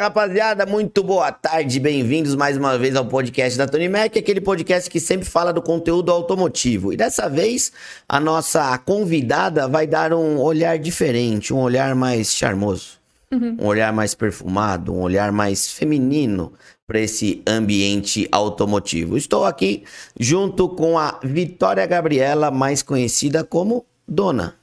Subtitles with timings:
[0.00, 4.88] Rapaziada, muito boa tarde, bem-vindos mais uma vez ao podcast da Tony Mac, aquele podcast
[4.88, 6.90] que sempre fala do conteúdo automotivo.
[6.90, 7.70] E dessa vez
[8.08, 12.92] a nossa convidada vai dar um olhar diferente, um olhar mais charmoso,
[13.30, 13.58] uhum.
[13.60, 16.54] um olhar mais perfumado, um olhar mais feminino
[16.86, 19.18] para esse ambiente automotivo.
[19.18, 19.84] Estou aqui
[20.18, 24.59] junto com a Vitória Gabriela, mais conhecida como Dona.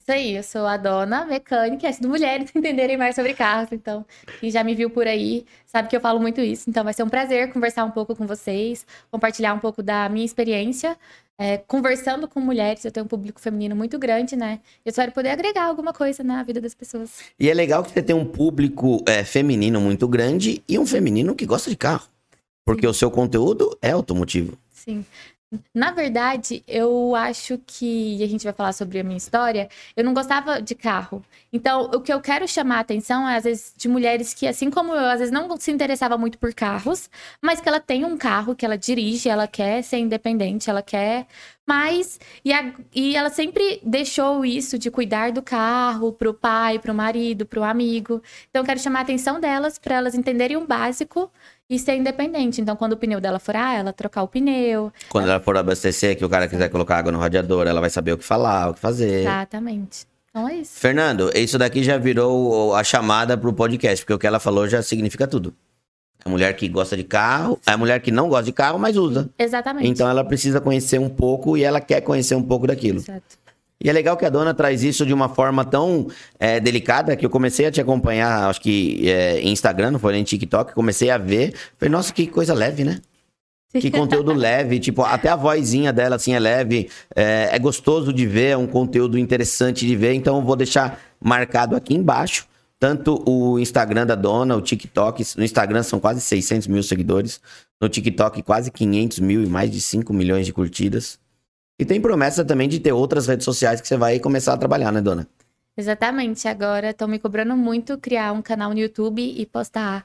[0.00, 4.04] Isso aí, eu sou a dona mecânica, é mulheres entenderem mais sobre carros, então,
[4.40, 7.02] quem já me viu por aí, sabe que eu falo muito isso, então vai ser
[7.02, 10.96] um prazer conversar um pouco com vocês, compartilhar um pouco da minha experiência,
[11.38, 14.60] é, conversando com mulheres, eu tenho um público feminino muito grande, né?
[14.84, 17.18] Eu espero poder agregar alguma coisa na vida das pessoas.
[17.38, 21.34] E é legal que você tem um público é, feminino muito grande e um feminino
[21.34, 22.08] que gosta de carro,
[22.64, 22.90] porque Sim.
[22.90, 24.58] o seu conteúdo é automotivo.
[24.70, 25.04] Sim.
[25.74, 30.04] Na verdade, eu acho que, e a gente vai falar sobre a minha história, eu
[30.04, 31.24] não gostava de carro.
[31.52, 34.70] Então, o que eu quero chamar a atenção é, às vezes, de mulheres que, assim
[34.70, 37.10] como eu, às vezes não se interessava muito por carros,
[37.42, 41.26] mas que ela tem um carro que ela dirige, ela quer ser independente, ela quer
[41.66, 46.92] mas, e, a, e ela sempre deixou isso de cuidar do carro pro pai, pro
[46.92, 48.20] marido, pro amigo.
[48.48, 51.30] Então, quero chamar a atenção delas para elas entenderem o básico
[51.70, 52.60] e ser independente.
[52.60, 54.92] Então, quando o pneu dela furar, ela trocar o pneu.
[55.08, 57.88] Quando ela, ela for abastecer, que o cara quiser colocar água no radiador, ela vai
[57.88, 59.20] saber o que falar, o que fazer.
[59.20, 60.04] Exatamente.
[60.30, 60.78] Então é isso.
[60.78, 64.82] Fernando, isso daqui já virou a chamada pro podcast, porque o que ela falou já
[64.82, 65.54] significa tudo.
[66.24, 69.30] A mulher que gosta de carro, a mulher que não gosta de carro, mas usa.
[69.38, 69.88] Exatamente.
[69.88, 72.98] Então ela precisa conhecer um pouco e ela quer conhecer um pouco daquilo.
[72.98, 73.22] Exato.
[73.82, 76.06] E é legal que a dona traz isso de uma forma tão
[76.38, 80.12] é, delicada que eu comecei a te acompanhar, acho que é, em Instagram, não foi
[80.12, 81.54] nem TikTok, comecei a ver.
[81.78, 83.00] Falei, nossa, que coisa leve, né?
[83.72, 88.26] Que conteúdo leve, tipo, até a vozinha dela, assim, é leve, é, é gostoso de
[88.26, 93.22] ver, é um conteúdo interessante de ver, então eu vou deixar marcado aqui embaixo tanto
[93.28, 95.22] o Instagram da dona, o TikTok.
[95.36, 97.38] No Instagram são quase 600 mil seguidores.
[97.78, 101.18] No TikTok, quase 500 mil e mais de 5 milhões de curtidas.
[101.80, 104.92] E tem promessa também de ter outras redes sociais que você vai começar a trabalhar,
[104.92, 105.26] né, dona?
[105.74, 106.46] Exatamente.
[106.46, 110.04] Agora estão me cobrando muito criar um canal no YouTube e postar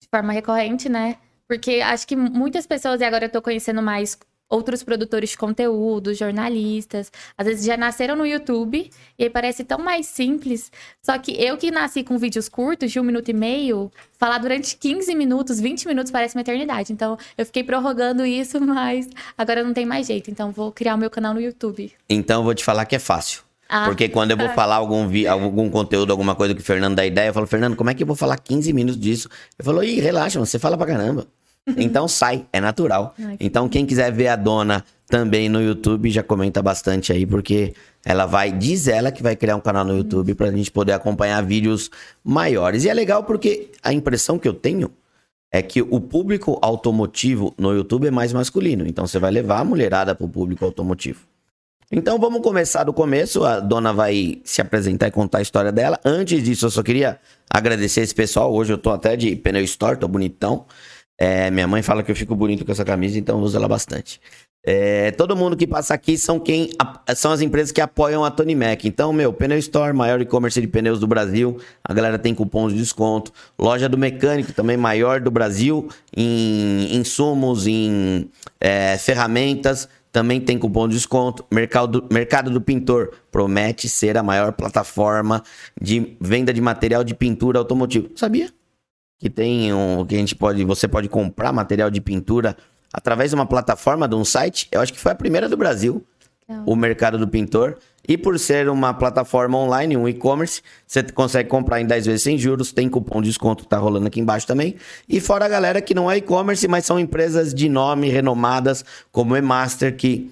[0.00, 1.16] de forma recorrente, né?
[1.48, 4.16] Porque acho que muitas pessoas, e agora eu tô conhecendo mais
[4.48, 9.78] outros produtores de conteúdo, jornalistas, às vezes já nasceram no YouTube e aí parece tão
[9.78, 10.70] mais simples.
[11.02, 14.76] Só que eu que nasci com vídeos curtos de um minuto e meio, falar durante
[14.76, 16.92] 15 minutos, 20 minutos parece uma eternidade.
[16.92, 20.30] Então eu fiquei prorrogando isso, mas agora não tem mais jeito.
[20.30, 21.92] Então vou criar o meu canal no YouTube.
[22.08, 23.46] Então vou te falar que é fácil.
[23.68, 23.86] Ah.
[23.86, 27.04] Porque quando eu vou falar algum, vi, algum conteúdo, alguma coisa que o Fernando dá
[27.04, 29.28] ideia, eu falo, Fernando, como é que eu vou falar 15 minutos disso?
[29.58, 31.26] Ele falou, ih, relaxa, você fala pra caramba.
[31.76, 33.14] Então sai, é natural.
[33.18, 37.74] Ai, então quem quiser ver a dona também no YouTube já comenta bastante aí, porque
[38.04, 41.44] ela vai, diz ela que vai criar um canal no YouTube pra gente poder acompanhar
[41.44, 41.90] vídeos
[42.22, 42.84] maiores.
[42.84, 44.92] E é legal porque a impressão que eu tenho
[45.52, 48.86] é que o público automotivo no YouTube é mais masculino.
[48.86, 51.20] Então você vai levar a mulherada pro público automotivo.
[51.90, 53.44] Então vamos começar do começo.
[53.44, 55.98] A dona vai se apresentar e contar a história dela.
[56.04, 57.18] Antes disso, eu só queria
[57.48, 58.52] agradecer esse pessoal.
[58.52, 60.66] Hoje eu tô até de pneu store, tô bonitão.
[61.18, 63.68] É, minha mãe fala que eu fico bonito com essa camisa, então eu uso ela
[63.68, 64.20] bastante.
[64.68, 66.70] É, todo mundo que passa aqui são quem
[67.14, 68.84] são as empresas que apoiam a Tony Mac.
[68.84, 71.56] Então, meu, Pneu Store, maior e-commerce de pneus do Brasil.
[71.84, 73.30] A galera tem cupons de desconto.
[73.56, 78.28] Loja do mecânico, também maior do Brasil, em insumos, em
[78.60, 79.88] é, ferramentas.
[80.10, 81.44] Também tem cupom de desconto.
[81.48, 85.44] Mercado, Mercado do Pintor promete ser a maior plataforma
[85.80, 88.10] de venda de material de pintura automotivo.
[88.16, 88.55] Sabia?
[89.18, 92.56] Que tem um que a gente pode, você pode comprar material de pintura
[92.92, 94.68] através de uma plataforma de um site.
[94.70, 96.04] Eu acho que foi a primeira do Brasil,
[96.48, 96.64] Não.
[96.64, 97.78] o mercado do pintor.
[98.08, 102.38] E por ser uma plataforma online, um e-commerce, você consegue comprar em 10 vezes sem
[102.38, 104.76] juros, tem cupom de desconto que tá rolando aqui embaixo também.
[105.08, 109.36] E fora a galera que não é e-commerce, mas são empresas de nome renomadas, como
[109.36, 110.30] Emaster, que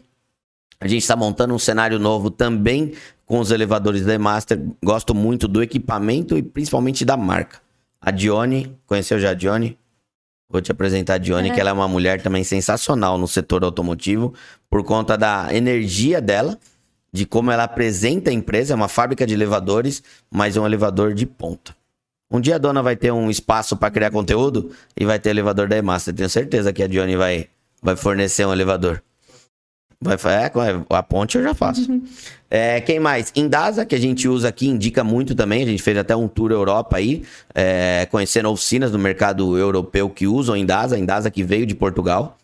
[0.81, 2.93] a gente está montando um cenário novo também
[3.27, 4.61] com os elevadores da Emaster.
[4.85, 7.59] Gosto muito do equipamento e principalmente da marca.
[8.05, 9.79] A Dione, conheceu já a Dione?
[10.51, 14.35] Vou te apresentar a Dione, que ela é uma mulher também sensacional no setor automotivo,
[14.69, 16.59] por conta da energia dela,
[17.11, 18.75] de como ela apresenta a empresa.
[18.75, 21.75] É uma fábrica de elevadores, mas é um elevador de ponta.
[22.31, 25.67] Um dia a dona vai ter um espaço para criar conteúdo e vai ter elevador
[25.67, 26.12] da Emaster.
[26.15, 27.49] Tenho certeza que a Dione vai,
[27.83, 29.03] vai fornecer um elevador.
[30.05, 30.35] Vai,
[30.69, 31.91] é, a ponte eu já faço.
[31.91, 32.03] Uhum.
[32.51, 33.33] É, quem mais?
[33.35, 35.62] Indasa, que a gente usa aqui, indica muito também.
[35.62, 37.23] A gente fez até um tour Europa aí,
[37.55, 40.99] é, conhecendo oficinas do mercado europeu que usam Indasa.
[40.99, 42.37] Indasa que veio de Portugal.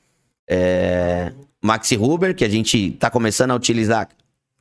[0.48, 4.08] É, Maxi Huber, que a gente está começando a utilizar.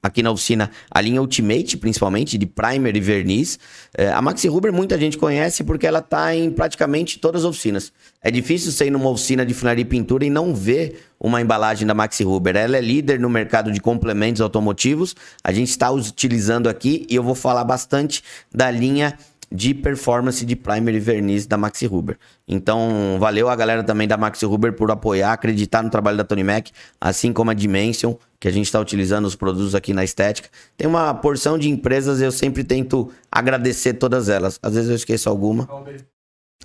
[0.01, 3.59] Aqui na oficina a linha Ultimate, principalmente, de primer e verniz.
[3.97, 7.91] É, a Maxi Huber muita gente conhece porque ela está em praticamente todas as oficinas.
[8.21, 11.85] É difícil você ir numa oficina de funilaria e pintura e não ver uma embalagem
[11.85, 12.55] da Maxi Huber.
[12.55, 15.15] Ela é líder no mercado de complementos automotivos.
[15.43, 18.23] A gente está utilizando aqui e eu vou falar bastante
[18.53, 19.17] da linha
[19.51, 22.17] de performance de primer e verniz da Maxi Huber.
[22.47, 26.43] Então, valeu a galera também da Maxi Huber por apoiar, acreditar no trabalho da Tony
[26.43, 26.67] Mac,
[27.01, 30.49] assim como a Dimension, que a gente está utilizando os produtos aqui na estética.
[30.77, 34.59] Tem uma porção de empresas, eu sempre tento agradecer todas elas.
[34.61, 35.67] Às vezes eu esqueço alguma.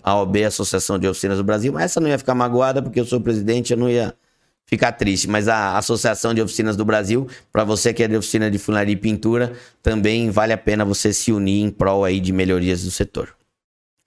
[0.02, 3.06] A OB, Associação de Oficinas do Brasil, mas essa não ia ficar magoada porque eu
[3.06, 4.14] sou presidente, eu não ia
[4.66, 5.28] ficar triste.
[5.28, 8.94] Mas a Associação de Oficinas do Brasil, para você que é de oficina de funilaria
[8.94, 9.52] e pintura,
[9.82, 13.34] também vale a pena você se unir em prol aí de melhorias do setor.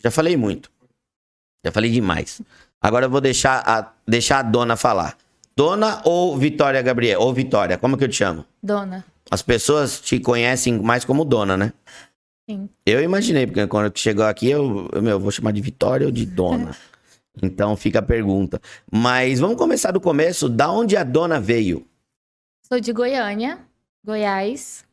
[0.03, 0.71] Já falei muito.
[1.65, 2.41] Já falei demais.
[2.81, 5.17] Agora eu vou deixar a, deixar a dona falar.
[5.55, 7.19] Dona ou Vitória Gabriel?
[7.19, 8.45] Ou Vitória, como que eu te chamo?
[8.61, 9.03] Dona.
[9.29, 11.73] As pessoas te conhecem mais como dona, né?
[12.49, 12.69] Sim.
[12.85, 16.25] Eu imaginei, porque quando chegou aqui, eu, eu, meu, vou chamar de Vitória ou de
[16.25, 16.75] dona.
[17.41, 18.61] Então fica a pergunta.
[18.91, 20.49] Mas vamos começar do começo.
[20.49, 21.85] Da onde a dona veio?
[22.67, 23.59] Sou de Goiânia,
[24.03, 24.85] Goiás.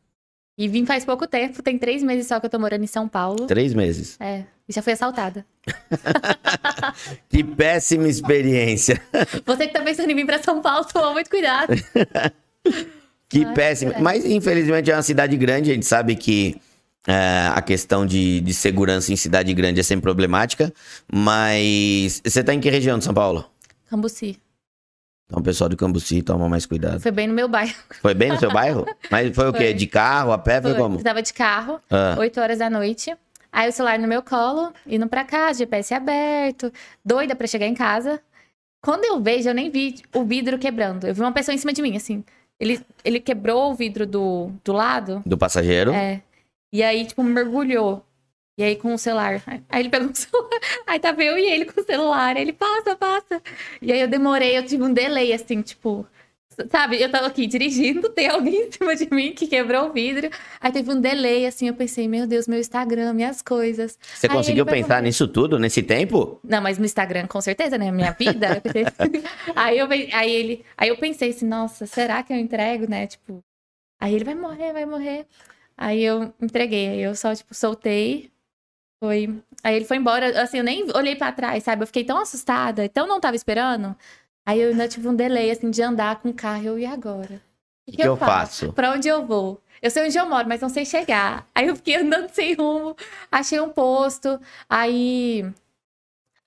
[0.57, 3.09] E vim faz pouco tempo, tem três meses só que eu tô morando em São
[3.09, 3.45] Paulo.
[3.45, 4.15] Três meses.
[4.21, 5.45] É, e já fui assaltada.
[7.27, 9.01] que péssima experiência.
[9.45, 11.73] Você que tá pensando em vir pra São Paulo, toma muito cuidado.
[13.27, 13.91] que Mas, péssima.
[13.91, 13.99] É.
[13.99, 16.55] Mas infelizmente é uma cidade grande, a gente sabe que
[17.07, 20.73] é, a questão de, de segurança em cidade grande é sempre problemática.
[21.11, 23.45] Mas você tá em que região de São Paulo?
[23.89, 24.39] Cambuci.
[25.25, 26.99] Então, o pessoal do Cambuci toma mais cuidado.
[26.99, 27.75] Foi bem no meu bairro.
[28.01, 28.85] Foi bem no seu bairro?
[29.09, 29.73] Mas foi, o quê?
[29.73, 30.61] De carro, a pé?
[30.61, 30.99] Foi, foi como?
[30.99, 32.15] Eu tava de carro, ah.
[32.17, 33.15] 8 horas da noite.
[33.51, 36.71] Aí o celular no meu colo, indo pra casa, GPS aberto,
[37.03, 38.19] doida pra chegar em casa.
[38.83, 41.07] Quando eu vejo, eu nem vi o vidro quebrando.
[41.07, 42.23] Eu vi uma pessoa em cima de mim, assim.
[42.59, 45.23] Ele, ele quebrou o vidro do, do lado.
[45.25, 45.91] Do passageiro?
[45.91, 46.21] É.
[46.75, 48.05] E aí, tipo, mergulhou.
[48.57, 49.41] E aí com o celular.
[49.69, 50.59] Aí ele pegou o celular.
[50.85, 52.35] Aí tava eu e ele com o celular.
[52.35, 53.41] Aí ele passa, passa.
[53.81, 56.05] E aí eu demorei, eu tive um delay, assim, tipo.
[56.69, 60.29] Sabe, eu tava aqui dirigindo, tem alguém em cima de mim que quebrou o vidro.
[60.59, 63.97] Aí teve um delay, assim, eu pensei, meu Deus, meu Instagram, minhas coisas.
[64.13, 66.41] Você aí conseguiu pensar nisso tudo, nesse tempo?
[66.43, 67.89] Não, mas no Instagram, com certeza, né?
[67.89, 68.61] Minha vida.
[69.55, 73.07] aí, eu, aí, ele, aí eu pensei assim, nossa, será que eu entrego, né?
[73.07, 73.41] Tipo,
[73.97, 75.25] aí ele vai morrer, vai morrer.
[75.77, 78.31] Aí eu entreguei, aí eu só, tipo, soltei,
[79.03, 79.41] foi.
[79.63, 81.83] Aí ele foi embora, assim, eu nem olhei para trás, sabe?
[81.83, 83.95] Eu fiquei tão assustada, então não tava esperando.
[84.45, 86.65] Aí eu ainda tive um delay, assim, de andar com o carro.
[86.65, 87.41] Eu, e agora?
[87.87, 88.73] O que, que, eu faço?
[88.73, 89.61] Pra onde eu vou?
[89.81, 91.47] Eu sei onde eu moro, mas não sei chegar.
[91.53, 92.95] Aí eu fiquei andando sem rumo,
[93.31, 94.39] achei um posto,
[94.69, 95.43] aí.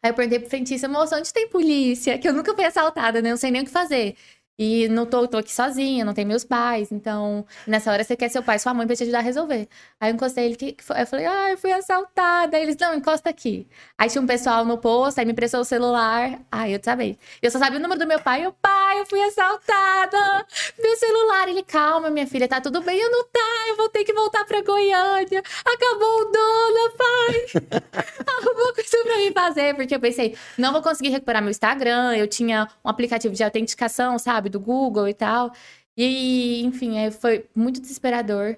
[0.02, 2.18] Aí eu perguntei pro frentista, moça, onde tem polícia?
[2.18, 3.30] Que eu nunca fui assaltada, né?
[3.30, 4.16] Não sei nem o que fazer.
[4.60, 6.90] E não tô, tô aqui sozinha, não tem meus pais.
[6.90, 9.68] Então, nessa hora você quer seu pai sua mãe pra te ajudar a resolver.
[10.00, 11.00] Aí eu encostei ele, que, que foi?
[11.00, 12.56] eu falei, ah, eu fui assaltada.
[12.56, 13.68] Aí eles, não, encosta aqui.
[13.96, 16.40] Aí tinha um pessoal no posto, aí me emprestou o celular.
[16.50, 17.16] Aí eu sabia.
[17.40, 18.44] Eu só sabia o número do meu pai.
[18.44, 20.46] Eu, pai, eu fui assaltada.
[20.76, 21.48] Meu celular.
[21.48, 22.98] Ele, calma, minha filha, tá tudo bem.
[22.98, 25.40] Eu não tá, eu vou ter que voltar pra Goiânia.
[25.64, 27.82] Acabou o dono, pai.
[28.26, 29.74] Arrumou coisa pra mim fazer.
[29.76, 32.16] Porque eu pensei, não vou conseguir recuperar meu Instagram.
[32.16, 34.47] Eu tinha um aplicativo de autenticação, sabe?
[34.48, 34.50] Sabe?
[34.50, 35.52] Do Google e tal.
[35.96, 38.56] E, enfim, foi muito desesperador.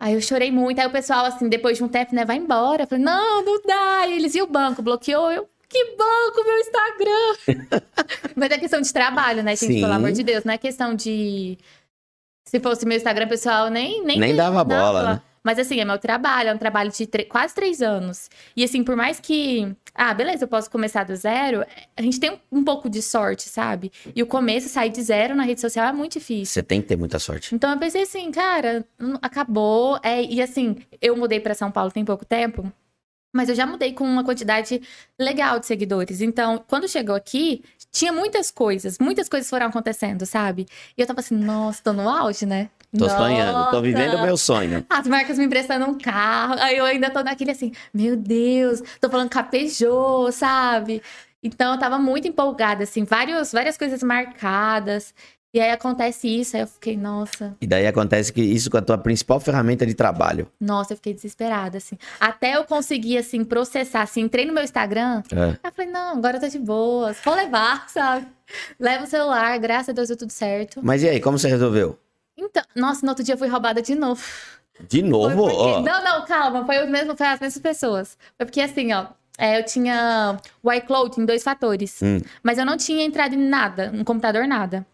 [0.00, 0.80] Aí eu chorei muito.
[0.80, 2.82] Aí o pessoal, assim, depois de um tempo, né, vai embora.
[2.82, 4.06] Eu falei, não, não dá.
[4.08, 4.82] E eles, e o banco?
[4.82, 5.30] Bloqueou?
[5.30, 7.80] Eu, que banco, meu Instagram?
[8.36, 9.74] Mas é questão de trabalho, né, gente?
[9.74, 9.80] Sim.
[9.80, 10.44] Pelo amor de Deus.
[10.44, 11.56] Não é questão de.
[12.44, 14.04] Se fosse meu Instagram pessoal, nem.
[14.04, 15.22] Nem, nem dava bola, né?
[15.44, 18.28] Mas assim, é meu trabalho, é um trabalho de quase três anos.
[18.56, 19.74] E assim, por mais que.
[19.94, 21.64] Ah, beleza, eu posso começar do zero,
[21.96, 23.92] a gente tem um, um pouco de sorte, sabe?
[24.14, 26.46] E o começo, sair de zero na rede social é muito difícil.
[26.46, 27.54] Você tem que ter muita sorte.
[27.54, 28.86] Então eu pensei assim, cara,
[29.20, 30.00] acabou.
[30.02, 32.72] É, e assim, eu mudei para São Paulo tem pouco tempo.
[33.34, 34.82] Mas eu já mudei com uma quantidade
[35.18, 36.20] legal de seguidores.
[36.20, 40.66] Então, quando chegou aqui, tinha muitas coisas, muitas coisas foram acontecendo, sabe?
[40.96, 42.68] E eu tava assim, nossa, tô no auge, né?
[42.96, 43.16] Tô Nossa.
[43.16, 44.84] sonhando, tô vivendo o meu sonho.
[44.88, 46.56] As marcas me emprestando um carro.
[46.58, 51.02] Aí eu ainda tô naquele assim, meu Deus, tô falando capejou, sabe?
[51.42, 55.14] Então eu tava muito empolgada, assim, vários, várias coisas marcadas.
[55.54, 57.54] E aí acontece isso, aí eu fiquei, nossa.
[57.60, 60.48] E daí acontece que isso com a tua principal ferramenta de trabalho.
[60.58, 61.98] Nossa, eu fiquei desesperada, assim.
[62.18, 65.22] Até eu conseguir, assim, processar, assim, entrei no meu Instagram.
[65.30, 65.50] É.
[65.50, 68.26] Aí eu falei, não, agora eu tô de boas, vou levar, sabe?
[68.80, 70.80] Leva o celular, graças a Deus deu tudo certo.
[70.82, 71.98] Mas e aí, como você resolveu?
[72.44, 74.22] Então, nossa, no outro dia eu fui roubada de novo.
[74.88, 75.36] De novo?
[75.48, 75.56] Porque...
[75.56, 75.80] Oh.
[75.80, 78.18] Não, não, calma, foi, o mesmo, foi as mesmas pessoas.
[78.36, 79.06] Foi porque assim, ó,
[79.38, 82.00] É, eu tinha o iCloud em dois fatores.
[82.02, 82.20] Hum.
[82.42, 84.86] Mas eu não tinha entrado em nada, no computador, nada.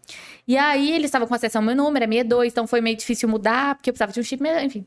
[0.47, 3.27] E aí eles estavam com acesso ao meu número, é 62, então foi meio difícil
[3.29, 4.85] mudar, porque eu precisava de um chip, enfim.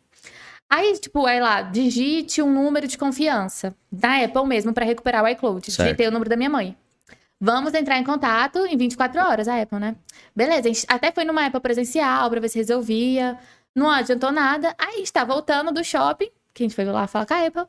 [0.68, 3.74] Aí, tipo, aí lá, digite um número de confiança.
[3.90, 5.70] Da Apple mesmo, para recuperar o iCloud.
[5.70, 5.84] Certo.
[5.84, 6.76] Digitei o número da minha mãe.
[7.44, 9.96] Vamos entrar em contato em 24 horas, a Apple, né?
[10.34, 13.36] Beleza, a gente até foi numa Apple presencial pra ver se resolvia.
[13.74, 14.72] Não adiantou nada.
[14.78, 17.44] Aí a gente tá voltando do shopping, que a gente foi lá falar com a
[17.44, 17.64] Apple.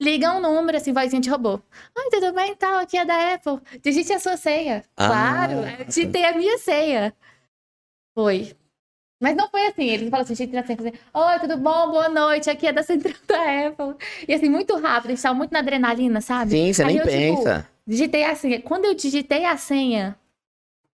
[0.00, 1.60] Liga um número, assim, vozinha de robô.
[1.94, 2.56] Oi, tudo bem?
[2.56, 3.60] Tal, aqui é da Apple.
[3.82, 4.82] Digite a sua senha.
[4.96, 5.08] Ah.
[5.08, 7.14] Claro, eu digitei a minha senha.
[8.16, 8.56] Foi.
[9.20, 9.90] Mas não foi assim.
[9.90, 10.78] Eles falam assim, digitei a senha.
[10.80, 11.90] Assim, Oi, tudo bom?
[11.90, 12.48] Boa noite.
[12.48, 13.94] Aqui é da central da Apple.
[14.26, 15.10] E assim, muito rápido.
[15.10, 16.52] A gente tava muito na adrenalina, sabe?
[16.52, 17.68] Sim, você Aí nem eu, tipo, pensa.
[17.88, 18.60] Digitei a senha.
[18.60, 20.16] Quando eu digitei a senha,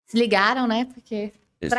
[0.05, 0.87] se ligaram, né?
[0.93, 1.31] Porque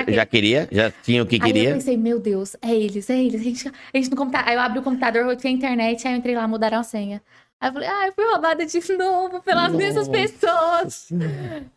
[0.09, 0.69] já queria?
[0.71, 1.75] Já tinha o que Aí eu queria?
[1.75, 3.41] pensei, meu Deus, é eles, é eles.
[3.41, 4.49] A gente, a gente no computador.
[4.49, 7.23] Aí eu abri o computador, voltei a internet, aí eu entrei lá, mudaram a senha.
[7.59, 10.11] Aí eu falei, ah, eu fui roubada de novo pelas mesmas Nossa.
[10.11, 11.09] pessoas.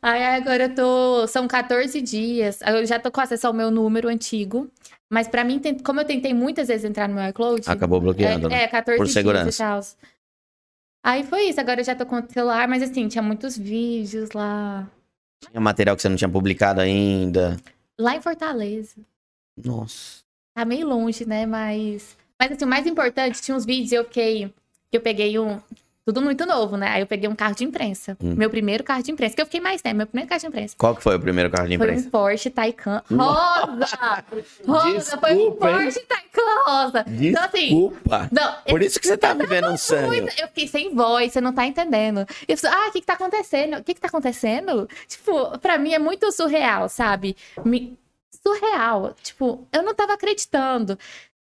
[0.02, 1.28] Aí agora eu tô.
[1.28, 2.60] São 14 dias.
[2.62, 4.70] Eu já tô com acesso ao meu número antigo.
[5.10, 7.62] Mas pra mim, como eu tentei muitas vezes entrar no meu iCloud.
[7.66, 8.64] Acabou bloqueando, é, né?
[8.64, 9.90] é, 14 Por dias segurança.
[11.04, 14.32] Aí foi isso, agora eu já tô com o celular, mas assim, tinha muitos vídeos
[14.32, 14.88] lá.
[15.50, 17.58] Tinha material que você não tinha publicado ainda.
[17.98, 18.96] Lá em Fortaleza.
[19.58, 20.24] Nossa.
[20.54, 21.46] Tá meio longe, né?
[21.46, 22.18] Mas.
[22.40, 24.54] Mas assim, o mais importante, tinha uns vídeos eu fiquei.
[24.92, 25.60] Que eu peguei um.
[26.06, 26.88] Tudo muito novo, né?
[26.90, 28.18] Aí eu peguei um carro de imprensa.
[28.24, 28.34] Hum.
[28.36, 29.36] Meu primeiro carro de imprensa.
[29.36, 30.76] Que eu fiquei mais tempo, meu primeiro carro de imprensa.
[30.78, 32.08] Qual que foi o primeiro carro de Foi imprensa?
[32.08, 34.24] um Porsche Taycan rosa!
[34.66, 35.18] Rosa!
[35.20, 35.82] foi um Desculpa, hein?
[35.84, 37.06] Porsche Taycan rosa!
[37.08, 37.60] Então, assim.
[37.60, 38.30] Desculpa.
[38.32, 40.28] Não, Por isso que você tá vivendo um sonho.
[40.40, 42.26] Eu fiquei sem voz, você não tá entendendo.
[42.48, 43.78] Eu falei, ah, o que que tá acontecendo?
[43.78, 44.90] O que que tá acontecendo?
[45.08, 47.36] Tipo, pra mim é muito surreal, sabe?
[47.64, 47.98] Me-
[48.42, 49.14] Surreal.
[49.22, 50.98] Tipo, eu não tava acreditando.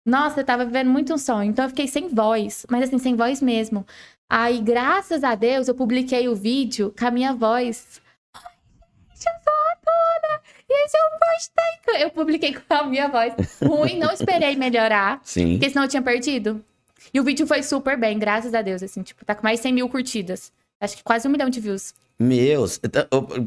[0.05, 1.49] Nossa, eu tava vivendo muito um sonho.
[1.51, 3.85] Então eu fiquei sem voz, mas assim, sem voz mesmo.
[4.29, 8.01] Aí, graças a Deus, eu publiquei o vídeo com a minha voz.
[8.33, 8.41] Ai,
[9.13, 10.41] gente, eu sou a dona!
[10.69, 11.99] E esse é o Porsche Taycan.
[12.03, 15.21] Eu publiquei com a minha voz ruim, não esperei melhorar.
[15.23, 15.53] Sim.
[15.53, 16.61] Porque senão eu tinha perdido.
[17.13, 19.63] E o vídeo foi super bem, graças a Deus, assim, tipo, tá com mais de
[19.63, 20.51] 100 mil curtidas.
[20.79, 21.93] Acho que quase um milhão de views.
[22.19, 22.81] Meus.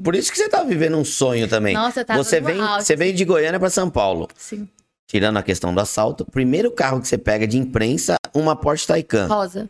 [0.02, 1.74] Por isso que você tá vivendo um sonho também.
[1.74, 2.86] Nossa, eu tava você vem, auge.
[2.86, 4.28] você veio de Goiânia pra São Paulo.
[4.34, 4.68] Sim.
[5.06, 9.26] Tirando a questão do assalto, primeiro carro que você pega de imprensa, uma Porsche Taycan
[9.26, 9.68] Rosa.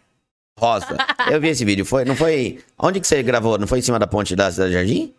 [0.58, 0.96] Rosa.
[1.30, 2.04] Eu vi esse vídeo, foi?
[2.04, 2.60] Não foi?
[2.78, 3.58] Onde que você gravou?
[3.58, 5.14] Não foi em cima da ponte da Cidade Jardim?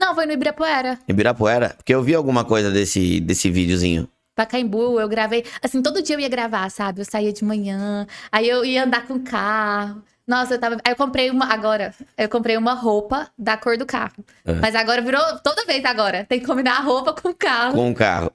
[0.00, 0.98] Não, foi no Ibirapuera.
[1.08, 1.74] Ibirapuera?
[1.76, 4.08] Porque eu vi alguma coisa desse, desse videozinho.
[4.34, 5.44] Pacaembu, eu gravei.
[5.62, 7.00] Assim, todo dia eu ia gravar, sabe?
[7.00, 10.02] Eu saía de manhã, aí eu ia andar com carro.
[10.26, 10.76] Nossa, eu tava.
[10.84, 11.46] Aí eu comprei uma.
[11.46, 14.24] Agora, eu comprei uma roupa da cor do carro.
[14.44, 14.52] É.
[14.54, 15.22] Mas agora virou.
[15.42, 16.26] Toda vez agora.
[16.28, 17.74] Tem que combinar a roupa com o carro.
[17.74, 18.30] Com um carro.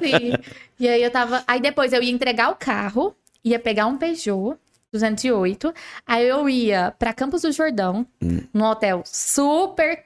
[0.00, 0.34] Sim.
[0.78, 1.42] E aí eu tava.
[1.46, 4.56] Aí depois eu ia entregar o carro, ia pegar um Peugeot
[4.92, 5.72] 208.
[6.06, 8.40] Aí eu ia pra Campos do Jordão, Hum.
[8.52, 10.04] num hotel super.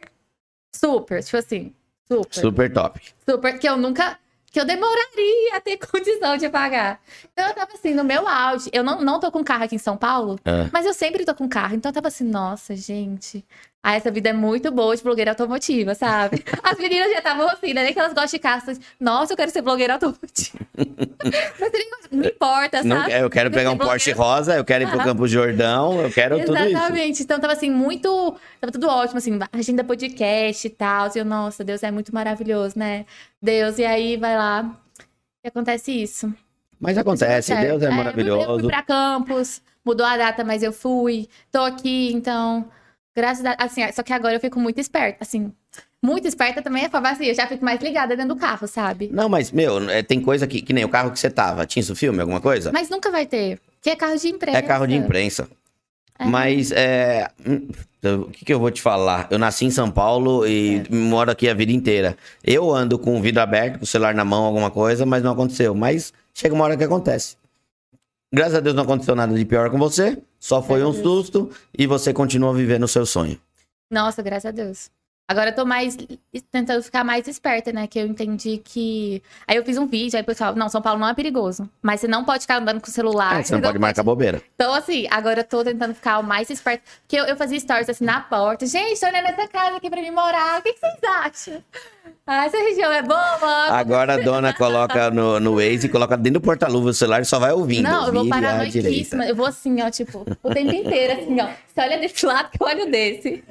[0.75, 1.75] Super, tipo assim.
[2.11, 2.41] Super.
[2.41, 3.01] Super top.
[3.29, 3.59] Super.
[3.59, 4.19] Que eu nunca.
[4.53, 7.01] Que eu demoraria a ter condição de pagar.
[7.33, 8.71] Então eu tava assim, no meu auge.
[8.73, 10.69] Eu não, não tô com carro aqui em São Paulo, É.
[10.73, 11.75] mas eu sempre tô com carro.
[11.75, 13.45] Então eu tava assim, nossa, gente.
[13.89, 16.43] Ah, essa vida é muito boa de blogueira automotiva, sabe?
[16.61, 17.85] As meninas já estavam assim, né?
[17.85, 18.63] Nem que elas gostam de carro.
[18.69, 20.59] assim, Nossa, eu quero ser blogueira automotiva.
[21.61, 23.13] mas nem- não importa, Não- sabe?
[23.13, 24.35] eu quero pegar um ser Porsche blogueira.
[24.37, 26.67] rosa, eu quero ir pro Campo Jordão, eu quero tudo isso.
[26.69, 27.23] Exatamente.
[27.23, 28.37] Então tava assim, muito.
[28.61, 31.09] Tava tudo ótimo, assim, agenda podcast e tal.
[31.15, 33.07] E eu, nossa, Deus é muito maravilhoso, né?
[33.41, 34.69] Deus, e aí vai lá
[35.45, 36.33] e acontece isso.
[36.81, 37.63] Mas acontece, Certo.
[37.63, 38.67] Deus é Eu fui maravilhoso.
[38.67, 41.29] pra campus, mudou a data, mas eu fui.
[41.53, 42.69] Tô aqui, então.
[43.17, 45.51] Graças a assim, só que agora eu fico muito esperta, assim.
[46.03, 49.09] Muito esperta também é falar assim, eu já fico mais ligada dentro do carro, sabe?
[49.11, 51.65] Não, mas, meu, é, tem coisa que, que nem o carro que você tava.
[51.65, 52.71] Tinha isso filme, alguma coisa?
[52.71, 53.59] Mas nunca vai ter.
[53.81, 54.59] Que é carro de imprensa.
[54.59, 55.49] É carro de imprensa.
[56.19, 56.27] É.
[56.27, 57.29] Mas, é.
[57.47, 57.69] hum,
[58.05, 59.27] O que, que eu vou te falar?
[59.31, 62.17] Eu nasci em São Paulo e moro aqui a vida inteira.
[62.45, 65.33] Eu ando com o vidro aberto, com o celular na mão, alguma coisa, mas não
[65.33, 65.75] aconteceu.
[65.75, 67.37] Mas chega uma hora que acontece.
[68.33, 70.19] Graças a Deus não aconteceu nada de pior com você.
[70.47, 73.37] Só foi um susto e você continua vivendo o seu sonho.
[73.91, 74.89] Nossa, graças a Deus.
[75.29, 75.97] Agora eu tô mais
[76.53, 77.89] tentando ficar mais esperta, né?
[77.89, 79.21] Que eu entendi que.
[79.47, 81.69] Aí eu fiz um vídeo, aí o pessoal, não, São Paulo não é perigoso.
[81.83, 83.41] Mas você não pode ficar andando com o celular.
[83.41, 84.41] É, você não pode marcar bobeira.
[84.55, 86.85] Então, assim, agora eu tô tentando ficar o mais esperto.
[87.03, 88.67] Porque eu, eu fazia stories assim na porta.
[88.67, 90.61] Gente, tô olhando essa casa aqui pra mim morar.
[90.61, 91.65] O que, que vocês acham?
[92.25, 93.69] Ah, essa região é boa?
[93.71, 97.25] Agora a dona coloca no, no Waze e coloca dentro do porta-luva do celular e
[97.25, 97.83] só vai ouvindo.
[97.83, 98.83] Não, eu vou paranoiquíssima.
[98.91, 99.17] direita.
[99.29, 101.47] Eu vou assim, ó, tipo, o tempo inteiro, assim, ó.
[101.47, 103.45] Você olha desse lado que eu olho desse.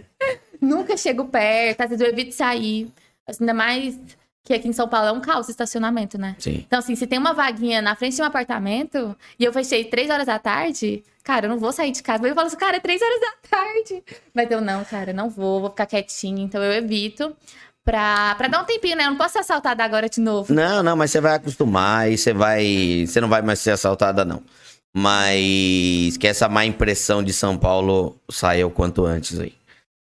[0.66, 2.92] Nunca chego perto, às vezes eu evito sair.
[3.28, 3.98] Assim, ainda mais
[4.44, 6.36] que aqui em São Paulo é um caos estacionamento, né?
[6.38, 6.64] Sim.
[6.68, 10.10] Então, assim, se tem uma vaguinha na frente de um apartamento e eu fechei três
[10.10, 12.22] horas da tarde, cara, eu não vou sair de casa.
[12.22, 14.04] Mas eu falo assim, cara, é três horas da tarde.
[14.34, 16.44] Mas eu, não, cara, não vou, vou ficar quietinha.
[16.44, 17.36] Então eu evito
[17.84, 19.06] pra, pra dar um tempinho, né?
[19.06, 20.54] Eu não posso ser assaltada agora de novo.
[20.54, 23.06] Não, não, mas você vai acostumar e você vai.
[23.08, 24.44] Você não vai mais ser assaltada, não.
[24.96, 29.54] Mas que essa má impressão de São Paulo saia o quanto antes aí.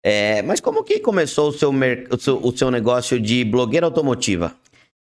[0.03, 4.55] É, mas como que começou o seu, o seu, o seu negócio de blogueira automotiva?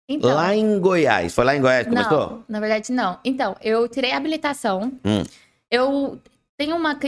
[0.08, 1.34] Então, Lá em Goiás.
[1.34, 2.30] Foi lá em Goiás que começou?
[2.30, 3.18] não, na verdade, não.
[3.24, 4.92] Então, eu tirei a habilitação.
[5.04, 5.22] Hum.
[5.70, 6.18] Eu
[6.56, 6.98] tenho uma.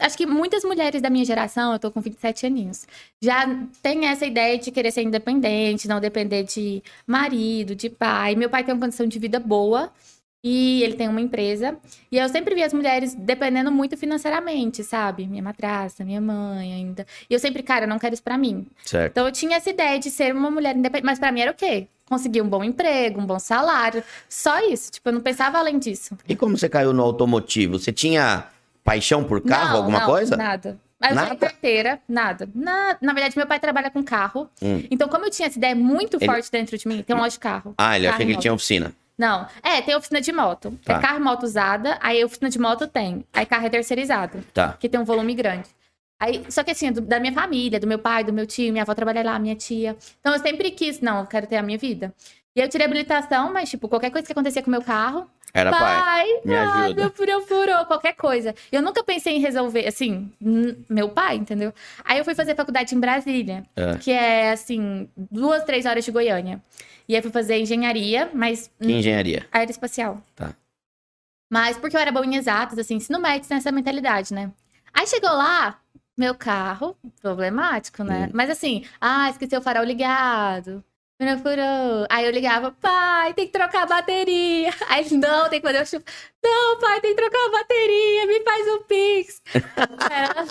[0.00, 2.86] Acho que muitas mulheres da minha geração, eu tô com 27 aninhos,
[3.22, 3.46] já
[3.82, 8.34] tem essa ideia de querer ser independente, não depender de marido, de pai.
[8.34, 9.92] Meu pai tem uma condição de vida boa
[10.42, 11.76] e ele tem uma empresa.
[12.10, 15.26] E eu sempre vi as mulheres dependendo muito financeiramente, sabe?
[15.26, 17.06] Minha madrasta, minha mãe ainda.
[17.28, 18.66] E eu sempre, cara, eu não quero isso pra mim.
[18.84, 19.12] Certo.
[19.12, 21.04] Então eu tinha essa ideia de ser uma mulher independente.
[21.06, 21.86] Mas pra mim era o quê?
[22.08, 24.02] Conseguir um bom emprego, um bom salário.
[24.28, 24.90] Só isso.
[24.90, 26.16] Tipo, eu não pensava além disso.
[26.28, 27.78] E como você caiu no automotivo?
[27.78, 28.44] Você tinha
[28.82, 30.36] paixão por carro, Não, alguma não, coisa?
[30.36, 30.78] Nada.
[30.98, 31.26] Mas eu Nada?
[31.28, 32.48] tinha carteira, nada.
[32.54, 34.50] Na, na verdade, meu pai trabalha com carro.
[34.60, 34.82] Hum.
[34.90, 37.30] Então, como eu tinha essa ideia muito Ele- forte dentro de mim, tem um loja
[37.30, 37.74] de carro.
[37.78, 38.92] Ah, ele Carro achei que ele tinha oficina.
[39.20, 39.46] Não.
[39.62, 40.78] É, tem oficina de moto.
[40.84, 40.94] Tá.
[40.94, 43.22] É carro e moto usada, aí oficina de moto tem.
[43.34, 44.72] Aí carro é terceirizado, Tá.
[44.80, 45.68] que tem um volume grande.
[46.18, 48.72] Aí, só que assim, é do- da minha família, do meu pai, do meu tio,
[48.72, 49.94] minha avó trabalha lá, minha tia.
[50.20, 52.14] Então eu sempre quis, não, eu quero ter a minha vida.
[52.56, 55.70] E eu tirei habilitação, mas, tipo, qualquer coisa que acontecia com o meu carro, Era
[55.70, 55.80] pai.
[56.00, 57.00] pai, me pai, ajuda.
[57.02, 58.54] meu furou, furou, qualquer coisa.
[58.72, 60.30] Eu nunca pensei em resolver, assim,
[60.88, 61.72] meu pai, entendeu?
[62.04, 63.94] Aí eu fui fazer faculdade em Brasília, É.
[63.98, 66.60] que é, assim, duas, três horas de Goiânia.
[67.10, 69.44] E aí fui fazer engenharia, mas Que engenharia.
[69.50, 70.22] aeroespacial.
[70.36, 70.54] Tá.
[71.52, 74.52] Mas porque eu era boa em exatas, assim, ensino médio tem essa mentalidade, né?
[74.94, 75.80] Aí chegou lá,
[76.16, 78.26] meu carro, problemático, né?
[78.28, 78.30] Hum.
[78.32, 80.84] Mas assim, ah, esqueci o farol ligado.
[81.18, 82.06] Pneu furou.
[82.08, 84.70] Aí eu ligava, pai, tem que trocar a bateria.
[84.88, 86.04] Aí ele, não, tem que fazer o chuva.
[86.42, 89.42] Não, pai, tem que trocar a bateria, me faz um pix.
[90.10, 90.46] Era,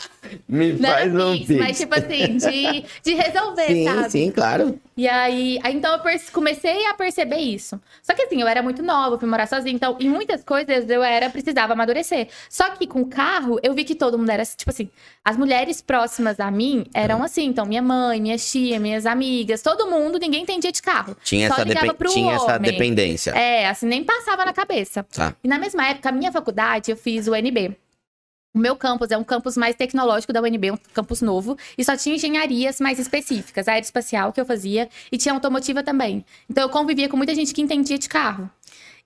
[0.48, 1.60] Me não faz um pix, pix.
[1.60, 4.12] mas tipo assim, de, de resolver, Sim, sabe?
[4.12, 4.80] sim, claro.
[5.00, 6.02] E aí, aí então eu
[6.34, 7.80] comecei a perceber isso.
[8.04, 11.02] Só que assim, eu era muito nova, fui morar sozinha, então em muitas coisas eu
[11.02, 12.28] era precisava amadurecer.
[12.50, 14.90] Só que com o carro, eu vi que todo mundo era tipo assim,
[15.24, 19.90] as mulheres próximas a mim eram assim, então minha mãe, minha tia, minhas amigas, todo
[19.90, 21.16] mundo, ninguém entendia de carro.
[21.24, 22.70] Tinha, Só essa, ligava depen- pro tinha essa homem.
[22.70, 23.32] dependência.
[23.32, 25.04] É, assim, nem passava na cabeça.
[25.16, 25.34] Tá.
[25.42, 27.74] E na mesma época, a minha faculdade, eu fiz o UNB.
[28.54, 31.96] O meu campus é um campus mais tecnológico da UNB, um campus novo, e só
[31.96, 36.26] tinha engenharias mais específicas, aeroespacial que eu fazia, e tinha automotiva também.
[36.50, 38.50] Então eu convivia com muita gente que entendia de carro.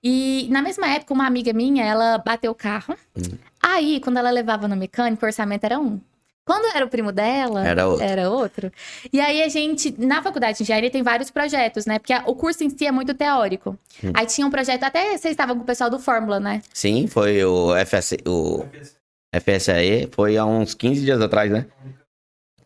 [0.02, 2.94] E na mesma época, uma amiga minha, ela bateu o carro.
[3.16, 3.36] Hum.
[3.62, 6.00] Aí, quando ela levava no mecânico, o orçamento era um.
[6.46, 8.04] Quando era o primo dela, Era outro.
[8.04, 8.72] era outro.
[9.10, 11.98] E aí a gente, na faculdade de engenharia, tem vários projetos, né?
[11.98, 13.78] Porque a- o curso em si é muito teórico.
[14.02, 14.10] Hum.
[14.12, 16.60] Aí tinha um projeto, até vocês estavam com o pessoal do Fórmula, né?
[16.72, 18.66] Sim, foi o, FS, o
[19.40, 21.66] FSAE, foi há uns 15 dias atrás, né?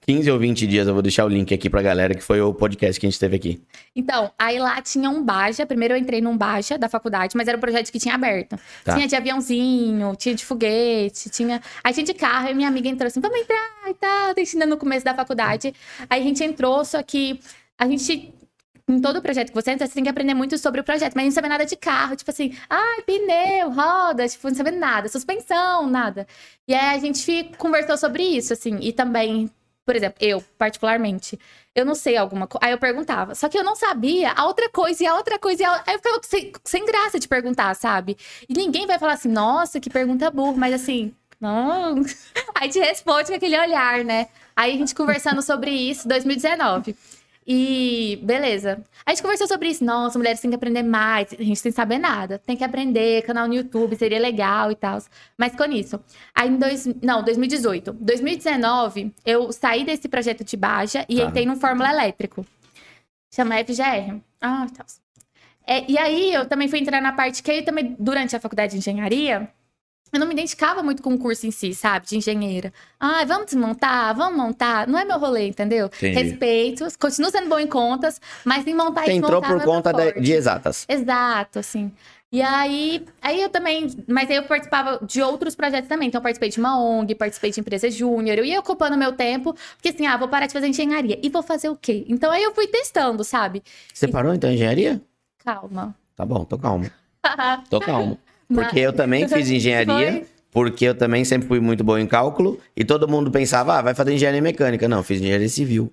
[0.09, 2.55] 15 ou 20 dias, eu vou deixar o link aqui pra galera, que foi o
[2.55, 3.63] podcast que a gente teve aqui.
[3.95, 5.67] Então, aí lá tinha um Baja.
[5.67, 8.59] Primeiro eu entrei num Baja da faculdade, mas era um projeto que tinha aberto.
[8.83, 8.95] Tá.
[8.95, 11.61] Tinha de aviãozinho, tinha de foguete, tinha.
[11.85, 14.35] Aí tinha de carro, e minha amiga entrou assim: vamos entrar e tal.
[14.35, 15.75] Tá ensinando no começo da faculdade.
[16.09, 17.39] Aí a gente entrou, só que
[17.77, 18.33] a gente.
[18.89, 21.27] Em todo projeto que você entra, você tem que aprender muito sobre o projeto, mas
[21.27, 25.87] não sabe nada de carro, tipo assim, ai, pneu, roda, tipo, não sabe nada, suspensão,
[25.87, 26.27] nada.
[26.67, 29.51] E aí a gente conversou sobre isso, assim, e também,
[29.85, 31.39] por exemplo, eu, particularmente,
[31.75, 32.67] eu não sei alguma coisa.
[32.67, 33.35] Aí eu perguntava.
[33.35, 35.63] Só que eu não sabia a outra coisa e a outra coisa.
[35.63, 35.73] E a...
[35.87, 38.17] Aí eu ficava sem, sem graça de perguntar, sabe?
[38.49, 42.03] E ninguém vai falar assim, nossa, que pergunta burra, mas assim, não.
[42.57, 44.29] Aí te responde com aquele olhar, né?
[44.57, 46.97] Aí a gente conversando sobre isso, 2019.
[47.51, 48.85] E beleza.
[49.07, 49.83] A gente conversou sobre isso.
[49.83, 51.33] Nossa, mulheres têm que aprender mais.
[51.33, 52.39] A gente sem saber nada.
[52.39, 54.99] Tem que aprender, canal no YouTube, seria legal e tal.
[55.39, 55.99] Mas com isso.
[56.35, 57.95] Aí em dois, não, 2018.
[57.95, 61.23] 2019, eu saí desse projeto de Baja e Tá.
[61.25, 62.45] entrei num Fórmula Elétrico.
[63.35, 64.21] Chama FGR.
[64.43, 64.85] Ah, tal.
[65.67, 68.73] É, e aí eu também fui entrar na parte que aí também, durante a faculdade
[68.73, 69.49] de engenharia,
[70.13, 72.07] eu não me identificava muito com o curso em si, sabe?
[72.07, 72.73] De engenheira.
[72.99, 74.87] Ah, vamos desmontar, vamos montar.
[74.87, 75.87] Não é meu rolê, entendeu?
[75.87, 76.15] Entendi.
[76.15, 79.93] Respeito, continuo sendo bom em contas, mas em montar Você e entrou desmontar por conta
[79.93, 80.87] de, de exatas.
[80.89, 81.93] Exato, assim.
[82.31, 86.09] E aí, aí eu também, mas aí eu participava de outros projetos também.
[86.09, 89.55] Então eu participei de uma ONG, participei de empresa júnior, eu ia ocupando meu tempo,
[89.77, 91.19] porque assim, ah, vou parar de fazer engenharia.
[91.23, 92.05] E vou fazer o quê?
[92.07, 93.63] Então aí eu fui testando, sabe?
[93.95, 95.01] Você parou então em engenharia?
[95.39, 95.95] Calma.
[96.15, 96.91] Tá bom, tô calmo.
[97.71, 98.19] Tô calmo.
[98.49, 102.85] Porque eu também fiz engenharia, porque eu também sempre fui muito bom em cálculo, e
[102.85, 104.89] todo mundo pensava, ah, vai fazer engenharia mecânica.
[104.89, 105.93] Não, fiz engenharia civil.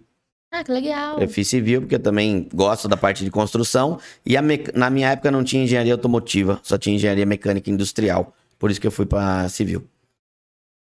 [0.51, 1.19] Ah, que legal.
[1.19, 3.99] Eu fiz civil porque eu também gosto da parte de construção.
[4.25, 4.63] E me...
[4.73, 8.33] na minha época não tinha engenharia automotiva, só tinha engenharia mecânica industrial.
[8.57, 9.85] Por isso que eu fui para civil.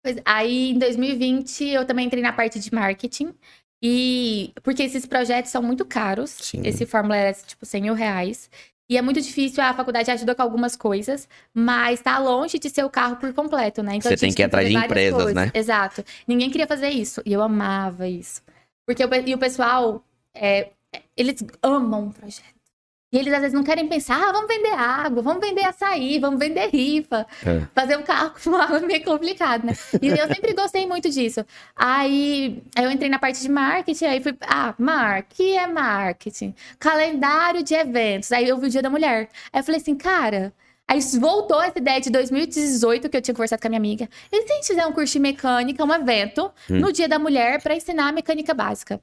[0.05, 3.35] Pois, aí em 2020 eu também entrei na parte de marketing.
[3.83, 6.31] E porque esses projetos são muito caros.
[6.31, 6.63] Sim.
[6.65, 8.49] Esse fórmula era tipo 100 mil reais.
[8.89, 12.85] E é muito difícil, a faculdade ajuda com algumas coisas, mas tá longe de ser
[12.85, 13.97] o carro por completo, né?
[13.97, 15.35] Então, Você tem que ir atrás de empresas, coisas.
[15.35, 15.51] né?
[15.53, 16.05] Exato.
[16.27, 17.21] Ninguém queria fazer isso.
[17.27, 18.43] E eu amava isso.
[18.87, 20.71] Porque eu, e o pessoal, é,
[21.17, 22.56] eles amam o projeto.
[23.17, 26.39] E eles às vezes não querem pensar, ah, vamos vender água, vamos vender açaí, vamos
[26.39, 27.27] vender rifa.
[27.47, 27.63] É.
[27.75, 29.75] Fazer um carro com água é meio complicado, né?
[30.03, 31.43] E eu sempre gostei muito disso.
[31.75, 36.55] Aí, aí eu entrei na parte de marketing, aí fui, ah, Mar, que é marketing?
[36.79, 38.31] Calendário de eventos.
[38.33, 39.31] Aí eu vi o Dia da Mulher.
[39.51, 40.53] Aí eu falei assim, cara,
[40.89, 44.09] Aí voltou essa ideia de 2018 que eu tinha conversado com a minha amiga.
[44.31, 46.79] E se a gente fizer um curso de mecânica, um evento, hum.
[46.79, 49.01] no Dia da Mulher, para ensinar a mecânica básica?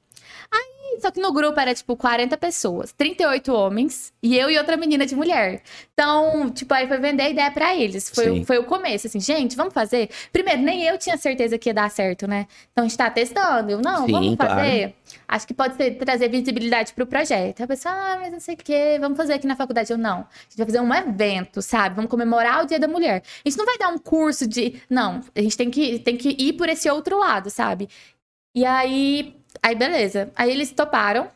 [0.50, 4.76] Aí só que no grupo era, tipo, 40 pessoas, 38 homens e eu e outra
[4.76, 5.62] menina de mulher.
[5.92, 8.10] Então, tipo, aí foi vender a ideia para eles.
[8.10, 10.10] Foi, foi o começo, assim, gente, vamos fazer?
[10.32, 12.46] Primeiro, nem eu tinha certeza que ia dar certo, né?
[12.72, 13.70] Então a gente tá testando.
[13.70, 14.80] Eu, não, Sim, vamos fazer.
[14.80, 14.94] Claro.
[15.28, 17.62] Acho que pode ser, trazer visibilidade pro projeto.
[17.62, 19.92] A pessoa, ah, mas não sei o quê, vamos fazer aqui na faculdade.
[19.92, 20.18] Eu, não.
[20.20, 21.94] A gente vai fazer um evento, sabe?
[21.94, 23.22] Vamos comemorar o Dia da Mulher.
[23.44, 24.80] A gente não vai dar um curso de.
[24.88, 27.88] Não, a gente tem que, tem que ir por esse outro lado, sabe?
[28.54, 30.30] E aí Aí, beleza.
[30.36, 31.26] Aí eles toparam.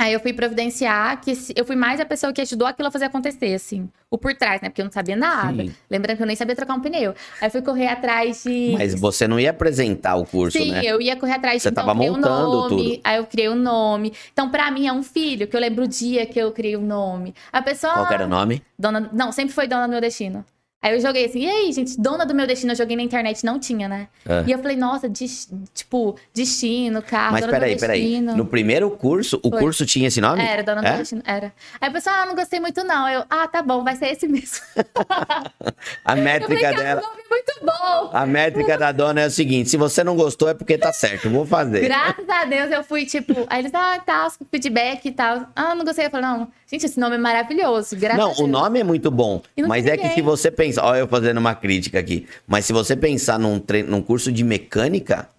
[0.00, 3.04] Aí eu fui providenciar, que eu fui mais a pessoa que ajudou aquilo a fazer
[3.04, 3.90] acontecer, assim.
[4.10, 4.70] O por trás, né?
[4.70, 5.62] Porque eu não sabia nada.
[5.62, 5.74] Sim.
[5.90, 7.14] Lembrando que eu nem sabia trocar um pneu.
[7.40, 8.72] Aí eu fui correr atrás de.
[8.72, 10.80] Mas você não ia apresentar o curso, Sim, né?
[10.80, 11.62] Sim, eu ia correr atrás de.
[11.64, 13.00] Você então, tava montando um nome, tudo.
[13.04, 14.14] Aí eu criei o um nome.
[14.32, 16.80] Então, pra mim, é um filho, que eu lembro o dia que eu criei o
[16.80, 17.34] um nome.
[17.52, 17.92] A pessoa.
[17.92, 18.62] Qual era o nome?
[18.78, 19.10] Dona...
[19.12, 20.42] Não, sempre foi dona do meu destino.
[20.82, 23.44] Aí eu joguei assim, e aí, gente, dona do meu destino, eu joguei na internet,
[23.44, 24.08] não tinha, né?
[24.28, 24.42] É.
[24.48, 25.26] E eu falei, nossa, de,
[25.72, 28.20] tipo, destino, carro, Mas peraí, peraí.
[28.20, 29.60] No primeiro curso, o Foi.
[29.60, 30.42] curso tinha esse nome?
[30.42, 30.82] Era, dona é?
[30.82, 31.52] do meu destino, era.
[31.80, 33.08] Aí o pessoal, ah, não gostei muito não.
[33.08, 34.58] Eu, ah, tá bom, vai ser esse mesmo.
[36.04, 37.02] a métrica falei, dela...
[37.32, 38.10] Muito bom.
[38.12, 41.30] A métrica da dona é o seguinte, se você não gostou é porque tá certo,
[41.30, 41.80] vou fazer.
[41.80, 45.46] Graças a Deus eu fui, tipo, aí eles, ah, tá, feedback e tal.
[45.56, 46.04] Ah, não gostei.
[46.04, 49.40] Eu falei, não, gente, esse nome é maravilhoso, graças Não, o nome é muito bom,
[49.66, 52.26] mas é que se você pensa, ó, eu fazendo uma crítica aqui.
[52.46, 53.82] Mas se você pensar num, tre...
[53.82, 55.30] num curso de mecânica,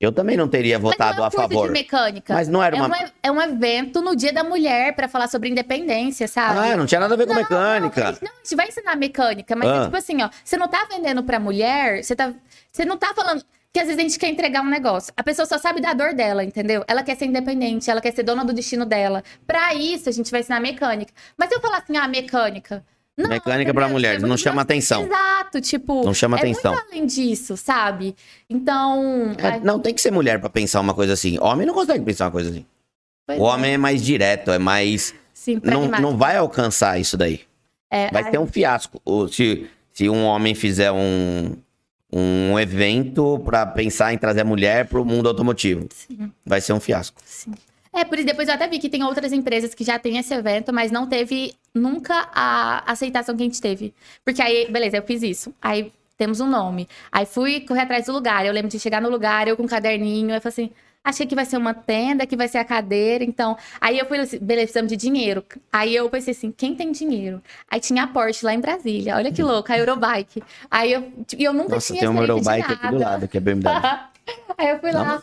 [0.00, 1.70] eu também não teria votado não é a favor.
[1.70, 2.32] Mecânica.
[2.32, 2.96] Mas não era uma...
[2.96, 6.58] É, um, é um evento no Dia da Mulher para falar sobre independência, sabe?
[6.58, 8.00] Ah, não tinha nada a ver com não, mecânica.
[8.00, 9.76] Não, a, gente, não, a gente vai ensinar mecânica, mas é ah.
[9.76, 12.32] é tipo assim, ó, você não tá vendendo pra mulher, você tá.
[12.72, 13.44] Você não tá falando.
[13.72, 15.12] Que às vezes a gente quer entregar um negócio.
[15.16, 16.82] A pessoa só sabe da dor dela, entendeu?
[16.88, 19.22] Ela quer ser independente, ela quer ser dona do destino dela.
[19.46, 21.12] Para isso, a gente vai ensinar mecânica.
[21.36, 22.84] Mas se eu falar assim, ah, mecânica.
[23.16, 25.04] Não, Mecânica para mulheres, não chama atenção.
[25.04, 26.04] Exato, tipo.
[26.04, 26.74] Não chama é atenção.
[26.88, 28.14] Além disso, sabe?
[28.48, 29.34] Então.
[29.38, 31.38] É, Não tem que ser mulher para pensar uma coisa assim.
[31.40, 32.64] Homem não consegue pensar uma coisa assim.
[33.26, 33.74] Pois o homem é.
[33.74, 35.14] é mais direto, é mais.
[35.34, 37.40] Sim, não, não vai alcançar isso daí.
[37.90, 39.00] É, vai ter um fiasco.
[39.30, 41.56] Se, se um homem fizer um,
[42.12, 46.30] um evento para pensar em trazer a mulher para o mundo automotivo, Sim.
[46.44, 47.20] vai ser um fiasco.
[47.24, 47.52] Sim.
[47.92, 50.32] É, por isso depois eu até vi que tem outras empresas que já têm esse
[50.32, 53.92] evento, mas não teve nunca a aceitação que a gente teve.
[54.24, 55.52] Porque aí, beleza, eu fiz isso.
[55.60, 56.88] Aí temos um nome.
[57.10, 58.46] Aí fui correr atrás do lugar.
[58.46, 60.70] Eu lembro de chegar no lugar, eu com um caderninho, eu falei assim.
[61.02, 63.56] Achei que vai ser uma tenda, que vai ser a cadeira, então.
[63.80, 65.42] Aí eu fui assim, beleza, precisamos de dinheiro.
[65.72, 67.42] Aí eu pensei assim, quem tem dinheiro?
[67.70, 70.42] Aí tinha a Porsche lá em Brasília, olha que louco, a Eurobike.
[70.70, 73.72] Aí eu, eu nunca Nossa, tinha tem uma Eurobike aqui do lado, que é BMW.
[74.58, 75.22] Aí eu fui lá.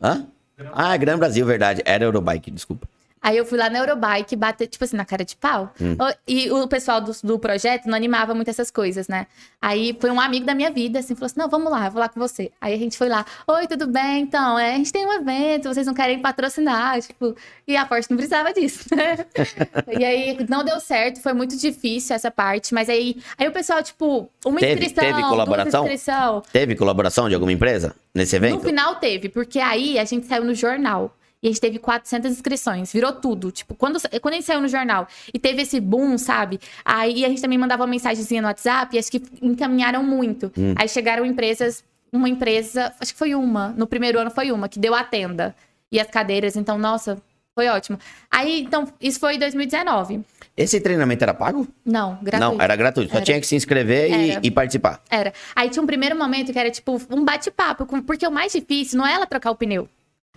[0.00, 0.28] Hã?
[0.72, 1.82] Ah, é Gran Brasil, verdade.
[1.84, 2.88] Era Eurobike, desculpa.
[3.28, 5.70] Aí eu fui lá na Eurobike bater, tipo assim, na cara de pau.
[5.78, 5.94] Hum.
[6.26, 9.26] E o pessoal do, do projeto não animava muito essas coisas, né?
[9.60, 12.00] Aí foi um amigo da minha vida, assim, falou assim: não, vamos lá, eu vou
[12.00, 12.50] lá com você.
[12.58, 14.22] Aí a gente foi lá, oi, tudo bem?
[14.22, 17.36] Então, é, a gente tem um evento, vocês não querem patrocinar, tipo,
[17.66, 19.18] e a Porsche não precisava disso, né?
[20.00, 23.82] e aí não deu certo, foi muito difícil essa parte, mas aí, aí o pessoal,
[23.82, 25.04] tipo, uma teve, inscrição.
[25.04, 25.82] Teve colaboração?
[25.82, 26.42] Inscrição.
[26.50, 28.54] Teve colaboração de alguma empresa nesse evento?
[28.54, 31.14] No final teve, porque aí a gente saiu no jornal.
[31.42, 33.52] E a gente teve 400 inscrições, virou tudo.
[33.52, 36.58] Tipo, quando, quando a gente saiu no jornal e teve esse boom, sabe?
[36.84, 40.52] Aí a gente também mandava uma mensagenzinha no WhatsApp e acho que encaminharam muito.
[40.58, 40.74] Hum.
[40.76, 44.78] Aí chegaram empresas, uma empresa, acho que foi uma, no primeiro ano foi uma, que
[44.78, 45.54] deu a tenda
[45.92, 46.56] e as cadeiras.
[46.56, 47.22] Então, nossa,
[47.54, 47.98] foi ótimo.
[48.30, 50.20] Aí, então, isso foi em 2019.
[50.56, 51.68] Esse treinamento era pago?
[51.84, 52.56] Não, gratuito.
[52.56, 53.10] Não, era gratuito.
[53.10, 53.24] Só era.
[53.24, 55.00] tinha que se inscrever e, e, participar.
[55.08, 55.32] Era.
[55.54, 59.06] Aí tinha um primeiro momento que era tipo um bate-papo, porque o mais difícil não
[59.06, 59.88] é ela trocar o pneu.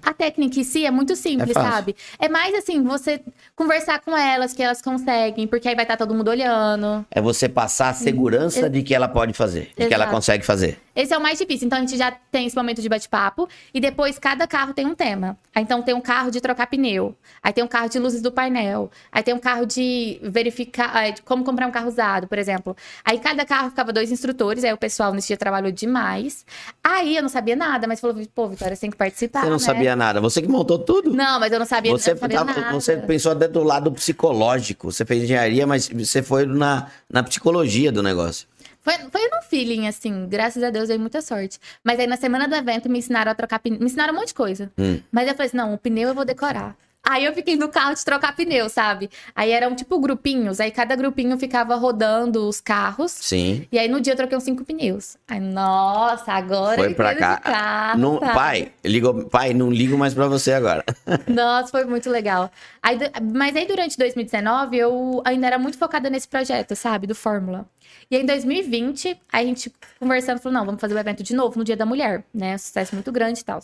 [0.04, 1.96] A técnica em si é muito simples, é sabe?
[2.18, 3.22] É mais assim, você
[3.56, 7.06] conversar com elas, que elas conseguem, porque aí vai estar todo mundo olhando.
[7.12, 10.80] É você passar a segurança de que ela pode fazer, de que ela consegue fazer.
[10.96, 11.68] Esse é o mais difícil.
[11.68, 14.96] Então a gente já tem esse momento de bate-papo e depois cada carro tem um
[14.96, 15.38] tema.
[15.54, 18.32] Aí, então tem um carro de trocar pneu, aí tem um carro de luzes do
[18.32, 22.76] painel, aí tem um carro de verificar de como comprar um carro usado, por exemplo.
[23.04, 26.46] Aí cada carro ficava dois instrutores, aí o pessoal nesse dia trabalhou demais.
[26.84, 29.42] Aí eu não sabia nada, mas falou, pô, Vitória, você tem que participar.
[29.42, 29.60] Você não né?
[29.60, 31.14] sabia nada, você que montou tudo?
[31.14, 32.74] Não, mas eu não sabia, você, não sabia tava, nada.
[32.74, 34.92] você pensou até do lado psicológico.
[34.92, 38.48] Você fez engenharia, mas você foi na, na psicologia do negócio.
[38.82, 41.60] Foi, foi no feeling, assim, graças a Deus, dei muita sorte.
[41.84, 44.30] Mas aí na semana do evento me ensinaram a trocar pneu, me ensinaram um monte
[44.30, 44.72] de coisa.
[44.78, 45.00] Hum.
[45.12, 46.76] Mas eu falei assim, não, o pneu eu vou decorar.
[47.04, 49.10] Aí eu fiquei no carro de trocar pneu, sabe?
[49.36, 53.12] Aí eram tipo grupinhos, aí cada grupinho ficava rodando os carros.
[53.12, 53.68] Sim.
[53.72, 55.18] E aí no dia eu troquei uns cinco pneus.
[55.28, 57.38] Aí, nossa, agora Foi pra cá.
[57.38, 58.34] carro, Não, sabe?
[58.34, 60.84] pai, ligou, pai, não ligo mais pra você agora.
[61.28, 62.52] Nossa, foi muito legal.
[62.84, 63.00] Aí,
[63.34, 67.08] mas aí durante 2019 eu ainda era muito focada nesse projeto, sabe?
[67.08, 67.66] Do Fórmula.
[68.12, 71.58] E em 2020, aí a gente conversando, falou: não, vamos fazer o evento de novo
[71.58, 72.58] no Dia da Mulher, né?
[72.58, 73.60] Sucesso muito grande e tal.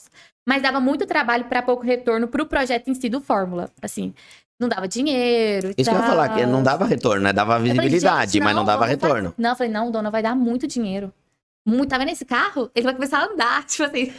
[0.48, 3.70] Mas dava muito trabalho para pouco retorno pro projeto em si do Fórmula.
[3.82, 4.14] Assim,
[4.58, 5.74] não dava dinheiro.
[5.78, 6.10] Isso que eu ia tal.
[6.10, 7.34] falar, que não dava retorno, né?
[7.34, 9.32] Dava falei, visibilidade, "Gente, mas não dava retorno.
[9.32, 11.14] fazer." Não, eu falei, não, o dono vai dar muito dinheiro.
[11.68, 12.72] Muito, tá vendo esse carro?
[12.74, 14.14] Ele vai começar a andar, tipo assim.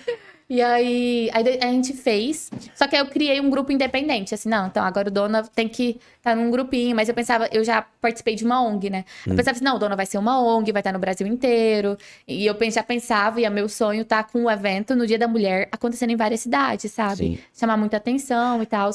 [0.50, 2.50] E aí, aí a gente fez.
[2.74, 4.34] Só que aí eu criei um grupo independente.
[4.34, 6.96] Assim, não, então agora o dono tem que estar num grupinho.
[6.96, 9.04] Mas eu pensava, eu já participei de uma ONG, né?
[9.26, 11.98] Eu pensava assim, não, o dono vai ser uma ONG, vai estar no Brasil inteiro.
[12.26, 15.28] E eu já pensava, e é meu sonho tá com o evento no Dia da
[15.28, 17.16] Mulher acontecendo em várias cidades, sabe?
[17.16, 17.38] Sim.
[17.52, 18.90] Chamar muita atenção e tal.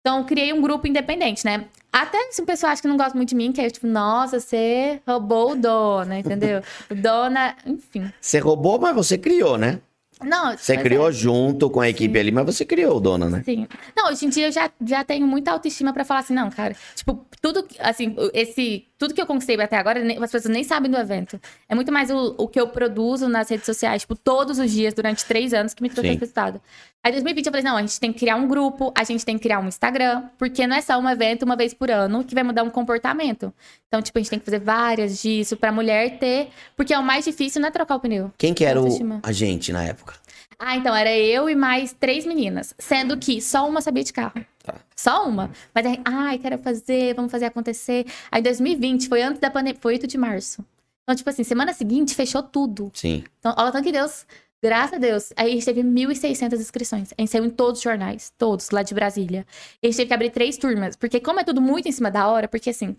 [0.00, 1.66] Então, eu criei um grupo independente, né?
[1.92, 4.38] Até se o pessoal acha que não gosta muito de mim, que é tipo, nossa,
[4.38, 6.62] você roubou o dona, entendeu?
[6.90, 8.12] O dona, enfim.
[8.20, 9.80] Você roubou, mas você criou, né?
[10.24, 13.42] Não, Você criou é, junto com a equipe ali, mas você criou o dono, né?
[13.44, 13.66] Sim.
[13.94, 16.74] Não, hoje em dia eu já, já tenho muita autoestima pra falar assim, não, cara.
[16.94, 20.90] Tipo, tudo, que- assim, esse, tudo que eu conquistei até agora, as pessoas nem sabem
[20.90, 21.38] do evento.
[21.68, 24.94] É muito mais o, o que eu produzo nas redes sociais, tipo, todos os dias,
[24.94, 26.14] durante três anos, que me trouxe Sim.
[26.14, 26.62] esse resultado.
[27.06, 29.24] Aí, em 2020, eu falei, não, a gente tem que criar um grupo, a gente
[29.24, 32.24] tem que criar um Instagram, porque não é só um evento uma vez por ano
[32.24, 33.54] que vai mudar um comportamento.
[33.86, 37.04] Então, tipo, a gente tem que fazer várias disso pra mulher ter, porque é o
[37.04, 38.32] mais difícil, não é trocar o pneu.
[38.36, 39.20] Quem que era o Autoestima.
[39.22, 40.14] agente na época?
[40.58, 42.74] Ah, então era eu e mais três meninas.
[42.76, 44.44] Sendo que só uma sabia de carro.
[44.64, 44.74] Tá.
[44.96, 45.52] Só uma.
[45.72, 48.04] Mas aí, ai, quero fazer, vamos fazer acontecer.
[48.32, 50.64] Aí 2020, foi antes da pandemia, foi 8 de março.
[51.04, 52.90] Então, tipo assim, semana seguinte fechou tudo.
[52.92, 53.22] Sim.
[53.38, 54.26] Então, olha o tanto que Deus,
[54.66, 55.32] graças a Deus.
[55.36, 57.12] Aí a gente teve 1.600 inscrições.
[57.16, 59.46] A gente saiu em todos os jornais, todos, lá de Brasília.
[59.82, 62.26] A gente teve que abrir três turmas, porque como é tudo muito em cima da
[62.26, 62.96] hora, porque assim,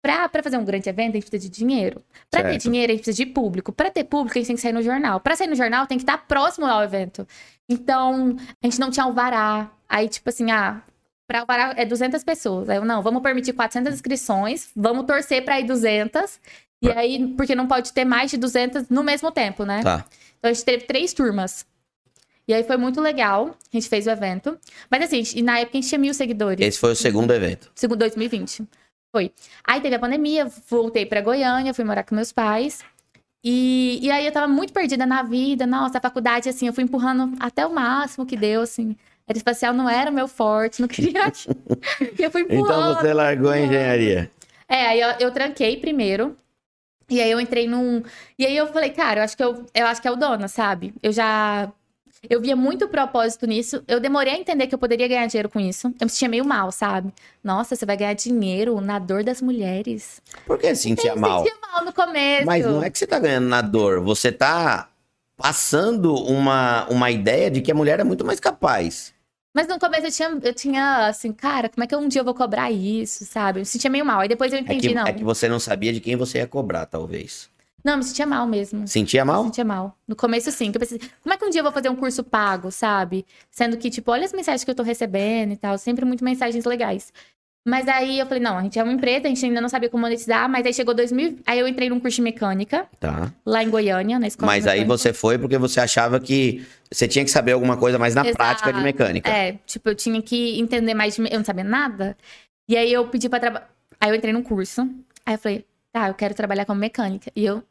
[0.00, 2.00] pra, pra fazer um grande evento, a gente precisa de dinheiro.
[2.30, 2.62] Pra ter Certo.
[2.62, 3.72] dinheiro, a gente precisa de público.
[3.72, 5.18] Pra ter público, a gente tem que sair no jornal.
[5.18, 7.26] Pra sair no jornal, tem que estar próximo ao evento.
[7.68, 9.70] Então, a gente não tinha alvará.
[9.88, 10.80] Aí, tipo assim, ah,
[11.26, 12.68] pra alvará é 200 pessoas.
[12.68, 16.40] Aí eu, não, vamos permitir 400 inscrições, vamos torcer pra ir 200.
[16.80, 19.82] E aí, porque não pode ter mais de 200 no mesmo tempo, né?
[19.82, 20.04] Tá.
[20.38, 21.66] Então a gente teve três turmas.
[22.46, 23.54] E aí foi muito legal.
[23.72, 24.58] A gente fez o evento.
[24.90, 26.66] Mas assim, gente- na época a gente tinha mil seguidores.
[26.66, 27.70] Esse foi o segundo evento.
[27.74, 28.66] Segundo 2020.
[29.12, 29.32] Foi.
[29.64, 32.80] Aí teve a pandemia, voltei pra Goiânia, fui morar com meus pais.
[33.44, 35.66] E, e aí eu tava muito perdida na vida.
[35.66, 38.96] Nossa, a faculdade, assim, eu fui empurrando até o máximo que deu, assim.
[39.26, 41.30] Aeroespacial não era o meu forte, não queria.
[42.18, 42.92] e eu fui empurrando.
[42.92, 44.30] Então você largou a engenharia.
[44.68, 46.36] É, aí eu, eu tranquei primeiro.
[47.08, 48.02] E aí eu entrei num.
[48.38, 50.48] E aí eu falei, cara, eu acho que eu, eu acho que é o dono,
[50.48, 50.94] sabe?
[51.02, 51.72] Eu já.
[52.28, 53.82] Eu via muito propósito nisso.
[53.86, 55.86] Eu demorei a entender que eu poderia ganhar dinheiro com isso.
[56.00, 57.12] Eu me sentia meio mal, sabe?
[57.44, 60.20] Nossa, você vai ganhar dinheiro na dor das mulheres.
[60.44, 61.44] Por que sentia eu mal?
[61.44, 62.44] sentia mal no começo.
[62.44, 64.88] Mas não é que você tá ganhando na dor, você tá
[65.36, 69.14] passando uma, uma ideia de que a mulher é muito mais capaz.
[69.58, 72.24] Mas no começo eu tinha, eu tinha assim, cara, como é que um dia eu
[72.24, 73.58] vou cobrar isso, sabe?
[73.58, 74.20] Eu me sentia meio mal.
[74.20, 75.04] Aí depois eu É entendi, que, não.
[75.04, 77.50] é que você não sabia de quem você ia cobrar, talvez.
[77.82, 78.86] Não, eu me sentia mal mesmo.
[78.86, 79.42] Sentia Me mal?
[79.46, 79.98] sentia mal.
[80.06, 80.70] No começo, sim.
[80.70, 83.26] Que eu pensei, como é que um dia eu vou fazer um curso pago, sabe?
[83.50, 85.76] Sendo que, tipo, olha as mensagens que eu tô recebendo e tal.
[85.76, 87.12] Sempre muito mensagens legais.
[87.68, 89.90] Mas aí eu falei, não, a gente é uma empresa, a gente ainda não sabia
[89.90, 91.40] como monetizar, mas aí chegou 2000.
[91.46, 93.30] Aí eu entrei num curso de mecânica, Tá.
[93.44, 94.50] lá em Goiânia, na escola.
[94.50, 98.14] Mas aí você foi porque você achava que você tinha que saber alguma coisa mais
[98.14, 98.36] na Exato.
[98.36, 99.30] prática de mecânica.
[99.30, 101.22] É, tipo, eu tinha que entender mais de.
[101.30, 102.16] Eu não sabia nada.
[102.66, 103.68] E aí eu pedi pra trabalhar.
[104.00, 104.88] Aí eu entrei num curso.
[105.26, 107.30] Aí eu falei, tá, eu quero trabalhar como mecânica.
[107.36, 107.62] E eu,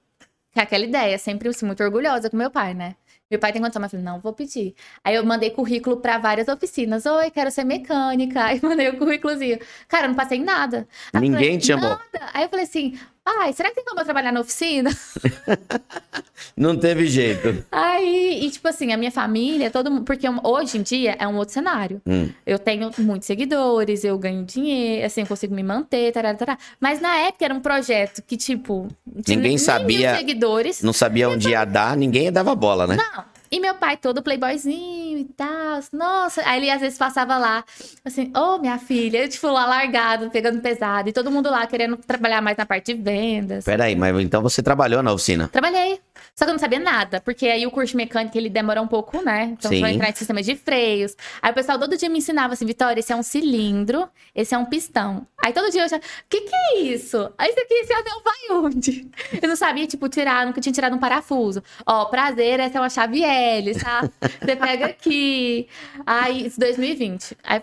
[0.54, 2.96] com aquela ideia, sempre assim, muito orgulhosa com meu pai, né?
[3.30, 4.74] Meu pai tem condição, mas eu falei, não, vou pedir.
[5.04, 7.06] Aí eu mandei currículo pra várias oficinas.
[7.06, 8.44] Oi, quero ser mecânica.
[8.46, 9.60] Aí mandei o currículozinho.
[9.88, 10.88] Cara, eu não passei em nada.
[11.13, 11.90] Aí Ninguém falei, te chamou.
[11.90, 12.30] Nada.
[12.34, 12.98] Aí eu falei assim,
[13.36, 14.90] pai, será que tem como eu trabalhar na oficina?
[16.56, 17.63] Não teve jeito.
[17.72, 20.04] Aí, e tipo assim, a minha família, todo mundo.
[20.04, 22.02] Porque hoje em dia é um outro cenário.
[22.06, 22.30] Hum.
[22.46, 26.58] Eu tenho muitos seguidores, eu ganho dinheiro, assim, eu consigo me manter, tarará, tarará.
[26.80, 28.88] Mas na época era um projeto que, tipo.
[29.24, 30.82] tinha Ninguém sabia- seguidores.
[30.82, 32.96] Não sabia onde ia dar, ninguém dava bola, né?
[32.98, 33.37] Não.
[33.52, 35.80] E meu pai todo playboyzinho e tal.
[35.94, 36.42] Nossa.
[36.46, 37.64] Aí ele às vezes passava lá,
[38.04, 41.10] assim, ô minha filha, eu, tipo, lá largado, pegando pesado.
[41.10, 43.66] E todo mundo lá querendo trabalhar mais na parte de vendas.
[43.66, 45.48] Peraí, mas então você trabalhou na oficina?
[45.48, 46.00] Trabalhei.
[46.36, 48.88] Só que eu não sabia nada, porque aí o curso de mecânica ele demora um
[48.88, 49.56] pouco, né?
[49.58, 49.82] Então Sim.
[49.82, 51.16] vai entrar em sistema de freios.
[51.42, 54.58] Aí o pessoal todo dia me ensinava assim, Vitória, esse é um cilindro, esse é
[54.58, 55.26] um pistão.
[55.44, 57.32] Aí todo dia eu já, que que é isso?
[57.38, 59.08] Aí isso aqui, esse anel vai onde?
[59.42, 61.64] Eu não sabia, tipo, tirar, nunca tinha tirado um parafuso.
[61.86, 63.24] Ó, prazer, essa é uma chave
[63.82, 64.02] Tá?
[64.41, 65.67] Você pega aqui.
[66.06, 67.38] Aí, isso 2020.
[67.43, 67.62] Aí,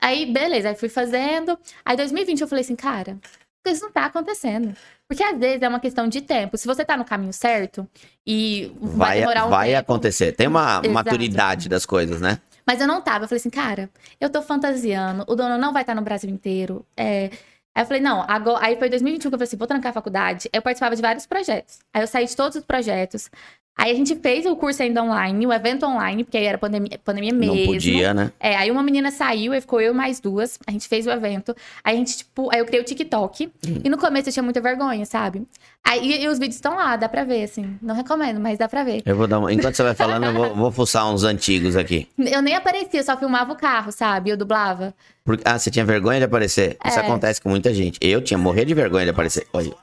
[0.00, 1.58] aí, beleza, aí fui fazendo.
[1.84, 3.18] Aí 2020 eu falei assim, cara,
[3.66, 4.74] isso não tá acontecendo.
[5.08, 6.56] Porque às vezes é uma questão de tempo.
[6.56, 7.88] Se você tá no caminho certo
[8.26, 9.80] e vai, Vai, demorar um vai tempo.
[9.80, 10.32] acontecer.
[10.32, 10.90] Tem uma Exato.
[10.90, 12.38] maturidade das coisas, né?
[12.66, 13.24] Mas eu não tava.
[13.24, 13.88] Eu falei assim, cara,
[14.20, 15.24] eu tô fantasiando.
[15.28, 16.84] O dono não vai estar no Brasil inteiro.
[16.96, 17.30] É...
[17.74, 18.64] Aí eu falei, não, agora...
[18.64, 20.48] Aí foi 2021 que eu falei assim, vou trancar a faculdade.
[20.52, 21.78] Eu participava de vários projetos.
[21.94, 23.30] Aí eu saí de todos os projetos.
[23.78, 26.98] Aí a gente fez o curso ainda online, o evento online, porque aí era pandemia,
[27.04, 27.54] pandemia mesmo.
[27.56, 28.32] Não podia, né?
[28.40, 30.58] É, aí uma menina saiu, aí ficou eu e mais duas.
[30.66, 31.54] A gente fez o evento.
[31.84, 33.52] Aí a gente, tipo, aí eu criei o TikTok.
[33.68, 33.80] Hum.
[33.84, 35.46] E no começo eu tinha muita vergonha, sabe?
[35.84, 37.78] Aí e os vídeos estão lá, dá pra ver, assim.
[37.82, 39.02] Não recomendo, mas dá pra ver.
[39.04, 39.52] Eu vou dar uma...
[39.52, 42.08] Enquanto você vai falando, eu vou, vou fuçar uns antigos aqui.
[42.18, 44.30] Eu nem aparecia, só filmava o carro, sabe?
[44.30, 44.94] Eu dublava.
[45.22, 46.78] Porque- Ah, você tinha vergonha de aparecer?
[46.82, 47.02] Isso É.
[47.02, 47.98] acontece com muita gente.
[48.00, 49.46] Eu tinha morrer de vergonha de aparecer.
[49.52, 49.74] Olha,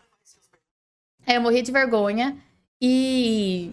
[1.27, 2.35] Aí eu morria de vergonha.
[2.81, 3.71] E.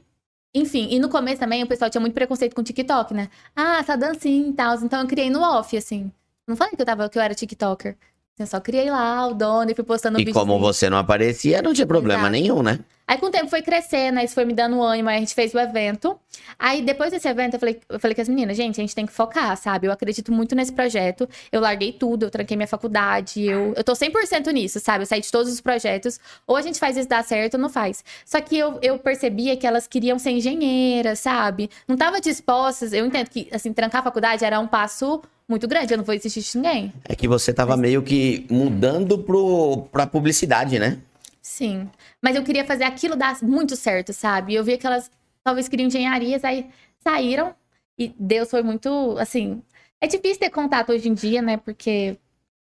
[0.55, 3.29] Enfim, e no começo também o pessoal tinha muito preconceito com o TikTok, né?
[3.55, 4.77] Ah, essa dancinha e tal.
[4.83, 6.11] Então eu criei no off, assim.
[6.47, 7.97] Não falei que eu, tava, que eu era TikToker.
[8.39, 10.35] Eu só criei lá o dono e fui postando e vídeo.
[10.35, 12.33] como você não aparecia, não tinha problema Exato.
[12.33, 12.81] nenhum, né?
[13.11, 15.53] Aí com o tempo foi crescendo, isso foi me dando ânimo, aí a gente fez
[15.53, 16.17] o evento.
[16.57, 19.05] Aí depois desse evento eu falei, eu falei com as meninas, gente, a gente tem
[19.05, 19.89] que focar, sabe?
[19.89, 21.29] Eu acredito muito nesse projeto.
[21.51, 25.03] Eu larguei tudo, eu tranquei minha faculdade, eu, eu tô 100% nisso, sabe?
[25.03, 26.21] Eu saí de todos os projetos.
[26.47, 28.05] Ou a gente faz isso dar certo ou não faz.
[28.25, 31.69] Só que eu, eu percebia que elas queriam ser engenheiras, sabe?
[31.89, 32.93] Não tava dispostas.
[32.93, 35.93] Eu entendo que, assim, trancar a faculdade era um passo muito grande.
[35.93, 36.93] Eu não vou insistir de ninguém.
[37.09, 40.99] É que você tava meio que mudando pro, pra publicidade, né?
[41.41, 41.89] Sim.
[42.21, 44.55] Mas eu queria fazer aquilo dar muito certo, sabe?
[44.55, 45.11] Eu via que elas
[45.43, 46.69] talvez queriam engenharias, aí
[47.03, 47.55] saíram.
[47.99, 49.63] E Deus foi muito, assim.
[50.01, 51.57] É difícil ter contato hoje em dia, né?
[51.57, 52.17] Porque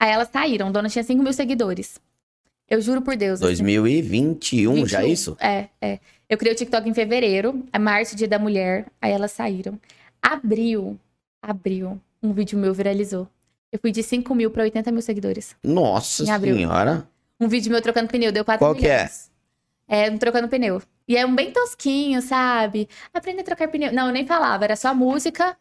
[0.01, 0.71] aí elas saíram.
[0.71, 2.01] Dona tinha 5 mil seguidores.
[2.69, 3.41] Eu juro por Deus.
[3.43, 3.63] assim.
[3.63, 5.13] 2021, já é 21.
[5.13, 5.37] isso?
[5.41, 5.99] É, é.
[6.29, 8.87] Eu criei o TikTok em fevereiro, é março, dia da mulher.
[9.01, 9.79] Aí elas saíram.
[10.23, 10.99] Abril,
[11.43, 13.29] abril, um vídeo meu viralizou.
[13.71, 15.55] Eu fui de 5 mil pra 80 mil seguidores.
[15.63, 17.09] Nossa senhora.
[17.41, 18.97] Um vídeo meu trocando pneu, deu 4 Qual que é?
[19.05, 19.31] milhões.
[19.89, 20.81] É, um trocando pneu.
[21.07, 22.89] E é um bem tosquinho, sabe?
[23.13, 23.93] Aprender a trocar pneu.
[23.93, 25.57] Não, eu nem falava, era só música.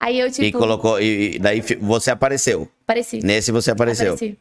[0.00, 1.00] Aí eu, tipo, e colocou.
[1.00, 2.68] E, daí você apareceu.
[2.82, 3.20] apareci.
[3.22, 4.14] Nesse você apareceu.
[4.14, 4.38] apareci.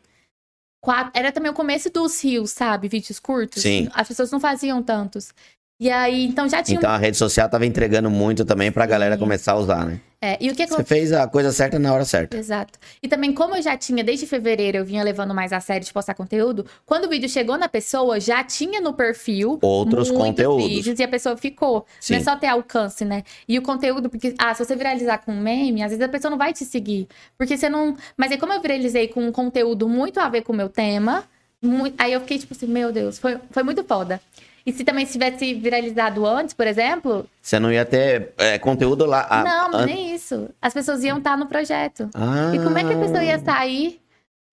[0.81, 2.87] Quatro- Era também o começo dos rios, sabe?
[2.87, 3.61] Vídeos curtos.
[3.61, 3.89] Sim.
[3.93, 5.31] As pessoas não faziam tantos.
[5.79, 6.77] E aí, então já tinha.
[6.77, 9.19] Então a rede social tava entregando muito também pra galera Sim.
[9.19, 9.99] começar a usar, né?
[10.19, 12.35] É, e o que Você fez a coisa certa na hora certa.
[12.37, 12.79] Exato.
[13.03, 15.93] E também, como eu já tinha, desde fevereiro, eu vinha levando mais a sério de
[15.93, 20.65] postar conteúdo, quando o vídeo chegou na pessoa, já tinha no perfil Outros conteúdos.
[20.67, 21.85] vídeos e a pessoa ficou.
[21.99, 22.13] Sim.
[22.13, 23.23] Não é só ter alcance, né?
[23.47, 26.31] E o conteúdo, porque, ah, se você viralizar com um meme, às vezes a pessoa
[26.31, 27.07] não vai te seguir.
[27.37, 27.95] Porque você não.
[28.17, 31.25] Mas aí, como eu viralizei com um conteúdo muito a ver com o meu tema,
[31.61, 34.19] mui- aí eu fiquei tipo assim, meu Deus, foi, foi muito foda.
[34.67, 39.25] E se também tivesse viralizado antes, por exemplo, Você não ia ter é, conteúdo lá.
[39.29, 40.49] a- não, an- nem isso.
[40.61, 42.09] As pessoas iam estar no projeto.
[42.13, 44.01] Ah, E como é que a pessoa ia sair,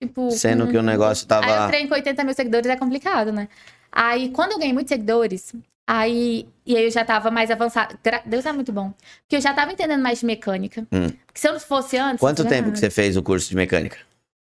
[0.00, 0.30] tipo...
[0.30, 1.66] Sendo com- que o negócio Aí eu tava.
[1.68, 3.48] treino com 80 mil seguidores, é complicado, né?
[3.90, 5.52] Aí, quando eu ganhei muitos seguidores,
[5.84, 6.46] aí...
[6.64, 7.98] E aí eu já tava mais avançada.
[8.02, 8.92] Gra- Deus é muito bom.
[9.22, 10.82] Porque eu já tava entendendo mais de mecânica.
[10.92, 11.08] Hum.
[11.26, 12.20] Porque se eu não fosse antes...
[12.20, 13.98] Quanto já- tempo que você fez o curso de mecânica?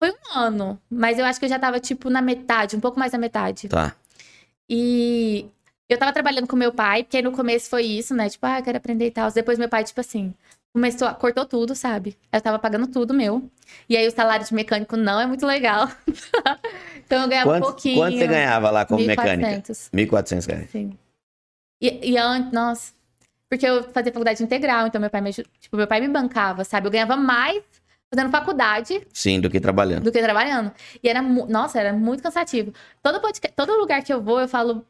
[0.00, 0.78] Foi um ano.
[0.88, 2.76] Mas eu acho que eu já tava, tipo, na metade.
[2.76, 3.68] Um pouco mais da metade.
[3.68, 3.94] Tá.
[4.70, 5.46] E...
[5.88, 8.28] Eu tava trabalhando com meu pai, porque no começo foi isso, né?
[8.28, 9.30] Tipo, ah, quero aprender e tal.
[9.30, 10.34] Depois meu pai, tipo assim,
[10.72, 12.16] começou, cortou tudo, sabe?
[12.32, 13.48] Eu tava pagando tudo meu.
[13.88, 15.88] E aí o salário de mecânico não é muito legal.
[17.06, 17.98] então eu ganhava um pouquinho.
[17.98, 19.72] quanto você ganhava lá como mecânica?
[19.72, 20.70] 1.400, 1.400 reais.
[20.70, 20.98] Sim.
[21.80, 22.92] E, e antes, nossa.
[23.48, 26.88] Porque eu fazia faculdade integral, então meu pai me, tipo, meu pai me bancava, sabe?
[26.88, 27.62] Eu ganhava mais
[28.12, 30.04] fazendo faculdade Sim, do que trabalhando.
[30.04, 30.72] do que trabalhando.
[31.02, 32.72] E era, nossa, era muito cansativo.
[33.02, 34.84] Todo, podcast, todo lugar que eu vou, eu falo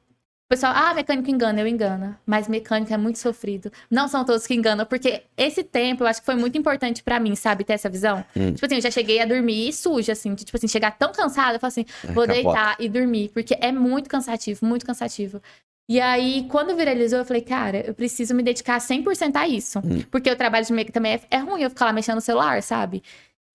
[0.47, 2.17] O pessoal, ah, mecânico engana, eu engano.
[2.25, 3.69] Mas mecânico é muito sofrido.
[3.91, 7.19] Não são todos que enganam, porque esse tempo eu acho que foi muito importante para
[7.19, 7.65] mim, sabe?
[7.65, 8.25] Ter essa visão.
[8.37, 8.53] Hum.
[8.53, 10.37] Tipo assim, eu já cheguei a dormir suja, assim.
[10.37, 13.31] De, tipo assim, chegar tão cansada, eu falo assim, é, vou deitar e dormir.
[13.35, 15.43] Porque é muito cansativo, muito cansativo.
[15.91, 19.81] E aí, quando viralizou, eu falei, cara, eu preciso me dedicar 100% a isso.
[19.81, 20.03] Hum.
[20.13, 22.63] Porque o trabalho de make também é, é ruim eu ficar lá mexendo no celular,
[22.63, 23.03] sabe?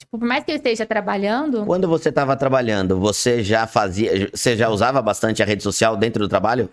[0.02, 1.64] Tipo, por mais que eu esteja trabalhando.
[1.66, 4.30] Quando você estava trabalhando, você já fazia.
[4.34, 6.70] Você já usava bastante a rede social dentro do trabalho?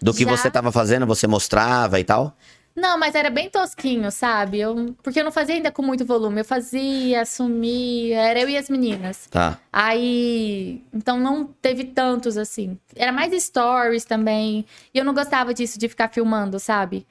[0.00, 0.30] Do que já...
[0.30, 2.36] você estava fazendo, você mostrava e tal?
[2.76, 4.60] Não, mas era bem tosquinho, sabe?
[4.60, 6.42] Eu, porque eu não fazia ainda com muito volume.
[6.42, 9.26] Eu fazia, assumia, era eu e as meninas.
[9.30, 9.58] Tá.
[9.72, 10.82] Aí.
[10.92, 12.78] Então não teve tantos assim.
[12.94, 14.66] Era mais stories também.
[14.92, 17.06] E eu não gostava disso, de ficar filmando, sabe?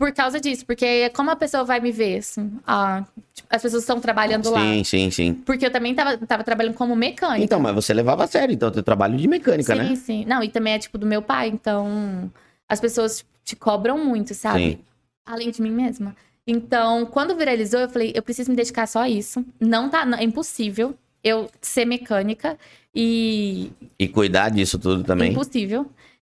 [0.00, 3.82] Por causa disso, porque como a pessoa vai me ver, assim, ah, tipo, as pessoas
[3.82, 4.60] estão trabalhando sim, lá.
[4.60, 5.34] Sim, sim, sim.
[5.34, 7.44] Porque eu também tava, tava trabalhando como mecânica.
[7.44, 9.88] Então, mas você levava a sério, então, teu trabalho de mecânica, sim, né?
[9.88, 10.24] Sim, sim.
[10.24, 12.32] Não, e também é tipo do meu pai, então
[12.66, 14.70] as pessoas te cobram muito, sabe?
[14.70, 14.78] Sim.
[15.26, 16.16] Além de mim mesma.
[16.46, 19.44] Então, quando viralizou, eu falei, eu preciso me dedicar só a isso.
[19.60, 22.58] Não tá, é impossível eu ser mecânica
[22.94, 23.70] e.
[23.98, 25.32] E cuidar disso tudo também.
[25.32, 25.84] Impossível.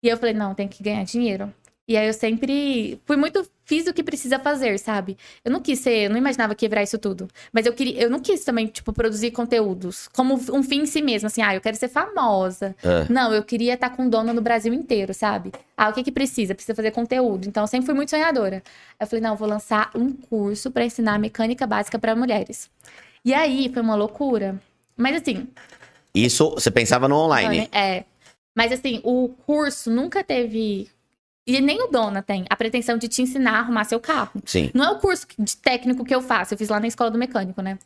[0.03, 1.53] E eu falei, não, tem que ganhar dinheiro.
[1.91, 5.19] E aí eu sempre fui muito fiz o que precisa fazer, sabe?
[5.45, 8.21] Eu não quis ser, eu não imaginava quebrar isso tudo, mas eu queria, eu não
[8.21, 11.77] quis também tipo produzir conteúdos como um fim em si mesmo, assim, ah, eu quero
[11.77, 12.77] ser famosa.
[12.81, 13.13] É.
[13.13, 15.51] Não, eu queria estar com dona no Brasil inteiro, sabe?
[15.77, 16.55] Ah, o que que precisa?
[16.55, 17.49] Precisa fazer conteúdo.
[17.49, 18.63] Então eu sempre fui muito sonhadora.
[19.01, 22.71] Eu falei, não, eu vou lançar um curso para ensinar mecânica básica para mulheres.
[23.25, 24.63] E aí foi uma loucura.
[24.97, 25.49] Mas assim,
[26.15, 27.69] isso você pensava no online?
[27.73, 28.05] É.
[28.57, 30.89] Mas assim, o curso nunca teve
[31.57, 34.41] e nem o Dona tem a pretensão de te ensinar a arrumar seu carro.
[34.45, 34.71] Sim.
[34.75, 36.55] Não é o curso de técnico que eu faço.
[36.55, 37.79] Eu fiz lá na escola do mecânico, né?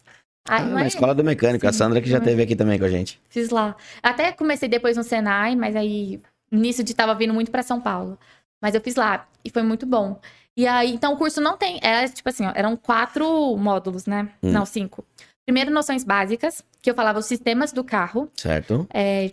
[0.48, 0.86] ah, na é...
[0.86, 1.62] escola do mecânico.
[1.62, 1.68] Sim.
[1.68, 3.20] A Sandra que já teve aqui também com a gente.
[3.28, 3.76] Fiz lá.
[4.02, 8.18] Até comecei depois no Senai, mas aí nisso de tava vindo muito para São Paulo.
[8.62, 10.20] Mas eu fiz lá e foi muito bom.
[10.56, 11.80] E aí, então o curso não tem.
[11.82, 14.30] Era tipo assim, ó, eram quatro módulos, né?
[14.42, 14.52] Hum.
[14.52, 15.04] Não, cinco.
[15.44, 18.30] Primeiro, noções básicas, que eu falava os sistemas do carro.
[18.34, 18.86] Certo.
[18.92, 19.32] É,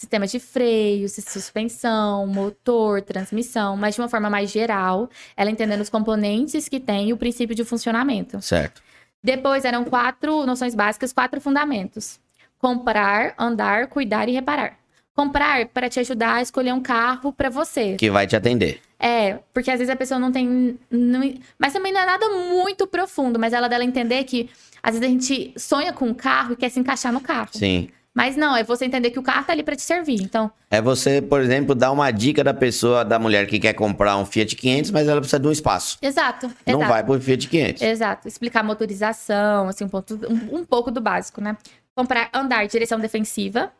[0.00, 5.90] sistema de freio, suspensão, motor, transmissão, mas de uma forma mais geral, ela entendendo os
[5.90, 8.40] componentes que tem e o princípio de funcionamento.
[8.40, 8.82] Certo.
[9.22, 12.18] Depois eram quatro noções básicas, quatro fundamentos:
[12.58, 14.78] comprar, andar, cuidar e reparar.
[15.14, 17.96] Comprar para te ajudar a escolher um carro para você.
[17.96, 18.80] Que vai te atender.
[18.98, 20.78] É, porque às vezes a pessoa não tem.
[20.90, 24.48] Não, mas também não é nada muito profundo, mas ela dela entender que
[24.82, 27.50] às vezes a gente sonha com um carro e quer se encaixar no carro.
[27.52, 27.90] Sim.
[28.14, 30.20] Mas não, é você entender que o carro tá ali para te servir.
[30.20, 30.50] Então.
[30.68, 34.26] É você, por exemplo, dar uma dica da pessoa, da mulher que quer comprar um
[34.26, 35.96] Fiat 500, mas ela precisa de um espaço.
[36.02, 36.48] Exato.
[36.66, 36.92] Não exato.
[36.92, 37.82] vai pro Fiat 500.
[37.82, 38.28] Exato.
[38.28, 41.56] Explicar motorização, assim, um, ponto, um, um pouco do básico, né?
[41.94, 43.72] Comprar, andar, direção defensiva.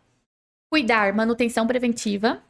[0.70, 2.40] Cuidar, manutenção preventiva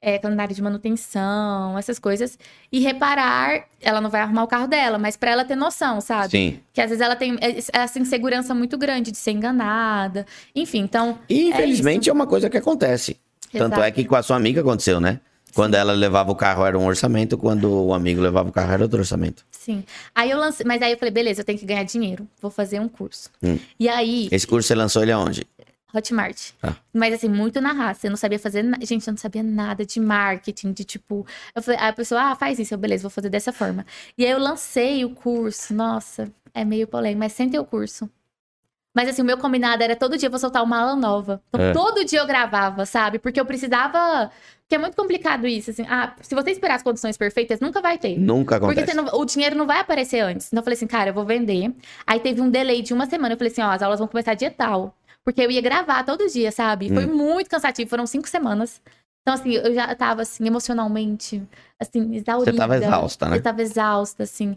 [0.00, 2.38] é, calendário de manutenção, essas coisas.
[2.70, 6.30] E reparar, ela não vai arrumar o carro dela, mas para ela ter noção, sabe?
[6.30, 6.60] Sim.
[6.72, 7.36] Que às vezes ela tem
[7.72, 10.26] essa insegurança muito grande de ser enganada.
[10.54, 11.18] Enfim, então.
[11.28, 13.18] E é infelizmente é, é uma coisa que acontece.
[13.52, 13.70] Exato.
[13.70, 15.20] Tanto é que com a sua amiga aconteceu, né?
[15.54, 18.82] Quando ela levava o carro era um orçamento, quando o amigo levava o carro era
[18.82, 19.44] outro orçamento.
[19.50, 19.82] Sim.
[20.14, 22.78] Aí eu lancei, mas aí eu falei, beleza, eu tenho que ganhar dinheiro, vou fazer
[22.80, 23.30] um curso.
[23.42, 23.58] Hum.
[23.80, 24.28] E aí.
[24.30, 25.46] Esse curso você lançou ele aonde?
[25.94, 26.50] Hotmart.
[26.62, 26.74] Ah.
[26.92, 28.06] Mas assim, muito na raça.
[28.06, 28.62] Eu não sabia fazer.
[28.62, 28.78] Na...
[28.80, 31.26] Gente, eu não sabia nada de marketing, de tipo.
[31.54, 32.74] Eu falei, aí a pessoa, ah, faz isso.
[32.74, 33.86] Eu, beleza, vou fazer dessa forma.
[34.16, 35.72] E aí eu lancei o curso.
[35.72, 38.08] Nossa, é meio polêmico, mas sem ter o curso.
[38.94, 41.40] Mas assim, o meu combinado era todo dia eu vou soltar uma aula nova.
[41.48, 41.72] Então, é.
[41.72, 43.18] todo dia eu gravava, sabe?
[43.18, 44.30] Porque eu precisava.
[44.62, 45.86] Porque é muito complicado isso, assim.
[45.88, 48.18] Ah, se você esperar as condições perfeitas, nunca vai ter.
[48.18, 48.86] Nunca acontece.
[48.86, 49.20] Porque não...
[49.20, 50.48] o dinheiro não vai aparecer antes.
[50.48, 51.72] Então eu falei assim, cara, eu vou vender.
[52.04, 53.34] Aí teve um delay de uma semana.
[53.34, 54.97] Eu falei assim, ó, as aulas vão começar dia tal.
[55.28, 56.88] Porque eu ia gravar todo dia, sabe?
[56.88, 57.14] Foi hum.
[57.14, 58.80] muito cansativo, foram cinco semanas.
[59.20, 61.42] Então, assim, eu já tava, assim, emocionalmente,
[61.78, 62.52] assim, exaurida.
[62.52, 63.36] Você tava exausta, né?
[63.36, 64.56] Eu tava exausta, assim.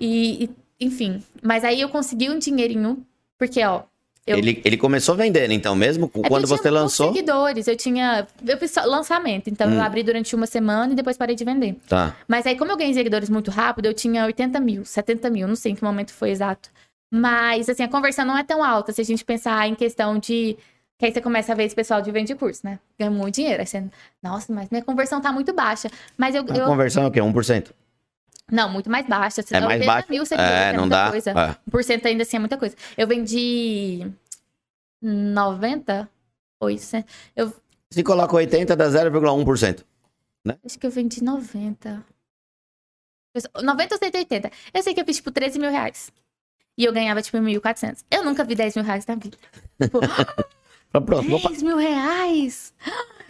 [0.00, 0.50] E, e
[0.86, 1.22] enfim.
[1.40, 3.06] Mas aí eu consegui um dinheirinho,
[3.38, 3.82] porque, ó,
[4.26, 4.38] eu...
[4.38, 7.12] Ele, ele começou vendendo, então, mesmo é quando você lançou?
[7.12, 8.26] seguidores, eu tinha.
[8.44, 9.74] Eu fiz lançamento, então hum.
[9.74, 11.76] eu abri durante uma semana e depois parei de vender.
[11.88, 12.16] Tá.
[12.26, 15.54] Mas aí, como eu ganhei seguidores muito rápido, eu tinha 80 mil, 70 mil, não
[15.54, 16.70] sei em que momento foi exato.
[17.10, 20.56] Mas, assim, a conversão não é tão alta se a gente pensar em questão de.
[20.98, 22.78] Que aí você começa a ver esse pessoal de vende curso, né?
[22.98, 23.60] Ganha muito dinheiro.
[23.60, 23.84] Aí você,
[24.22, 25.88] nossa, mas minha conversão tá muito baixa.
[26.16, 26.42] Mas eu.
[26.42, 26.66] A eu...
[26.66, 27.20] conversão é o quê?
[27.20, 27.70] 1%?
[28.50, 29.42] Não, muito mais baixa.
[29.50, 30.06] É mais baixa.
[30.10, 31.10] Mil é, é não dá.
[31.10, 31.30] Coisa.
[31.30, 31.70] É.
[31.70, 32.74] 1% ainda assim é muita coisa.
[32.96, 34.06] Eu vendi
[35.00, 36.08] 90?
[36.60, 37.10] 800.
[37.36, 37.52] Eu...
[37.90, 39.84] Se coloca 80, dá 0,1%.
[40.44, 40.56] Né?
[40.64, 42.04] Acho que eu vendi 90.
[43.62, 44.50] 90 ou 180.
[44.74, 46.10] Eu sei que eu fiz, tipo, 13 mil reais.
[46.78, 48.04] E eu ganhava, tipo, 1.400.
[48.08, 49.36] Eu nunca vi 10 mil reais na vida.
[49.82, 49.98] Tipo,
[51.04, 52.72] Pronto, 10 mil reais?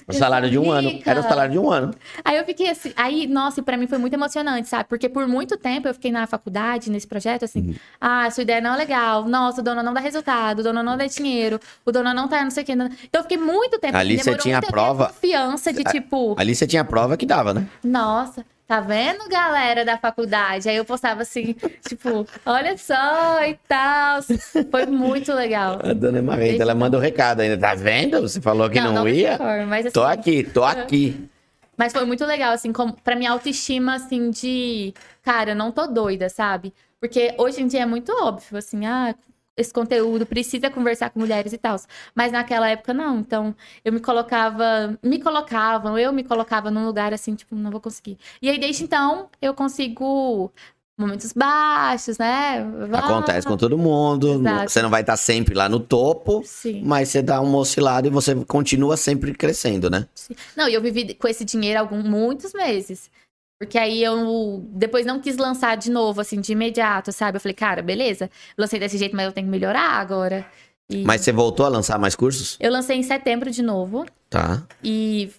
[0.07, 1.01] O salário de um ano.
[1.05, 1.95] Era o salário de um ano.
[2.25, 4.85] Aí eu fiquei assim, aí, nossa, e pra mim foi muito emocionante, sabe?
[4.89, 7.75] Porque por muito tempo eu fiquei na faculdade, nesse projeto, assim, uhum.
[8.01, 10.97] ah, sua ideia não é legal, nossa, o dono não dá resultado, o dono não
[10.97, 12.73] dá dinheiro, o dono não tá, não sei o quê.
[12.73, 13.97] Então eu fiquei muito tempo.
[13.97, 15.07] Ali você tinha a prova.
[15.09, 16.35] confiança de, tipo.
[16.39, 17.67] Ali você tinha a prova que dava, né?
[17.83, 18.45] Nossa.
[18.69, 20.69] Tá vendo, galera da faculdade?
[20.69, 21.57] Aí eu postava assim,
[21.89, 24.21] tipo, olha só e tal.
[24.71, 25.81] Foi muito legal.
[25.83, 27.57] A dona Marreta, ela manda o um recado ainda.
[27.57, 28.21] Tá vendo?
[28.21, 29.39] Você falou que não, não, não ia?
[29.67, 31.31] Mas, assim, tô aqui, tô aqui.
[31.79, 34.93] Mas foi muito legal, assim, como, pra minha autoestima, assim, de...
[35.23, 36.75] Cara, não tô doida, sabe?
[37.01, 39.15] Porque hoje em dia é muito óbvio, assim, ah,
[39.59, 41.77] esse conteúdo, precisa conversar com mulheres e tal.
[42.15, 43.19] Mas naquela época, não.
[43.19, 43.55] Então,
[43.85, 48.17] eu me colocava, me colocavam, eu me colocava num lugar assim, tipo, não vou conseguir.
[48.41, 50.51] E aí, desde então, eu consigo
[50.97, 52.67] momentos baixos, né?
[52.93, 54.41] Acontece com todo mundo.
[54.41, 54.71] Exato.
[54.71, 56.83] Você não vai estar sempre lá no topo, Sim.
[56.85, 60.07] mas você dá uma oscilada e você continua sempre crescendo, né?
[60.15, 60.35] Sim.
[60.57, 63.11] Não, e eu vivi com esse dinheiro alguns muitos meses.
[63.59, 67.37] Porque aí eu depois não quis lançar de novo, assim, de imediato, sabe?
[67.37, 70.47] Eu falei, cara, beleza, lancei desse jeito, mas eu tenho que melhorar agora.
[70.89, 71.05] E...
[71.05, 72.57] Mas você voltou a lançar mais cursos?
[72.61, 74.07] Eu lancei em setembro de novo.
[74.31, 74.65] Tá.
[74.83, 75.31] E,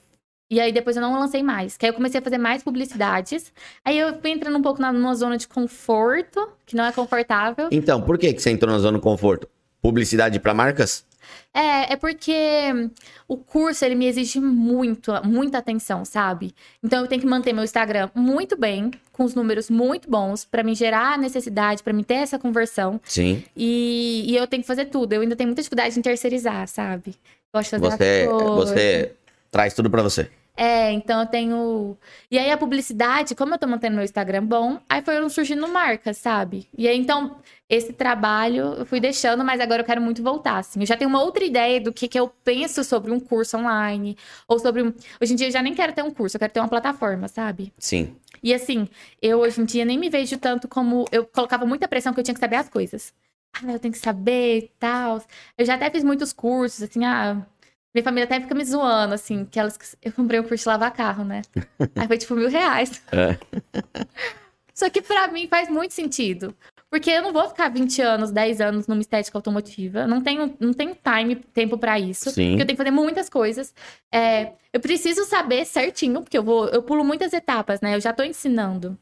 [0.52, 1.78] e aí depois eu não lancei mais.
[1.78, 3.54] Que aí eu comecei a fazer mais publicidades.
[3.86, 7.70] Aí eu fui entrando um pouco na, numa zona de conforto, que não é confortável.
[7.72, 9.48] Então, por que, que você entrou na zona de conforto?
[9.82, 11.06] Publicidade para marcas?
[11.54, 12.90] É, é porque
[13.28, 16.54] o curso ele me exige muito, muita atenção, sabe?
[16.84, 20.64] Então eu tenho que manter meu Instagram muito bem, com os números muito bons, para
[20.64, 23.00] me gerar necessidade, para me ter essa conversão.
[23.04, 23.44] Sim.
[23.56, 25.14] E, e eu tenho que fazer tudo.
[25.14, 27.16] Eu ainda tenho muita dificuldade em terceirizar, sabe?
[27.54, 29.12] Gosto de fazer você, você
[29.52, 30.30] traz tudo para você.
[30.60, 31.98] É, então eu tenho.
[32.30, 36.18] E aí a publicidade, como eu tô mantendo meu Instagram bom, aí foram surgindo marcas,
[36.18, 36.68] sabe?
[36.78, 37.38] E aí então,
[37.70, 40.82] esse trabalho eu fui deixando, mas agora eu quero muito voltar, assim.
[40.82, 44.18] Eu já tenho uma outra ideia do que, que eu penso sobre um curso online,
[44.50, 44.84] ou sobre.
[44.84, 44.94] Um...
[45.22, 47.30] Hoje em dia eu já nem quero ter um curso, eu quero ter uma plataforma,
[47.30, 47.72] sabe?
[47.78, 48.14] Sim.
[48.44, 48.90] E assim,
[49.22, 51.06] eu hoje em dia nem me vejo tanto como.
[51.10, 53.14] Eu colocava muita pressão que eu tinha que saber as coisas.
[53.54, 55.24] Ah, eu tenho que saber e tal.
[55.58, 57.46] Eu já até fiz muitos cursos, assim, ah
[57.94, 59.96] minha família até fica me zoando, assim, que elas.
[60.02, 61.42] Eu comprei um curso de lavar carro, né?
[61.96, 63.02] Aí foi tipo mil reais.
[63.12, 63.38] É.
[64.74, 66.56] Só que pra mim faz muito sentido.
[66.90, 70.08] Porque eu não vou ficar 20 anos, 10 anos numa estética automotiva.
[70.08, 72.32] Não tenho, não tenho time, tempo para isso.
[72.32, 72.52] Sim.
[72.52, 73.74] Porque eu tenho que fazer muitas coisas.
[74.12, 76.68] É, eu preciso saber certinho, porque eu vou.
[76.70, 77.96] Eu pulo muitas etapas, né?
[77.96, 78.98] Eu já tô ensinando.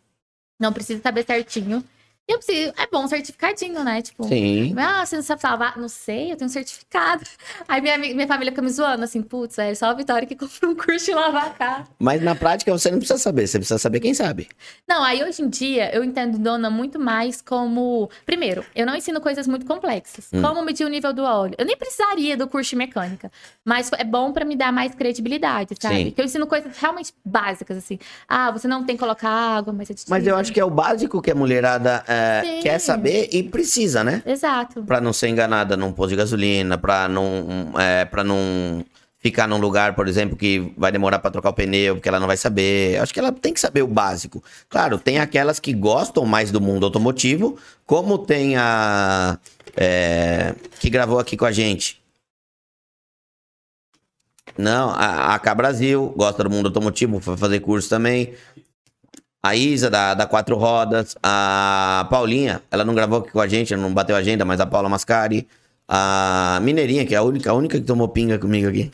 [0.60, 1.84] Não preciso saber certinho.
[2.28, 4.02] Eu preciso, é bom um certificadinho, né?
[4.02, 4.76] Tipo, Sim.
[4.78, 5.78] ah, você não sabe falar?
[5.78, 7.24] Não sei, eu tenho um certificado.
[7.66, 10.74] Aí minha, minha família fica me zoando, assim, putz, é só a Vitória que comprou
[10.74, 11.88] um curso de lavar carro.
[11.98, 14.50] Mas na prática você não precisa saber, você precisa saber quem sabe.
[14.86, 18.10] Não, aí hoje em dia eu entendo dona muito mais como.
[18.26, 20.28] Primeiro, eu não ensino coisas muito complexas.
[20.34, 20.42] Hum.
[20.42, 21.56] Como medir o nível do óleo?
[21.58, 23.32] Eu nem precisaria do curso de mecânica.
[23.64, 25.96] Mas é bom para me dar mais credibilidade, sabe?
[25.96, 26.06] Sim.
[26.08, 27.98] Porque eu ensino coisas realmente básicas, assim.
[28.28, 30.70] Ah, você não tem que colocar água, mas é Mas eu acho que é o
[30.70, 32.04] básico que a mulherada.
[32.06, 34.24] É é, quer saber e precisa, né?
[34.26, 34.84] Exato.
[34.84, 38.84] Para não ser enganada num posto de gasolina, para não, é, para não
[39.20, 42.28] ficar num lugar, por exemplo, que vai demorar para trocar o pneu, porque ela não
[42.28, 43.00] vai saber.
[43.00, 44.44] Acho que ela tem que saber o básico.
[44.70, 49.38] Claro, tem aquelas que gostam mais do mundo automotivo, como tem a
[49.76, 52.02] é, que gravou aqui com a gente.
[54.58, 58.34] Não, a, a K Brasil gosta do mundo automotivo, foi fazer curso também.
[59.48, 61.16] A Isa, da, da Quatro Rodas.
[61.24, 64.90] A Paulinha, ela não gravou aqui com a gente, não bateu agenda, mas a Paula
[64.90, 65.48] Mascari.
[65.88, 68.92] A Mineirinha, que é a única, a única que tomou pinga comigo aqui.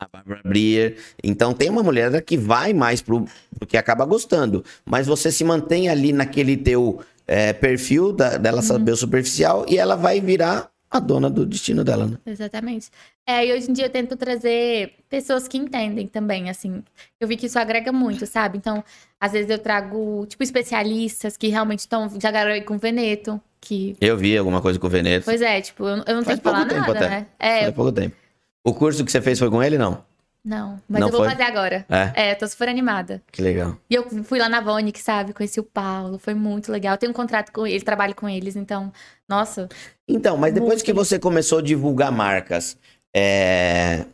[0.00, 0.96] A Barbara Brier.
[1.22, 3.26] Então tem uma mulher que vai mais pro,
[3.58, 4.64] pro que acaba gostando.
[4.82, 8.62] Mas você se mantém ali naquele teu é, perfil da, dela uhum.
[8.62, 12.18] saber o superficial e ela vai virar a dona do destino dela, né?
[12.26, 12.90] Exatamente.
[13.26, 16.82] É, e hoje em dia eu tento trazer pessoas que entendem também, assim.
[17.18, 18.58] Eu vi que isso agrega muito, sabe?
[18.58, 18.84] Então,
[19.18, 22.10] às vezes eu trago, tipo, especialistas que realmente estão.
[22.20, 23.96] Já garoei com o Veneto, que.
[24.00, 25.24] Eu vi alguma coisa com o Veneto.
[25.24, 27.08] Pois é, tipo, eu, eu não Faz tenho que falar tempo nada, até.
[27.08, 27.26] né?
[27.38, 27.62] É.
[27.62, 28.14] Faz pouco tempo.
[28.62, 30.04] O curso que você fez foi com ele, não?
[30.44, 31.30] Não, mas não eu vou foi?
[31.30, 31.86] fazer agora.
[31.88, 32.30] É?
[32.30, 33.22] É, tô super animada.
[33.30, 33.76] Que legal.
[33.88, 35.32] E eu fui lá na Vonic, sabe?
[35.32, 36.94] Conheci o Paulo, foi muito legal.
[36.94, 38.92] Eu tenho um contrato com ele, trabalho com eles, então,
[39.28, 39.68] nossa.
[40.08, 42.76] Então, mas depois que você começou a divulgar marcas,
[43.14, 44.04] é...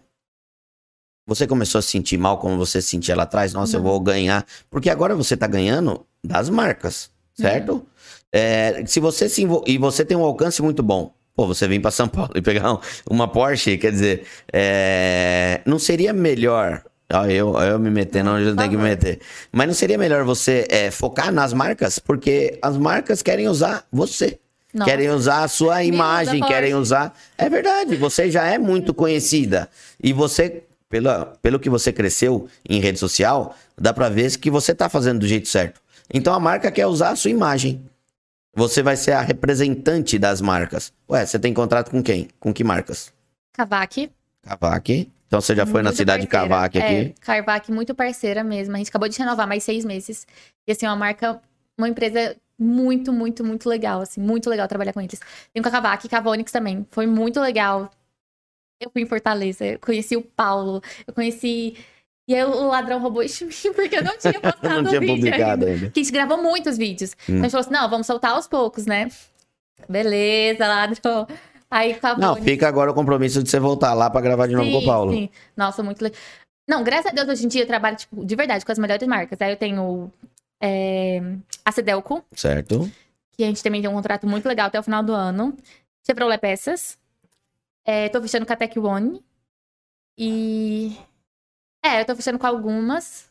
[1.27, 3.55] você começou a se sentir mal como você se sentia lá atrás?
[3.55, 3.87] Nossa, não.
[3.87, 4.45] eu vou ganhar.
[4.69, 7.87] Porque agora você tá ganhando das marcas, certo?
[8.31, 9.65] É, se você se envol...
[9.67, 11.15] E você tem um alcance muito bom.
[11.39, 15.61] Pô, você vir para São Paulo e pegar uma Porsche, quer dizer, é...
[15.65, 16.83] não seria melhor.
[17.13, 19.21] Ó, eu, eu me metendo onde eu tenho que me meter.
[19.53, 22.01] Mas não seria melhor você é, focar nas marcas?
[22.01, 24.41] Porque as marcas querem usar você.
[24.75, 24.91] Nossa.
[24.91, 27.17] Querem usar a sua imagem, querem usar.
[27.39, 29.69] É verdade, você já é muito conhecida.
[30.03, 34.75] E você, pelo, pelo que você cresceu em rede social, dá pra ver que você
[34.75, 35.81] tá fazendo do jeito certo.
[36.13, 37.81] Então a marca quer usar a sua imagem.
[38.55, 40.93] Você vai ser a representante das marcas.
[41.09, 42.29] Ué, você tem contrato com quem?
[42.41, 43.13] Com que marcas?
[43.53, 44.11] Cavac.
[44.43, 45.11] Cavac.
[45.27, 46.47] Então você já foi na cidade parceira.
[46.47, 46.95] de Cavac aqui?
[46.95, 48.75] É, Cavac muito parceira mesmo.
[48.75, 50.27] A gente acabou de renovar mais seis meses.
[50.67, 51.41] E assim, é uma marca,
[51.77, 55.21] uma empresa muito, muito, muito legal, assim, muito legal trabalhar com eles.
[55.53, 56.87] Tem com a Cavac e Cavonix também.
[56.91, 57.91] Foi muito legal.
[58.81, 61.77] Eu fui em Fortaleza, eu conheci o Paulo, eu conheci.
[62.29, 65.65] E aí o ladrão roubou isso porque eu não tinha postado não tinha vídeo publicado
[65.65, 65.67] ainda.
[65.67, 65.87] ainda.
[65.87, 67.17] Porque a gente gravou muitos vídeos.
[67.29, 67.37] Hum.
[67.37, 69.09] Então a gente falou assim: não, vamos soltar aos poucos, né?
[69.89, 71.27] Beleza, ladrão.
[71.71, 72.21] Aí Cavone...
[72.21, 74.79] Não, fica agora o compromisso de você voltar lá pra gravar de novo sim, com
[74.79, 75.13] o Paulo.
[75.13, 75.31] Sim.
[75.57, 76.19] Nossa, muito legal.
[76.69, 79.09] Não, graças a Deus, hoje em dia eu trabalho, tipo, de verdade, com as melhores
[79.09, 79.41] marcas.
[79.41, 80.13] Aí eu tenho
[80.61, 81.23] é,
[81.65, 82.23] a Cedelco.
[82.33, 82.91] Certo.
[83.33, 85.57] Que a gente também tem um contrato muito legal até o final do ano.
[86.07, 86.99] Chevrolet Peças.
[87.87, 89.23] É, tô fechando com a Tech One.
[90.19, 90.97] E.
[91.89, 93.27] É, eu tô fechando com algumas.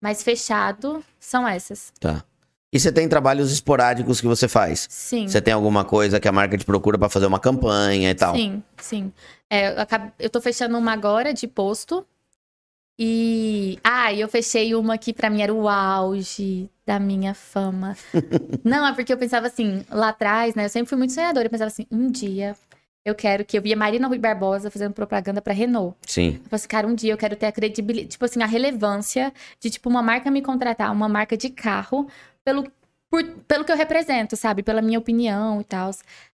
[0.00, 1.92] Mas fechado são essas.
[1.98, 2.24] Tá.
[2.72, 4.86] E você tem trabalhos esporádicos que você faz?
[4.90, 5.26] Sim.
[5.26, 8.34] Você tem alguma coisa que a marca te procura para fazer uma campanha e tal?
[8.34, 9.12] Sim, sim.
[9.48, 12.06] É, eu, acabo, eu tô fechando uma agora de posto.
[12.98, 13.78] E.
[13.82, 17.96] Ah, eu fechei uma que pra mim era o auge da minha fama.
[18.62, 20.66] Não, é porque eu pensava assim, lá atrás, né?
[20.66, 21.46] Eu sempre fui muito sonhadora.
[21.46, 22.54] Eu pensava assim, um dia
[23.04, 25.96] eu quero que eu via Marina Rui Barbosa fazendo propaganda para Renault.
[26.06, 26.26] Sim.
[26.26, 29.32] Eu falei assim, cara, um dia eu quero ter a credibilidade, tipo assim, a relevância
[29.60, 32.08] de tipo uma marca me contratar, uma marca de carro,
[32.44, 32.70] pelo
[33.10, 34.62] por, pelo que eu represento, sabe?
[34.62, 35.90] Pela minha opinião e tal.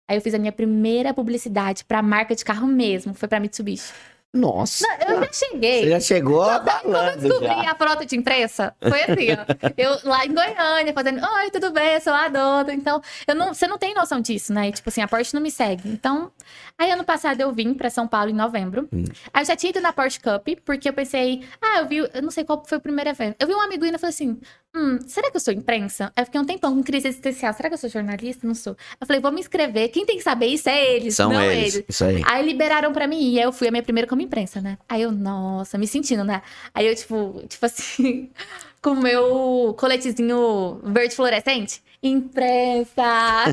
[0.07, 3.93] Aí eu fiz a minha primeira publicidade pra marca de carro mesmo, foi pra Mitsubishi.
[4.33, 4.87] Nossa.
[4.87, 5.83] Não, eu já cheguei.
[5.83, 7.71] Você já chegou a Quando eu descobri já.
[7.71, 9.73] a frota de imprensa, foi assim, ó.
[9.77, 12.73] Eu lá em Goiânia, fazendo, oi, tudo bem, eu sou a dona.
[12.73, 14.69] Então, eu não, você não tem noção disso, né?
[14.69, 15.87] E, tipo assim, a Porsche não me segue.
[15.87, 16.31] Então,
[16.79, 18.89] aí ano passado eu vim pra São Paulo em novembro.
[18.91, 19.03] Hum.
[19.31, 22.21] Aí eu já tinha ido na Porsche Cup, porque eu pensei, ah, eu vi, eu
[22.23, 23.35] não sei qual foi o primeiro evento.
[23.39, 24.39] Eu vi um amigo e falei assim,
[24.75, 26.11] hum, será que eu sou imprensa?
[26.15, 27.53] Aí eu fiquei um tempão com crise existencial.
[27.53, 28.45] Será que eu sou jornalista?
[28.47, 28.75] Não sou.
[28.99, 29.89] Eu falei, vou me inscrever.
[29.89, 31.75] Quem tem que saber isso é eles, São não eles.
[31.75, 31.85] eles.
[31.87, 32.21] Isso aí.
[32.25, 34.77] Aí liberaram pra mim e aí eu fui a minha primeira como imprensa, né?
[34.87, 36.41] Aí eu, nossa, me sentindo, né?
[36.73, 38.29] Aí eu, tipo, tipo assim,
[38.81, 41.81] com o meu coletezinho verde fluorescente.
[42.01, 43.45] Imprensa,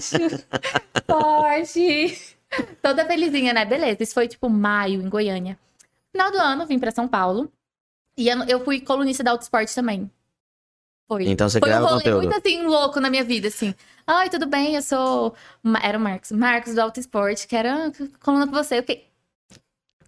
[1.06, 2.18] Porsche.
[2.82, 3.64] Toda felizinha, né?
[3.64, 4.02] Beleza.
[4.02, 5.58] Isso foi, tipo, maio, em Goiânia.
[6.12, 7.50] Final do ano, vim pra São Paulo.
[8.16, 10.10] E eu fui colunista da Autosport também.
[11.10, 11.26] Foi.
[11.26, 12.22] Então você Foi um rolê conteúdo.
[12.28, 13.74] muito assim, louco na minha vida, assim.
[14.06, 15.34] Ai, tudo bem, eu sou.
[15.82, 16.30] Era o Marcos.
[16.30, 18.78] Marcos do Auto Esporte, que era ah, coluna com você.
[18.78, 19.08] Eu fiquei.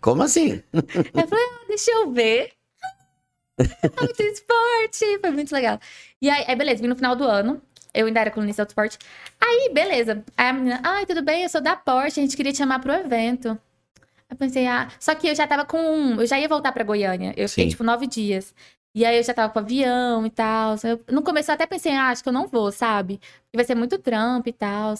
[0.00, 0.62] Como assim?
[0.72, 2.52] eu falei, ah, deixa eu ver.
[3.98, 5.18] Auto Esporte.
[5.20, 5.80] Foi muito legal.
[6.20, 7.60] E aí, aí, beleza, vim no final do ano.
[7.92, 8.98] Eu ainda era colunista do Auto Esporte.
[9.40, 10.24] Aí, beleza.
[10.36, 12.78] Aí a menina, ai, tudo bem, eu sou da Porsche, a gente queria te chamar
[12.78, 13.58] pro evento.
[14.30, 16.14] Eu pensei, ah, só que eu já tava com.
[16.20, 17.34] Eu já ia voltar pra Goiânia.
[17.36, 17.70] Eu fiquei, Sim.
[17.70, 18.54] tipo, nove dias.
[18.94, 20.76] E aí eu já tava com avião e tal.
[20.84, 23.18] Eu, no começo eu até pensei, ah, acho que eu não vou, sabe?
[23.18, 24.94] Porque vai ser muito trampo e tal.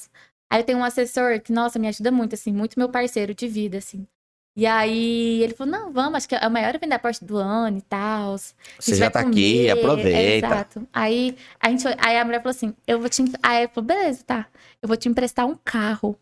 [0.51, 3.49] Aí eu tenho um assessor que, nossa, me ajuda muito, assim, muito meu parceiro de
[3.49, 4.07] vida, assim.
[4.55, 7.39] E aí ele falou, não, vamos, acho que é o maior evento da Porsche do
[7.39, 8.37] ano e tal.
[8.79, 9.71] Você já tá comer.
[9.71, 10.47] aqui, aproveita.
[10.47, 10.89] Exato.
[10.93, 13.23] Aí a, gente, aí a mulher falou assim, eu vou te...
[13.43, 14.47] Aí eu falei, beleza, tá.
[14.83, 16.19] Eu vou te emprestar um carro.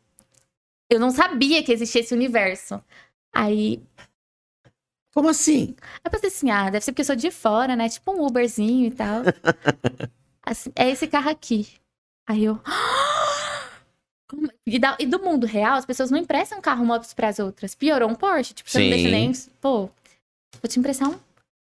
[0.89, 2.81] Eu não sabia que existia esse universo.
[3.33, 3.83] Aí
[5.13, 5.75] como assim?
[6.05, 7.89] Eu pensei assim, ah, deve ser porque eu sou de fora, né?
[7.89, 9.23] Tipo um Uberzinho e tal.
[10.45, 11.69] assim, é esse carro aqui.
[12.29, 12.61] Aí eu.
[14.65, 17.75] E, da, e, do mundo real, as pessoas não emprestam carro umas para as outras.
[17.75, 18.55] Piorou um Porsche.
[18.55, 18.85] Tipo, você Sim.
[18.85, 19.33] não deixa nem.
[19.61, 19.91] Pô,
[20.63, 21.19] vou te emprestar um.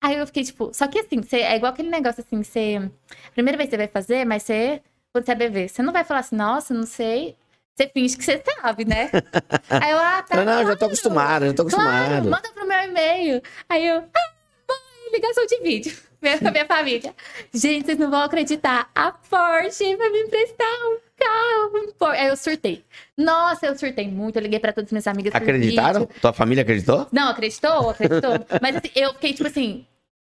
[0.02, 2.90] Aí eu fiquei, tipo, só que assim, você, é igual aquele negócio assim, você.
[3.32, 4.82] Primeira vez que você vai fazer, mas você.
[5.12, 7.36] Quando você é bebê, você não vai falar assim, nossa, não sei.
[7.78, 9.08] Você finge que você sabe, né?
[9.70, 10.38] Aí eu, ah, tá.
[10.38, 10.68] Não, não, claro.
[10.68, 12.08] já tô acostumado, já tô acostumado.
[12.08, 13.40] Claro, manda pro meu e-mail.
[13.68, 14.32] Aí eu, ah,
[14.68, 15.96] mãe, ligação de vídeo.
[16.20, 17.14] Minha, minha família.
[17.54, 18.90] Gente, vocês não vão acreditar.
[18.92, 21.76] A Porsche vai me emprestar um carro.
[21.76, 22.20] Um Porsche.
[22.20, 22.84] Aí eu surtei.
[23.16, 24.34] Nossa, eu surtei muito.
[24.34, 25.32] Eu liguei pra todas as minhas amigas.
[25.32, 26.06] Acreditaram?
[26.20, 27.06] Tua família acreditou?
[27.12, 28.32] Não, acreditou, acreditou.
[28.60, 29.86] Mas assim, eu fiquei tipo assim.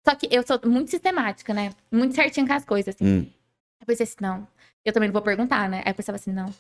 [0.08, 1.74] Só que eu sou muito sistemática, né?
[1.92, 3.06] Muito certinha com as coisas, assim.
[3.06, 3.28] Hum.
[3.82, 4.48] Eu pensei assim, não.
[4.86, 5.82] Eu também não vou perguntar, né?
[5.84, 6.54] Aí eu pensava assim, não.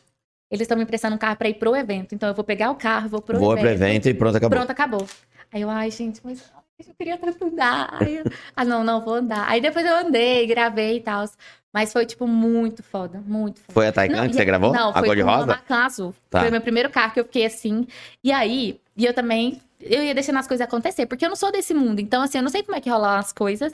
[0.53, 2.13] Eles estão me emprestando um carro pra ir pro evento.
[2.13, 3.63] Então eu vou pegar o carro, vou pro Vou evento.
[3.63, 4.55] pro evento e pronto, acabou.
[4.55, 5.07] Pronto, acabou.
[5.51, 6.43] Aí eu, ai, gente, mas
[6.77, 7.97] eu queria tanto andar.
[8.07, 8.23] Eu,
[8.55, 9.49] ah, não, não, vou andar.
[9.49, 11.25] Aí depois eu andei, gravei e tal.
[11.73, 13.73] Mas foi, tipo, muito foda, muito foda.
[13.73, 14.71] Foi a Taycan que você gravou?
[14.71, 15.47] Não, a foi de rosa?
[15.47, 16.15] Macan azul.
[16.29, 16.41] Tá.
[16.41, 17.87] Foi o meu primeiro carro que eu fiquei assim.
[18.23, 21.07] E aí, e eu também, eu ia deixando as coisas acontecer.
[21.07, 21.99] Porque eu não sou desse mundo.
[21.99, 23.73] Então, assim, eu não sei como é que rolam as coisas.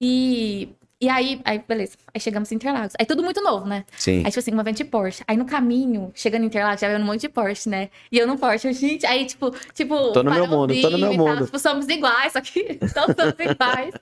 [0.00, 0.68] E,
[1.02, 1.96] E aí, aí, beleza.
[2.14, 2.94] Aí chegamos em Interlagos.
[2.96, 3.84] Aí tudo muito novo, né?
[3.96, 4.18] Sim.
[4.18, 5.24] Aí, tipo assim, uma vez de Porsche.
[5.26, 7.90] Aí no caminho, chegando em Interlagos, já veio um monte de Porsche, né?
[8.12, 9.04] E eu no Porsche, gente.
[9.04, 10.12] Aí, tipo, tipo.
[10.12, 11.46] Tô no meu mundo, tô no meu mundo.
[11.46, 13.92] Tipo, somos iguais, só que todos somos iguais.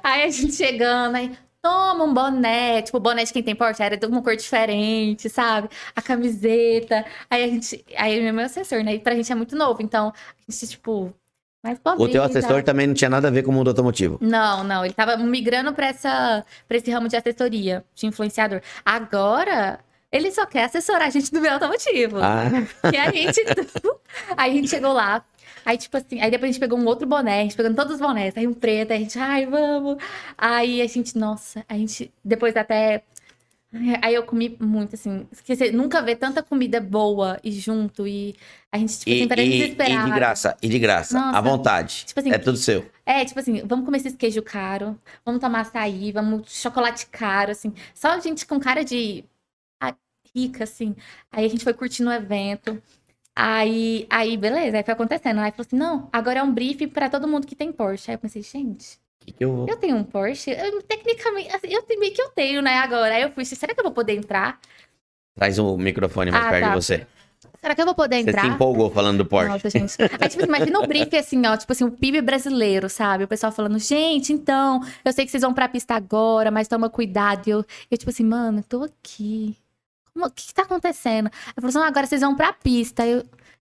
[0.00, 1.32] aí a gente chegando, aí.
[1.60, 5.28] Toma um boné, tipo, o boné de quem tem Porsche era de uma cor diferente,
[5.28, 5.68] sabe?
[5.96, 7.04] A camiseta.
[7.28, 7.84] Aí a gente.
[7.96, 8.94] Aí meu assessor, né?
[8.94, 9.82] E pra gente é muito novo.
[9.82, 10.12] Então,
[10.46, 11.12] a gente, tipo,
[11.64, 14.18] mas o teu assessor também não tinha nada a ver com o mundo automotivo.
[14.20, 14.84] Não, não.
[14.84, 18.60] Ele tava migrando pra, essa, pra esse ramo de assessoria, de influenciador.
[18.84, 19.80] Agora,
[20.12, 22.18] ele só quer assessorar a gente do meio automotivo.
[22.18, 22.44] Ah.
[22.92, 23.40] E a gente.
[24.36, 25.24] aí a gente chegou lá.
[25.64, 27.94] Aí, tipo assim, aí depois a gente pegou um outro boné, a gente pegando todos
[27.94, 29.96] os bonés, aí um preto, aí a gente, ai, vamos.
[30.36, 33.02] Aí a gente, nossa, a gente, depois até
[34.00, 35.26] Aí eu comi muito, assim.
[35.32, 38.06] Esqueci, nunca vê tanta comida boa e junto.
[38.06, 38.36] E
[38.70, 40.08] a gente, tipo assim, parece desesperado.
[40.08, 41.18] E de graça, e de graça.
[41.18, 42.04] Nossa, à vontade.
[42.06, 42.88] Tipo assim, é tudo seu.
[43.04, 47.72] É, tipo assim, vamos comer esses queijo caro, vamos tomar açaí, vamos chocolate caro, assim.
[47.92, 49.24] Só gente com cara de
[49.80, 49.94] ah,
[50.34, 50.94] rica, assim.
[51.32, 52.80] Aí a gente foi curtindo o evento.
[53.34, 55.40] Aí, aí, beleza, aí foi acontecendo.
[55.40, 58.10] Aí falou assim: não, agora é um briefing para todo mundo que tem Porsche.
[58.10, 59.66] Aí eu pensei, gente que, que eu...
[59.68, 60.50] eu tenho um Porsche.
[60.50, 63.14] Eu, tecnicamente, assim, eu meio que eu tenho, né, agora.
[63.14, 64.60] Aí eu fui, será que eu vou poder entrar?
[65.34, 66.68] Traz o microfone mais ah, perto tá.
[66.68, 67.06] de você.
[67.60, 68.42] Será que eu vou poder entrar?
[68.42, 69.48] Você se empolgou falando do Porsche.
[69.48, 69.96] Nossa, gente.
[70.20, 73.24] Aí, tipo, imagina o brief assim, ó, tipo assim, o PIB brasileiro, sabe?
[73.24, 76.90] O pessoal falando, gente, então, eu sei que vocês vão pra pista agora, mas toma
[76.90, 77.46] cuidado.
[77.46, 79.56] E eu, eu tipo assim, mano, eu tô aqui.
[80.14, 81.30] o que, que tá acontecendo?
[81.48, 83.06] Aí falou assim, agora vocês vão pra pista.
[83.06, 83.24] Eu,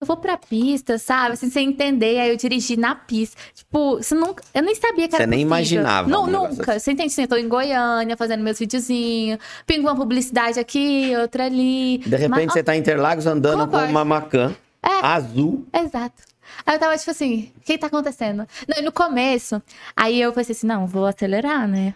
[0.01, 1.35] eu vou pra pista, sabe?
[1.35, 3.37] Assim, sem entender, aí eu dirigi na pista.
[3.55, 4.43] Tipo, você nunca.
[4.55, 5.25] Eu nem sabia que era.
[5.25, 6.09] Você nem imaginava.
[6.09, 6.73] Não, um nunca.
[6.73, 6.81] Assim.
[6.81, 7.13] Você entende?
[7.13, 11.99] Assim, eu tô em Goiânia fazendo meus videozinhos, pingo uma publicidade aqui, outra ali.
[11.99, 15.67] De repente Mas, você ó, tá em Interlagos andando com uma Macan é, azul.
[15.73, 16.23] Exato.
[16.65, 18.47] Aí eu tava tipo assim, o que tá acontecendo?
[18.67, 19.63] Não, no começo,
[19.95, 21.95] aí eu pensei assim, não, vou acelerar, né?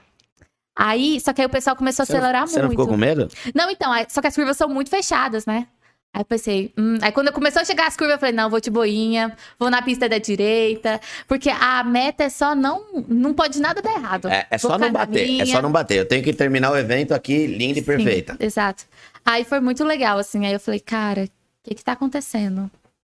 [0.77, 2.61] Aí, só que aí o pessoal começou a acelerar você muito.
[2.61, 3.29] Você não ficou com medo?
[3.55, 5.67] Não, então, só que as curvas são muito fechadas, né?
[6.15, 6.97] Aí eu pensei, hum.
[7.03, 9.83] aí quando começou a chegar as curvas, eu falei, não, vou de boinha, vou na
[9.83, 14.29] pista da direita, porque a meta é só não, não pode nada dar errado.
[14.29, 15.99] É, é só não bater, é só não bater.
[15.99, 18.35] Eu tenho que terminar o evento aqui linda e perfeita.
[18.35, 18.85] Sim, exato.
[19.27, 21.29] Aí foi muito legal, assim, aí eu falei, cara, o
[21.65, 22.71] que que tá acontecendo?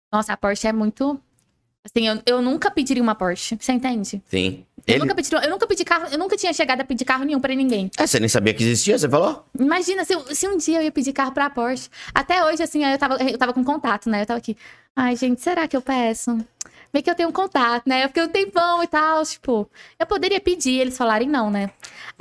[0.09, 1.19] Nossa, a Porsche é muito
[1.85, 4.19] Assim, eu, eu nunca pediria uma Porsche, você entende?
[4.27, 4.65] Sim.
[4.87, 4.99] Eu, Ele...
[4.99, 7.55] nunca pedi, eu nunca pedi carro, eu nunca tinha chegado a pedir carro nenhum pra
[7.55, 7.89] ninguém.
[7.97, 9.43] É, você nem sabia que existia, você falou?
[9.59, 11.89] Imagina, se, se um dia eu ia pedir carro pra Porsche.
[12.13, 14.21] Até hoje, assim, eu tava, eu tava com contato, né?
[14.21, 14.55] Eu tava aqui.
[14.95, 16.37] Ai, gente, será que eu peço?
[16.93, 18.03] Meio que eu tenho um contato, né?
[18.03, 19.69] Eu fiquei um tempão e tal, tipo,
[19.99, 21.69] eu poderia pedir, eles falarem não, né?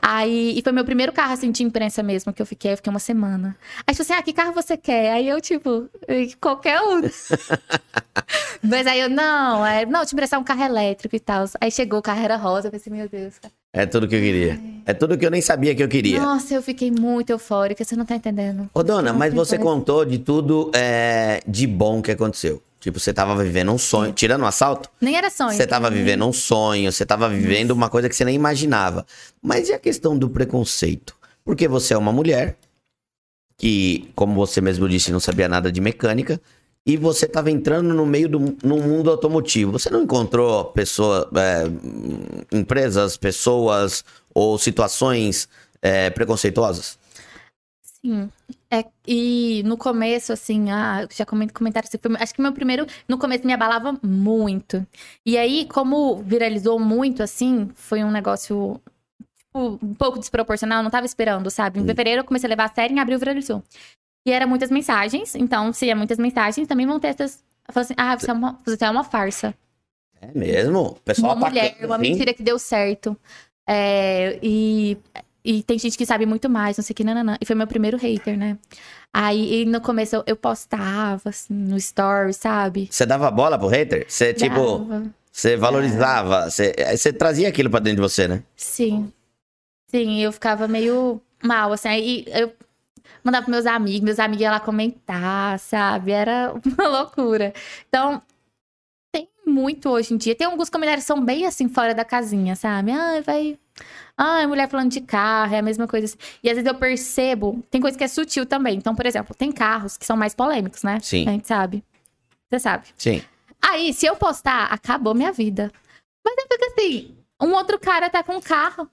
[0.00, 2.90] Aí, e foi meu primeiro carro, assim, de imprensa mesmo, que eu fiquei, eu fiquei
[2.90, 3.56] uma semana.
[3.86, 5.12] Aí, tipo assim, ah, que carro você quer?
[5.12, 5.88] Aí eu, tipo,
[6.40, 7.00] qualquer um.
[8.62, 11.44] Mas aí eu, não, é, não, te emprestar um carro elétrico e tal.
[11.60, 13.52] Aí chegou, o carro era rosa, eu pensei, meu Deus, cara.
[13.72, 14.52] É tudo que eu queria.
[14.86, 14.92] É.
[14.92, 16.20] é tudo que eu nem sabia que eu queria.
[16.20, 18.70] Nossa, eu fiquei muito eufórica, você não tá entendendo.
[18.72, 22.62] Ô, dona, mas você contou de tudo é, de bom que aconteceu.
[22.84, 24.90] Tipo, você tava vivendo um sonho, tirando um assalto.
[25.00, 25.56] Nem era sonho.
[25.56, 29.06] Você tava vivendo um sonho, você tava vivendo uma coisa que você nem imaginava.
[29.40, 31.16] Mas e a questão do preconceito?
[31.42, 32.58] Porque você é uma mulher
[33.56, 36.38] que, como você mesmo disse, não sabia nada de mecânica
[36.84, 39.72] e você tava entrando no meio do no mundo automotivo.
[39.72, 41.64] Você não encontrou pessoas, é,
[42.54, 44.04] empresas, pessoas
[44.34, 45.48] ou situações
[45.80, 46.98] é, preconceituosas?
[48.02, 48.28] Sim.
[48.74, 53.16] É, e no começo, assim, ah, já comentaram assim, foi, acho que meu primeiro, no
[53.16, 54.84] começo me abalava muito.
[55.24, 58.80] E aí, como viralizou muito, assim, foi um negócio
[59.38, 61.78] tipo, um pouco desproporcional, não tava esperando, sabe?
[61.78, 63.62] Em fevereiro eu comecei a levar a série, em abril viralizou.
[64.26, 67.44] E era muitas mensagens, então, se é muitas mensagens, também vão ter essas.
[67.72, 69.54] assim, ah, você é uma, você é uma farsa.
[70.20, 70.98] É mesmo?
[71.04, 72.10] Pessoal uma mulher, uma assim?
[72.10, 73.16] mentira que deu certo.
[73.68, 74.98] É, e
[75.44, 77.36] e tem gente que sabe muito mais, não sei o que, nananã.
[77.38, 78.56] E foi meu primeiro hater, né?
[79.12, 82.88] Aí no começo eu, eu postava, assim, no story, sabe?
[82.90, 84.06] Você dava bola pro hater?
[84.08, 84.86] Você, tipo,
[85.30, 88.42] você valorizava, você, você trazia aquilo pra dentro de você, né?
[88.56, 89.12] Sim.
[89.90, 91.88] Sim, eu ficava meio mal, assim.
[91.88, 92.50] Aí eu
[93.22, 96.10] mandava pros meus amigos, meus amigos iam lá comentar, sabe?
[96.10, 97.52] Era uma loucura.
[97.86, 98.22] Então,
[99.12, 100.34] tem muito hoje em dia.
[100.34, 102.90] Tem alguns comentários que são bem assim, fora da casinha, sabe?
[102.92, 103.58] Ah, vai
[104.16, 106.06] ah, mulher falando de carro, é a mesma coisa.
[106.06, 106.16] Assim.
[106.42, 108.76] E às vezes eu percebo, tem coisa que é sutil também.
[108.76, 111.00] Então, por exemplo, tem carros que são mais polêmicos, né?
[111.00, 111.26] Sim.
[111.28, 111.84] A gente sabe.
[112.48, 112.86] Você sabe.
[112.96, 113.22] Sim.
[113.60, 115.72] Aí, se eu postar, acabou minha vida.
[116.24, 118.88] Mas eu fico assim, um outro cara tá com um carro.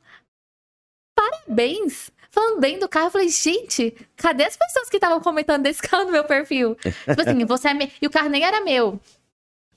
[1.16, 2.10] Parabéns!
[2.32, 6.06] Falando bem do carro, eu falei, gente, cadê as pessoas que estavam comentando desse carro
[6.06, 6.76] no meu perfil?
[6.76, 7.92] tipo assim, você é me...
[8.02, 9.00] E o carro nem era meu.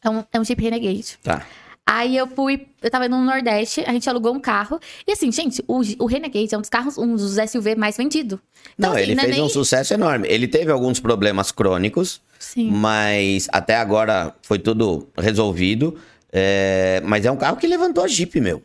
[0.01, 1.19] É um, é um Jeep Renegade.
[1.23, 1.45] Tá.
[1.87, 4.81] Aí eu fui, eu tava indo no Nordeste, a gente alugou um carro.
[5.07, 8.41] E assim, gente, o, o Renegade é um dos carros, um dos SUV mais vendido.
[8.79, 9.47] Então, não, assim, ele não é fez nem...
[9.47, 10.27] um sucesso enorme.
[10.29, 12.71] Ele teve alguns problemas crônicos, Sim.
[12.71, 15.99] mas até agora foi tudo resolvido.
[16.33, 17.03] É...
[17.05, 18.63] Mas é um carro que levantou a Jeep, meu.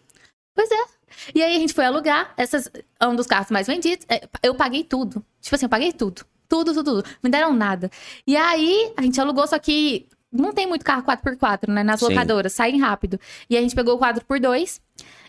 [0.56, 1.00] Pois é.
[1.36, 4.06] E aí a gente foi alugar, essas, é um dos carros mais vendidos.
[4.08, 5.24] É, eu paguei tudo.
[5.42, 6.26] Tipo assim, eu paguei tudo.
[6.48, 7.10] Tudo, tudo, tudo.
[7.22, 7.92] Me deram nada.
[8.26, 11.84] E aí a gente alugou, só que não tem muito carro 4x4, né?
[11.84, 12.08] Nas Sim.
[12.08, 13.20] locadoras, saem rápido.
[13.50, 14.80] E a gente pegou o 4x2.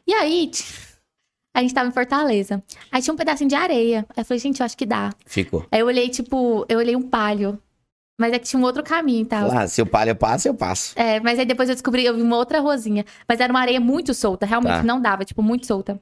[0.07, 0.51] E aí,
[1.55, 2.62] a gente tava em Fortaleza.
[2.92, 4.07] Aí tinha um pedacinho de areia.
[4.11, 5.12] Aí eu falei, gente, eu acho que dá.
[5.26, 5.66] Ficou.
[5.70, 7.59] Aí eu olhei, tipo, eu olhei um palio.
[8.18, 9.51] Mas é que tinha um outro caminho e tal.
[9.51, 10.92] Ah, se o palio passa, eu passo.
[10.94, 13.05] É, mas aí depois eu descobri, eu vi uma outra rosinha.
[13.26, 14.82] Mas era uma areia muito solta, realmente tá.
[14.82, 15.98] não dava, tipo, muito solta.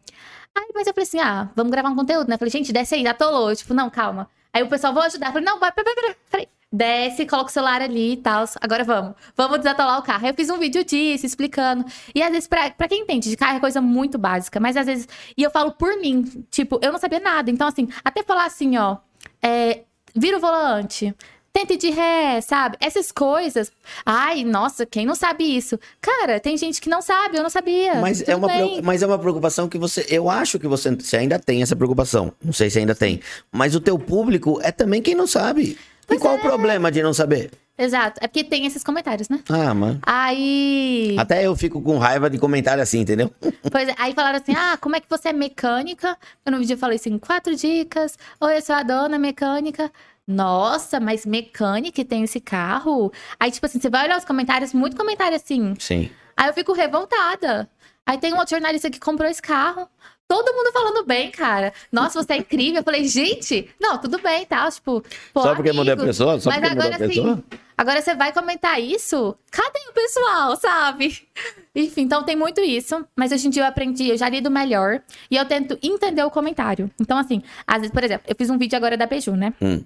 [0.57, 2.35] Aí, mas eu falei assim, ah, vamos gravar um conteúdo, né?
[2.35, 3.51] Eu falei, gente, desce aí, atolou.
[3.51, 4.29] Eu, tipo, não, calma.
[4.53, 5.29] Aí o pessoal, vou ajudar.
[5.29, 5.85] Eu falei, não, vai, vai,
[6.33, 8.45] vai, desce, coloca o celular ali e tal.
[8.61, 9.15] Agora vamos.
[9.37, 10.27] Vamos desatolar o carro.
[10.27, 11.85] Eu fiz um vídeo disso, explicando.
[12.15, 14.61] E às vezes, pra, pra quem entende de carro, é coisa muito básica.
[14.61, 15.09] Mas às vezes.
[15.37, 16.45] E eu falo por mim.
[16.51, 17.51] Tipo, eu não sabia nada.
[17.51, 18.99] Então, assim, até falar assim, ó.
[19.43, 19.83] É,
[20.15, 21.15] vira o volante.
[21.51, 22.77] Tente de ré, sabe?
[22.79, 23.73] Essas coisas.
[24.05, 25.79] Ai, nossa, quem não sabe isso?
[26.01, 27.97] Cara, tem gente que não sabe, eu não sabia.
[27.97, 28.49] Mas, é uma,
[28.85, 30.07] mas é uma preocupação que você.
[30.09, 32.33] Eu acho que você, você ainda tem essa preocupação.
[32.45, 33.21] Não sei se ainda tem.
[33.51, 35.77] Mas o teu público é também quem não sabe.
[36.09, 36.39] Pois e qual é.
[36.39, 37.51] o problema de não saber?
[37.77, 38.19] Exato.
[38.21, 39.39] É porque tem esses comentários, né?
[39.49, 40.01] Ah, mano.
[40.03, 41.15] Aí.
[41.17, 43.31] Até eu fico com raiva de comentário assim, entendeu?
[43.71, 43.95] Pois é.
[43.99, 46.17] Aí falaram assim: ah, como é que você é mecânica?
[46.45, 48.19] Eu no vídeo eu falei assim: quatro dicas.
[48.41, 49.93] Oi, eu sou a dona mecânica.
[50.27, 53.13] Nossa, mas mecânica tem esse carro?
[53.39, 55.75] Aí, tipo assim, você vai olhar os comentários, muito comentário assim.
[55.79, 56.11] Sim.
[56.37, 57.69] Aí eu fico revoltada.
[58.05, 59.89] Aí tem um outro jornalista que comprou esse carro.
[60.29, 61.73] Todo mundo falando bem, cara.
[61.91, 62.81] Nossa, você é incrível.
[62.81, 64.71] Eu falei, gente, não, tudo bem, tá?
[64.71, 65.03] Tipo,
[65.33, 66.39] pô, Só porque mudou a pessoa?
[66.39, 67.33] Só mas porque agora, mudou a pessoa?
[67.33, 67.45] Assim,
[67.79, 69.35] agora você vai comentar isso?
[69.51, 71.27] Cadê o pessoal, sabe?
[71.75, 73.03] Enfim, então tem muito isso.
[73.17, 75.01] Mas hoje em dia eu aprendi, eu já lido melhor.
[75.31, 76.91] E eu tento entender o comentário.
[77.01, 79.55] Então, assim, às vezes, por exemplo, eu fiz um vídeo agora da Beiju, né?
[79.63, 79.83] Hum.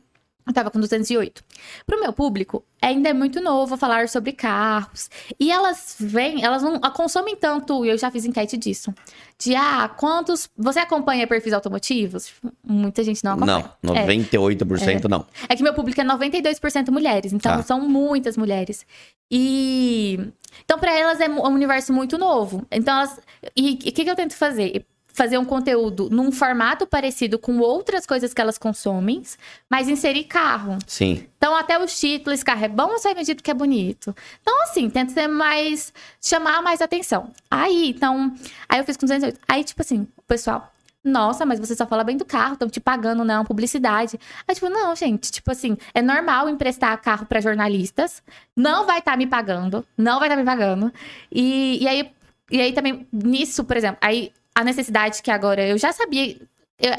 [0.47, 1.43] Eu tava com 208.
[1.87, 5.09] Pro meu público, ainda é muito novo falar sobre carros.
[5.39, 8.93] E elas vêm, elas não consomem tanto, e eu já fiz enquete disso.
[9.39, 10.49] De, ah, quantos.
[10.57, 12.33] Você acompanha perfis automotivos?
[12.63, 13.71] Muita gente não acompanha.
[13.83, 15.09] Não, 98% é.
[15.09, 15.25] não.
[15.49, 17.63] É que meu público é 92% mulheres, então ah.
[17.63, 18.85] são muitas mulheres.
[19.31, 20.19] E.
[20.65, 22.67] Então, para elas é um universo muito novo.
[22.71, 23.19] Então, elas.
[23.57, 24.85] E o que, que eu tento fazer?
[25.13, 29.23] Fazer um conteúdo num formato parecido com outras coisas que elas consomem,
[29.69, 30.79] mas inserir carro.
[30.87, 31.27] Sim.
[31.37, 34.15] Então, até os títulos, carro é bom ou só é vendido porque é bonito?
[34.41, 35.93] Então, assim, tenta ser mais.
[36.21, 37.31] chamar mais atenção.
[37.51, 38.35] Aí, então.
[38.69, 39.39] Aí eu fiz com 208.
[39.49, 40.73] Aí, tipo assim, o pessoal.
[41.05, 44.21] Nossa, mas você só fala bem do carro, estão te pagando, não, publicidade.
[44.47, 48.23] Aí, tipo, não, gente, tipo assim, é normal emprestar carro para jornalistas,
[48.57, 50.93] não vai estar tá me pagando, não vai estar tá me pagando.
[51.31, 52.13] E, e aí,
[52.53, 56.37] e aí também, nisso, por exemplo, aí a necessidade que agora eu já sabia.
[56.79, 56.93] Eu,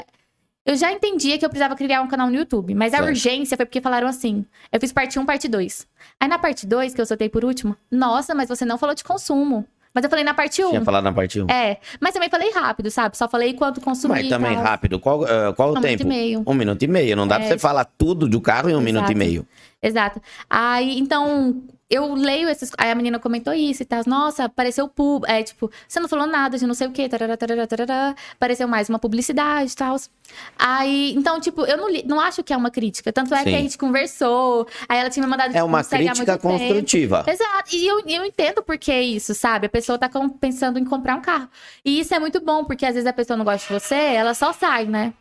[0.66, 3.10] eu já entendia que eu precisava criar um canal no YouTube, mas a certo.
[3.10, 5.86] urgência foi porque falaram assim: eu fiz parte 1, parte 2.
[6.20, 9.04] Aí na parte 2, que eu soltei por último, nossa, mas você não falou de
[9.04, 9.66] consumo.
[9.94, 10.70] Mas eu falei na parte 1.
[10.70, 11.48] Tinha falado na parte 1.
[11.48, 11.76] É.
[12.00, 13.16] Mas também falei rápido, sabe?
[13.16, 14.14] Só falei quanto consumi.
[14.14, 14.98] Mas também rápido.
[14.98, 15.86] Qual, uh, qual um o tempo?
[15.86, 16.42] Um minuto e meio.
[16.44, 17.16] Um minuto e meio.
[17.16, 17.38] Não dá é.
[17.38, 18.84] pra você falar tudo do carro em um Exato.
[18.84, 19.46] minuto e meio.
[19.80, 20.20] Exato.
[20.50, 22.70] Aí, então, eu leio esses.
[22.78, 24.02] Aí a menina comentou isso e tal.
[24.06, 25.24] Nossa, apareceu pub.
[25.26, 27.08] É tipo, você não falou nada de não sei o quê.
[27.08, 28.14] Tarará, tarará, tarará.
[28.32, 29.96] Apareceu mais uma publicidade e tal.
[30.58, 33.12] Aí, então, tipo, eu não, não acho que é uma crítica.
[33.12, 33.44] Tanto é Sim.
[33.44, 34.66] que a gente conversou.
[34.88, 35.50] Aí ela tinha me mandado.
[35.50, 37.18] É tipo, uma crítica construtiva.
[37.18, 37.30] Tempo.
[37.30, 37.76] Exato.
[37.76, 39.66] E eu, eu entendo por que isso, sabe?
[39.66, 40.10] A pessoa tá
[40.40, 41.48] pensando em comprar um carro.
[41.84, 44.34] E isso é muito bom, porque às vezes a pessoa não gosta de você, ela
[44.34, 45.12] só sai, né?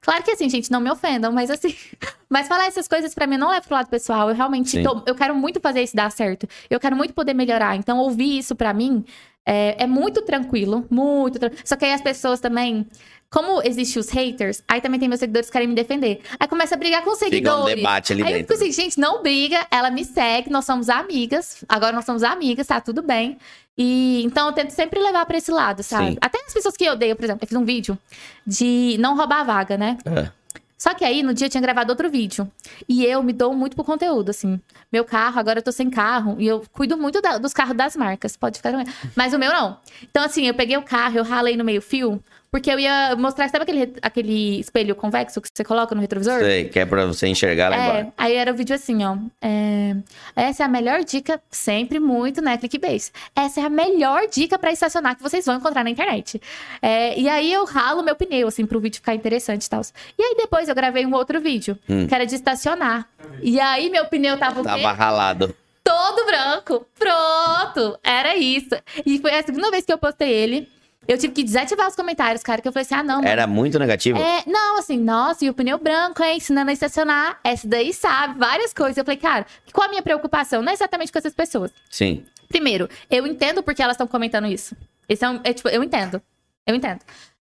[0.00, 1.74] Claro que assim, gente, não me ofendam, mas assim.
[2.30, 4.28] Mas falar essas coisas para mim não é pro lado pessoal.
[4.28, 6.46] Eu realmente tô, eu quero muito fazer isso dar certo.
[6.68, 7.74] Eu quero muito poder melhorar.
[7.74, 9.02] Então, ouvir isso para mim
[9.46, 10.86] é, é, muito tranquilo.
[10.90, 11.62] Muito tranquilo.
[11.64, 12.86] Só que aí as pessoas também.
[13.30, 16.22] Como existem os haters, aí também tem meus seguidores que querem me defender.
[16.40, 17.58] Aí começa a brigar com os seguidores.
[17.58, 18.54] Fica um debate ali aí dentro.
[18.54, 21.62] eu fico assim, gente, não briga, ela me segue, nós somos amigas.
[21.68, 23.36] Agora nós somos amigas, tá tudo bem.
[23.76, 26.12] E então eu tento sempre levar para esse lado, sabe?
[26.12, 26.18] Sim.
[26.20, 27.98] Até as pessoas que eu odeio, por exemplo, eu fiz um vídeo
[28.46, 29.98] de não roubar a vaga, né?
[30.06, 30.38] É.
[30.78, 32.50] Só que aí, no dia, eu tinha gravado outro vídeo.
[32.88, 34.60] E eu me dou muito pro conteúdo, assim.
[34.92, 36.36] Meu carro, agora eu tô sem carro.
[36.38, 38.36] E eu cuido muito da, dos carros das marcas.
[38.36, 38.72] Pode ficar.
[39.16, 39.76] Mas o meu não.
[40.04, 42.22] Então, assim, eu peguei o carro, eu ralei no meio fio.
[42.50, 46.38] Porque eu ia mostrar, sabe aquele, aquele espelho convexo que você coloca no retrovisor?
[46.40, 48.12] Sei, que é pra você enxergar lá é, embora.
[48.16, 49.16] Aí era o vídeo assim, ó.
[49.42, 49.96] É,
[50.34, 53.10] essa é a melhor dica, sempre muito, né, clickbait.
[53.36, 56.40] Essa é a melhor dica para estacionar que vocês vão encontrar na internet.
[56.80, 59.82] É, e aí eu ralo meu pneu, assim, pro vídeo ficar interessante e tal.
[60.18, 62.06] E aí depois eu gravei um outro vídeo, hum.
[62.06, 63.06] que era de estacionar.
[63.42, 65.54] E aí meu pneu tava Tava ralado
[65.88, 66.86] todo branco.
[66.98, 67.98] Pronto.
[68.04, 68.76] Era isso.
[69.06, 70.68] E foi a segunda vez que eu postei ele.
[71.08, 73.24] Eu tive que desativar os comentários, cara, que eu falei assim, ah, não.
[73.24, 73.54] Era mano.
[73.54, 74.18] muito negativo?
[74.18, 78.38] É, não, assim, nossa, e o pneu branco, hein, ensinando a estacionar, essa daí sabe,
[78.38, 78.98] várias coisas.
[78.98, 80.60] Eu falei, cara, qual a minha preocupação?
[80.60, 81.72] Não é exatamente com essas pessoas.
[81.88, 82.24] Sim.
[82.46, 84.76] Primeiro, eu entendo porque elas estão comentando isso.
[85.08, 86.20] Esse é, um, é tipo, eu entendo.
[86.66, 87.00] Eu entendo.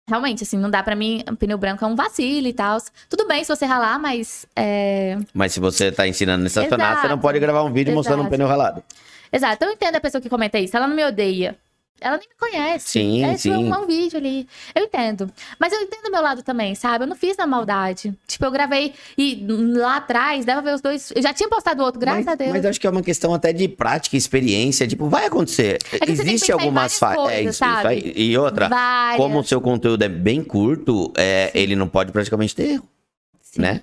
[0.07, 2.77] Realmente, assim, não dá para mim, pneu branco é um vacilo e tal.
[3.09, 4.45] Tudo bem se você ralar, mas.
[4.55, 5.17] É...
[5.33, 7.01] Mas se você tá ensinando a estacionar, Exato.
[7.01, 7.97] você não pode gravar um vídeo Exato.
[7.97, 8.85] mostrando um pneu ralado.
[9.33, 10.77] Exato, eu entendo a pessoa que comenta isso.
[10.77, 11.57] Ela não me odeia.
[12.01, 12.90] Ela nem me conhece.
[12.90, 13.53] Sim, é, sim.
[13.53, 14.47] É um, um vídeo ali.
[14.74, 15.30] Eu entendo.
[15.59, 17.05] Mas eu entendo o meu lado também, sabe?
[17.05, 18.12] Eu não fiz na maldade.
[18.26, 21.12] Tipo, eu gravei e lá atrás, dava ver os dois.
[21.14, 22.51] Eu já tinha postado outro, graças mas, a Deus.
[22.51, 24.86] Mas acho que é uma questão até de prática, experiência.
[24.86, 25.78] Tipo, vai acontecer.
[25.92, 27.28] É Existe algumas falhas.
[27.28, 28.12] É isso, isso aí.
[28.14, 29.16] E outra, Várias.
[29.16, 32.88] como o seu conteúdo é bem curto, é, ele não pode praticamente ter erro.
[33.40, 33.62] Sim.
[33.62, 33.82] Né?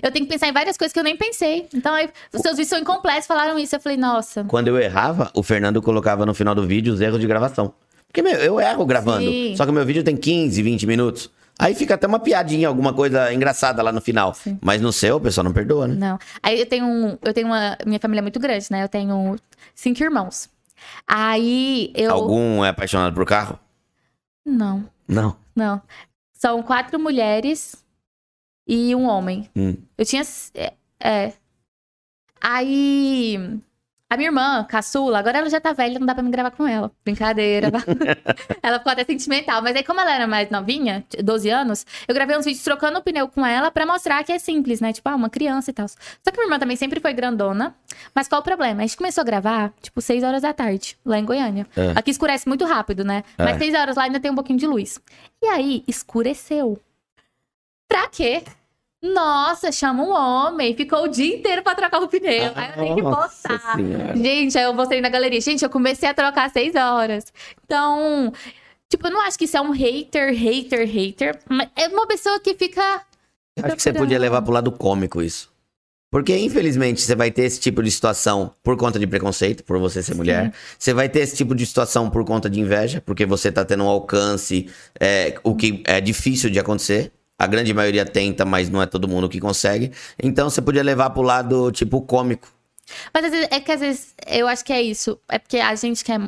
[0.00, 1.68] Eu tenho que pensar em várias coisas que eu nem pensei.
[1.74, 3.76] Então, aí, os seus vídeos são incompletos, falaram isso.
[3.76, 4.44] Eu falei, nossa.
[4.44, 7.74] Quando eu errava, o Fernando colocava no final do vídeo os erros de gravação.
[8.06, 9.26] Porque, meu, eu erro gravando.
[9.26, 9.54] Sim.
[9.56, 11.30] Só que o meu vídeo tem 15, 20 minutos.
[11.58, 14.34] Aí fica até uma piadinha, alguma coisa engraçada lá no final.
[14.34, 14.58] Sim.
[14.60, 15.94] Mas no seu, o pessoal não perdoa, né?
[15.94, 16.18] Não.
[16.42, 17.18] Aí eu tenho um.
[17.22, 17.76] Eu tenho uma.
[17.86, 18.82] Minha família é muito grande, né?
[18.82, 19.36] Eu tenho
[19.74, 20.48] cinco irmãos.
[21.06, 22.10] Aí eu.
[22.10, 23.58] Algum é apaixonado por carro?
[24.44, 24.84] Não.
[25.06, 25.36] Não.
[25.54, 25.80] Não.
[26.32, 27.81] São quatro mulheres
[28.66, 29.48] e um homem.
[29.56, 29.76] Hum.
[29.96, 30.22] Eu tinha.
[30.54, 31.32] É, é.
[32.40, 33.38] Aí.
[34.08, 36.68] A minha irmã, caçula, agora ela já tá velha, não dá pra me gravar com
[36.68, 36.92] ela.
[37.02, 37.72] Brincadeira.
[38.62, 39.62] ela ficou até sentimental.
[39.62, 43.02] Mas aí, como ela era mais novinha, 12 anos, eu gravei uns vídeos trocando o
[43.02, 44.92] pneu com ela pra mostrar que é simples, né?
[44.92, 45.88] Tipo, ah, uma criança e tal.
[45.88, 47.74] Só que minha irmã também sempre foi grandona.
[48.14, 48.82] Mas qual o problema?
[48.82, 51.66] A gente começou a gravar, tipo, 6 horas da tarde, lá em Goiânia.
[51.74, 51.92] É.
[51.96, 53.24] Aqui escurece muito rápido, né?
[53.38, 53.44] É.
[53.44, 55.00] Mas 6 horas lá ainda tem um pouquinho de luz.
[55.40, 56.78] E aí, escureceu.
[57.92, 58.42] Pra quê?
[59.02, 60.74] Nossa, chama um homem.
[60.74, 62.52] Ficou o dia inteiro pra trocar o pneu.
[62.54, 63.76] aí eu tenho que postar.
[64.16, 65.42] Gente, aí eu mostrei na galeria.
[65.42, 67.30] Gente, eu comecei a trocar seis horas.
[67.62, 68.32] Então,
[68.88, 71.38] tipo, eu não acho que isso é um hater, hater, hater.
[71.50, 73.02] Mas é uma pessoa que fica.
[73.62, 75.52] Acho que você podia levar pro lado cômico isso.
[76.10, 80.02] Porque, infelizmente, você vai ter esse tipo de situação por conta de preconceito, por você
[80.02, 80.18] ser Sim.
[80.18, 80.54] mulher.
[80.78, 83.84] Você vai ter esse tipo de situação por conta de inveja, porque você tá tendo
[83.84, 84.66] um alcance,
[84.98, 87.12] é, o que é difícil de acontecer.
[87.42, 89.90] A grande maioria tenta, mas não é todo mundo que consegue.
[90.22, 92.46] Então você podia levar pro lado, tipo, cômico.
[93.12, 95.18] Mas vezes, é que às vezes eu acho que é isso.
[95.28, 96.20] É porque a gente quer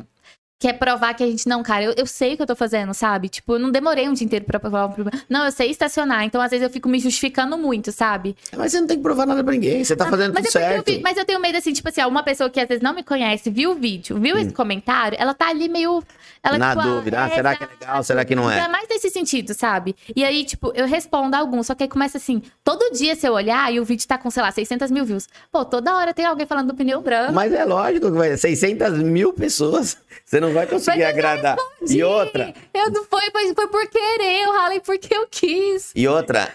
[0.57, 2.93] quer provar que a gente não, cara, eu, eu sei o que eu tô fazendo,
[2.93, 3.27] sabe?
[3.29, 5.23] Tipo, eu não demorei um dia inteiro pra provar um problema.
[5.29, 8.35] Não, eu sei estacionar, então às vezes eu fico me justificando muito, sabe?
[8.55, 10.51] Mas você não tem que provar nada pra ninguém, você tá ah, fazendo tudo é
[10.51, 10.89] certo.
[10.89, 12.93] Eu, mas eu tenho medo assim, tipo assim, ó, uma pessoa que às vezes não
[12.93, 14.39] me conhece, viu o vídeo, viu hum.
[14.39, 16.03] esse comentário, ela tá ali meio.
[16.41, 18.59] Ela, Na tipo, dúvida, ah, será que é legal, será que não é?
[18.59, 19.95] É mais nesse sentido, sabe?
[20.15, 23.27] E aí, tipo, eu respondo a alguns, só que aí começa assim, todo dia se
[23.27, 25.27] eu olhar e o vídeo tá com, sei lá, 600 mil views.
[25.51, 27.33] Pô, toda hora tem alguém falando do pneu branco.
[27.33, 29.97] Mas é lógico que vai 600 mil pessoas.
[30.23, 31.57] Você não vai conseguir agradar.
[31.87, 32.53] E outra.
[32.73, 35.91] Eu não foi, foi, foi por querer, eu ralei porque eu quis.
[35.95, 36.53] E outra.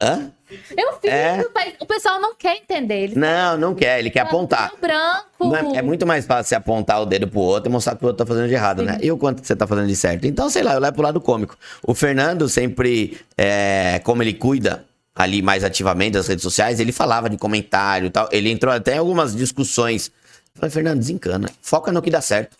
[0.00, 0.32] Hã?
[0.76, 1.46] Eu fiz, é...
[1.54, 3.04] mas o pessoal não quer entender.
[3.04, 4.72] Ele não, não quer, ele quer apontar.
[4.80, 5.54] Branco.
[5.74, 8.08] É, é, muito mais fácil você apontar o dedo pro outro e mostrar que o
[8.08, 8.94] outro tá fazendo de errado, né?
[8.94, 8.98] Sim.
[8.98, 9.04] né?
[9.04, 10.26] E o quanto você tá fazendo de certo.
[10.26, 11.56] Então, sei lá, eu levo pro lado cômico.
[11.82, 17.30] O Fernando sempre, é, como ele cuida ali mais ativamente das redes sociais, ele falava
[17.30, 18.28] de comentário e tal.
[18.32, 20.08] Ele entrou até em algumas discussões.
[20.54, 21.48] Eu falei, Fernando, desencana.
[21.60, 22.56] Foca no que dá certo.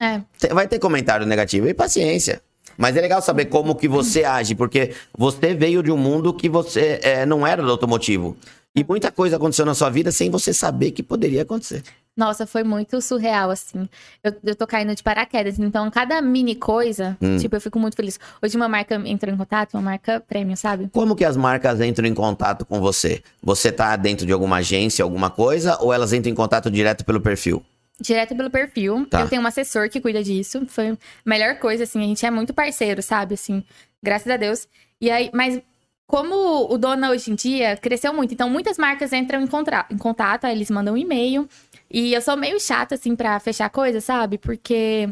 [0.00, 0.20] É.
[0.52, 2.42] Vai ter comentário negativo e paciência.
[2.76, 6.48] Mas é legal saber como que você age, porque você veio de um mundo que
[6.48, 8.36] você é, não era do automotivo.
[8.74, 11.82] E muita coisa aconteceu na sua vida sem você saber que poderia acontecer.
[12.14, 13.88] Nossa, foi muito surreal, assim.
[14.22, 15.58] Eu, eu tô caindo de paraquedas.
[15.58, 17.36] Então, cada mini coisa, hum.
[17.38, 18.18] tipo, eu fico muito feliz.
[18.42, 20.90] Hoje uma marca entrou em contato, uma marca prêmio, sabe?
[20.92, 23.22] Como que as marcas entram em contato com você?
[23.42, 27.20] Você tá dentro de alguma agência, alguma coisa, ou elas entram em contato direto pelo
[27.20, 27.62] perfil?
[28.00, 29.06] Direto pelo perfil.
[29.06, 29.22] Tá.
[29.22, 30.66] Eu tenho um assessor que cuida disso.
[30.66, 32.00] Foi a melhor coisa, assim.
[32.00, 33.34] A gente é muito parceiro, sabe?
[33.34, 33.64] Assim,
[34.02, 34.68] graças a Deus.
[35.00, 35.60] E aí, mas
[36.06, 39.98] como o Dona hoje em dia cresceu muito, então muitas marcas entram em, contra, em
[39.98, 41.48] contato, aí eles mandam um e-mail.
[41.90, 44.38] E eu sou meio chata, assim, pra fechar coisa, sabe?
[44.38, 45.08] Porque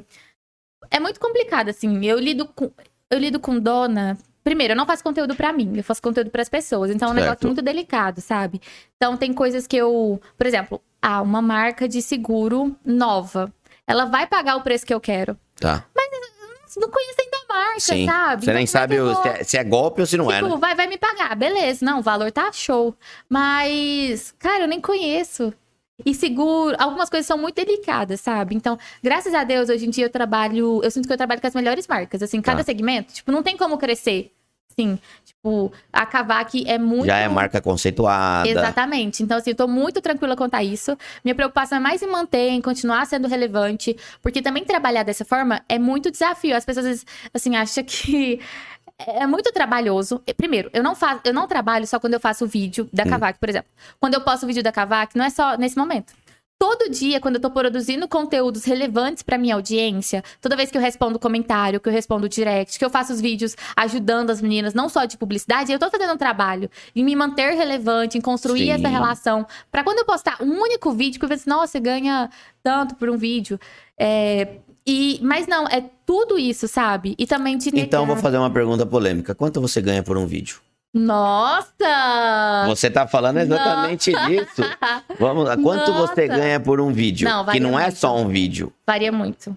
[0.91, 2.05] é muito complicado, assim.
[2.05, 2.71] Eu lido com,
[3.11, 4.17] eu lido com Dona.
[4.45, 6.91] Primeiro, eu não faço conteúdo para mim, eu faço conteúdo para as pessoas.
[6.91, 7.27] Então é um certo.
[7.27, 8.61] negócio muito delicado, sabe?
[8.97, 10.21] Então tem coisas que eu.
[10.37, 13.53] Por exemplo, ah, uma marca de seguro nova.
[13.87, 15.39] Ela vai pagar o preço que eu quero.
[15.57, 15.85] Tá.
[15.95, 16.05] Mas
[16.77, 18.07] não conheço ainda a marca, Sim.
[18.07, 18.45] sabe?
[18.45, 20.51] Você nem então, sabe se, é, se, é, golpe ou se não é, tipo, é,
[20.51, 20.57] né?
[20.59, 21.37] vai, vai me pagar.
[21.37, 22.97] Beleza, não, o valor tá show.
[23.29, 25.53] Mas, cara, eu nem conheço.
[26.05, 28.57] E seguro, algumas coisas são muito delicadas, sabe?
[28.57, 31.47] Então, graças a Deus, hoje em dia eu trabalho, eu sinto que eu trabalho com
[31.47, 32.65] as melhores marcas, assim, cada tá.
[32.65, 34.33] segmento, tipo, não tem como crescer
[34.79, 34.99] Sim.
[35.25, 37.07] Tipo, a Cavac é muito.
[37.07, 38.49] Já é marca conceituada.
[38.49, 39.23] Exatamente.
[39.23, 40.97] Então, assim, eu tô muito tranquila quanto a isso.
[41.23, 43.95] Minha preocupação é mais em manter, em continuar sendo relevante.
[44.23, 46.57] Porque também trabalhar dessa forma é muito desafio.
[46.57, 48.41] As pessoas, às vezes, assim, acham que
[48.99, 50.23] é muito trabalhoso.
[50.37, 53.39] Primeiro, eu não faço, eu não trabalho só quando eu faço o vídeo da Cavac,
[53.39, 53.71] por exemplo.
[54.01, 56.15] Quando eu posto o vídeo da Cavac, não é só nesse momento
[56.59, 60.83] todo dia, quando eu tô produzindo conteúdos relevantes para minha audiência, toda vez que eu
[60.83, 64.89] respondo comentário, que eu respondo direct, que eu faço os vídeos ajudando as meninas, não
[64.89, 68.71] só de publicidade, eu tô fazendo um trabalho em me manter relevante, em construir Sim.
[68.71, 69.47] essa relação.
[69.71, 72.31] para quando eu postar um único vídeo, que eu penso, nossa, você ganha
[72.63, 73.59] tanto por um vídeo.
[73.99, 77.15] É, e, mas não, é tudo isso, sabe?
[77.19, 77.87] E também de negar...
[77.87, 79.35] Então, vou fazer uma pergunta polêmica.
[79.35, 80.59] Quanto você ganha por um vídeo?
[80.95, 82.65] Nossa!
[82.69, 84.29] Você tá falando exatamente Nossa.
[84.29, 84.63] disso.
[85.19, 85.57] Vamos lá.
[85.57, 86.15] Quanto Nossa.
[86.15, 87.29] você ganha por um vídeo?
[87.29, 88.73] Não, que não é só um vídeo.
[88.87, 89.57] Varia muito.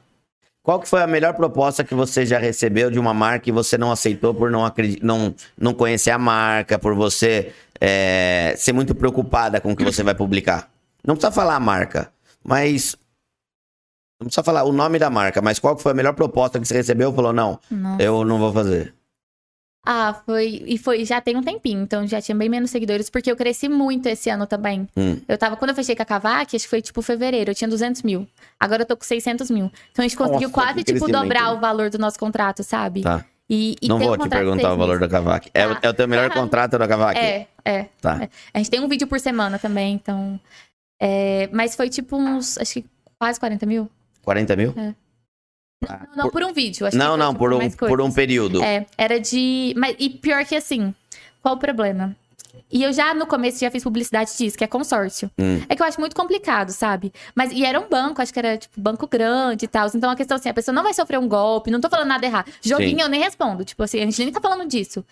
[0.63, 3.77] Qual que foi a melhor proposta que você já recebeu de uma marca e você
[3.77, 5.01] não aceitou por não, acredit...
[5.05, 10.03] não, não conhecer a marca, por você é, ser muito preocupada com o que você
[10.03, 10.69] vai publicar?
[11.05, 12.11] Não precisa falar a marca,
[12.43, 12.97] mas
[14.19, 16.73] não precisa falar o nome da marca, mas qual foi a melhor proposta que você
[16.73, 18.03] recebeu e falou, não, Nossa.
[18.03, 18.93] eu não vou fazer?
[19.89, 20.63] Ah, foi.
[20.65, 21.05] E foi.
[21.05, 24.29] Já tem um tempinho, então já tinha bem menos seguidores, porque eu cresci muito esse
[24.29, 24.85] ano também.
[24.97, 25.17] Hum.
[25.25, 25.55] Eu tava.
[25.55, 28.27] Quando eu fechei com a Cavac, acho que foi tipo fevereiro, eu tinha 200 mil.
[28.59, 29.71] Agora eu tô com 600 mil.
[29.91, 33.01] Então a gente conseguiu Nossa, quase, tipo, dobrar o valor do nosso contrato, sabe?
[33.01, 33.23] Tá.
[33.49, 35.49] E, e não vou um te perguntar o valor da Cavac.
[35.53, 35.79] É, tá.
[35.81, 37.17] é, o teu melhor contrato da Cavac?
[37.17, 37.85] É, é.
[38.01, 38.23] Tá.
[38.23, 38.29] É.
[38.53, 40.37] A gente tem um vídeo por semana também, então.
[41.01, 42.57] É, mas foi tipo uns.
[42.57, 42.85] Acho que
[43.17, 43.89] quase 40 mil.
[44.21, 44.73] 40 mil?
[44.75, 44.93] É.
[45.81, 46.33] Não, não, por...
[46.33, 46.87] por um vídeo.
[46.87, 48.63] Acho não, que não, por um, por um período.
[48.63, 49.73] É, era de.
[49.77, 50.93] Mas, e pior que assim,
[51.41, 52.15] qual o problema?
[52.69, 55.31] E eu já no começo já fiz publicidade disso, que é consórcio.
[55.39, 55.61] Hum.
[55.69, 57.13] É que eu acho muito complicado, sabe?
[57.33, 59.87] Mas e era um banco, acho que era tipo banco grande e tal.
[59.93, 62.25] Então a questão assim, a pessoa não vai sofrer um golpe, não tô falando nada
[62.25, 62.51] errado.
[62.61, 63.03] Joguinho Sim.
[63.03, 65.05] eu nem respondo, tipo assim, a gente nem tá falando disso.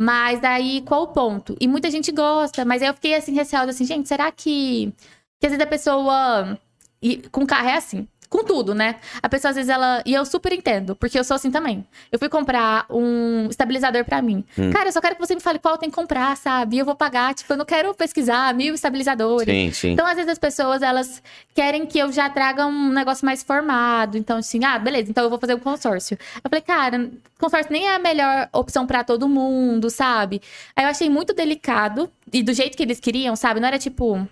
[0.00, 1.54] Mas daí qual o ponto?
[1.60, 4.92] E muita gente gosta, mas aí eu fiquei assim receosa assim, gente, será que
[5.38, 6.58] que às vezes a pessoa
[7.02, 8.96] e com carro é assim com tudo, né?
[9.22, 10.02] A pessoa às vezes ela.
[10.06, 11.86] E eu super entendo, porque eu sou assim também.
[12.10, 14.42] Eu fui comprar um estabilizador para mim.
[14.58, 14.70] Hum.
[14.70, 16.76] Cara, eu só quero que você me fale qual tem que comprar, sabe?
[16.76, 17.34] E eu vou pagar.
[17.34, 19.54] Tipo, eu não quero pesquisar mil estabilizadores.
[19.54, 19.90] Sim, sim.
[19.92, 21.22] Então, às vezes, as pessoas, elas
[21.54, 24.16] querem que eu já traga um negócio mais formado.
[24.16, 26.16] Então, assim, ah, beleza, então eu vou fazer um consórcio.
[26.42, 30.40] Eu falei, cara, consórcio nem é a melhor opção para todo mundo, sabe?
[30.74, 32.10] Aí eu achei muito delicado.
[32.32, 33.60] E do jeito que eles queriam, sabe?
[33.60, 34.26] Não era tipo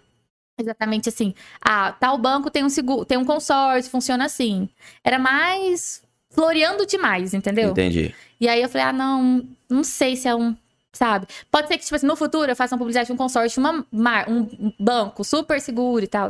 [0.61, 4.69] exatamente assim, ah, tal banco tem um seguro, tem um consórcio, funciona assim.
[5.03, 7.71] Era mais floreando demais, entendeu?
[7.71, 8.15] Entendi.
[8.41, 10.57] E aí eu falei, ah, não, não sei se é um,
[10.93, 11.27] sabe?
[11.51, 13.85] Pode ser que, tipo assim, no futuro eu faça uma publicidade de um consórcio, uma,
[14.29, 16.29] um banco super seguro e tal.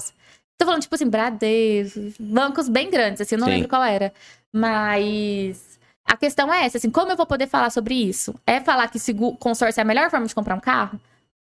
[0.59, 3.55] Tô falando, tipo assim, Bradesco, bancos bem grandes, assim, eu não Sim.
[3.55, 4.12] lembro qual era.
[4.53, 8.35] Mas a questão é essa, assim, como eu vou poder falar sobre isso?
[8.47, 11.01] É falar que seguro, consórcio é a melhor forma de comprar um carro?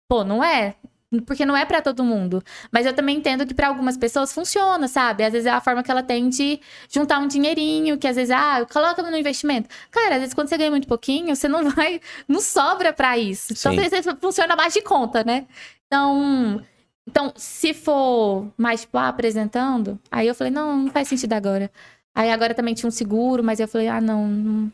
[0.07, 0.76] Pô, não é
[1.21, 2.43] porque não é para todo mundo.
[2.71, 5.23] Mas eu também entendo que para algumas pessoas funciona, sabe?
[5.23, 6.59] Às vezes é a forma que ela tem de
[6.89, 9.69] juntar um dinheirinho, que às vezes, ah, coloca no investimento.
[9.91, 13.53] Cara, às vezes quando você ganha muito pouquinho, você não vai, não sobra para isso.
[13.53, 15.45] Então, às vezes funciona mais de conta, né?
[15.87, 16.61] Então,
[17.07, 21.71] então, se for mais, tipo, ah, apresentando, aí eu falei, não, não faz sentido agora.
[22.15, 24.71] Aí agora também tinha um seguro, mas eu falei, ah, não, não.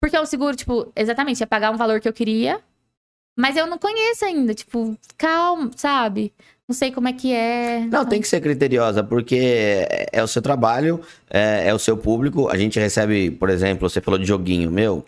[0.00, 2.60] Porque o seguro, tipo, exatamente, ia pagar um valor que eu queria,
[3.36, 6.32] mas eu não conheço ainda, tipo, calma, sabe?
[6.68, 7.86] Não sei como é que é.
[7.90, 11.96] Não, tem que ser criteriosa, porque é, é o seu trabalho, é, é, o seu
[11.96, 12.48] público.
[12.48, 15.04] A gente recebe, por exemplo, você falou de joguinho, meu,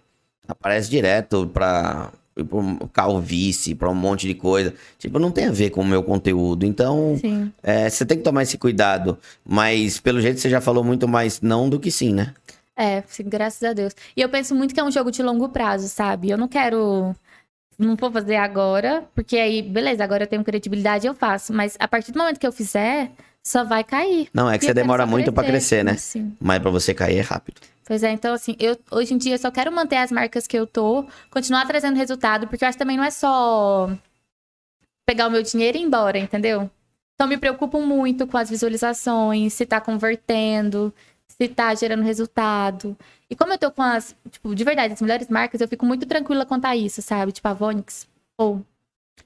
[0.47, 4.75] aparece direto pra, pra calvície, pra um monte de coisa.
[4.99, 6.67] Tipo, não tem a ver com o meu conteúdo.
[6.67, 7.19] Então,
[7.63, 9.17] é, você tem que tomar esse cuidado.
[9.45, 12.35] Mas, pelo jeito, você já falou muito mais não do que sim, né?
[12.77, 13.95] É, sim, graças a Deus.
[14.17, 16.31] E eu penso muito que é um jogo de longo prazo, sabe?
[16.31, 17.15] Eu não quero
[17.79, 21.53] não vou fazer agora, porque aí, beleza, agora eu tenho credibilidade, eu faço.
[21.53, 23.11] Mas a partir do momento que eu fizer,
[23.43, 24.29] só vai cair.
[24.33, 25.97] Não, é que você demora muito para crescer, né?
[25.97, 26.35] Sim.
[26.41, 27.61] Mas para você cair é rápido.
[27.87, 30.59] Pois é, então assim, eu hoje em dia eu só quero manter as marcas que
[30.59, 33.91] eu tô, continuar trazendo resultado, porque eu acho que também não é só
[35.07, 36.71] pegar o meu dinheiro e ir embora, entendeu?
[37.15, 40.93] Então me preocupo muito com as visualizações, se tá convertendo,
[41.29, 42.97] se tá gerando resultado.
[43.35, 46.07] E como eu tô com as, tipo, de verdade, as melhores marcas, eu fico muito
[46.07, 47.33] tranquila quanto a isso, sabe?
[47.33, 48.07] Tipo, a Vonix,
[48.39, 48.65] ou...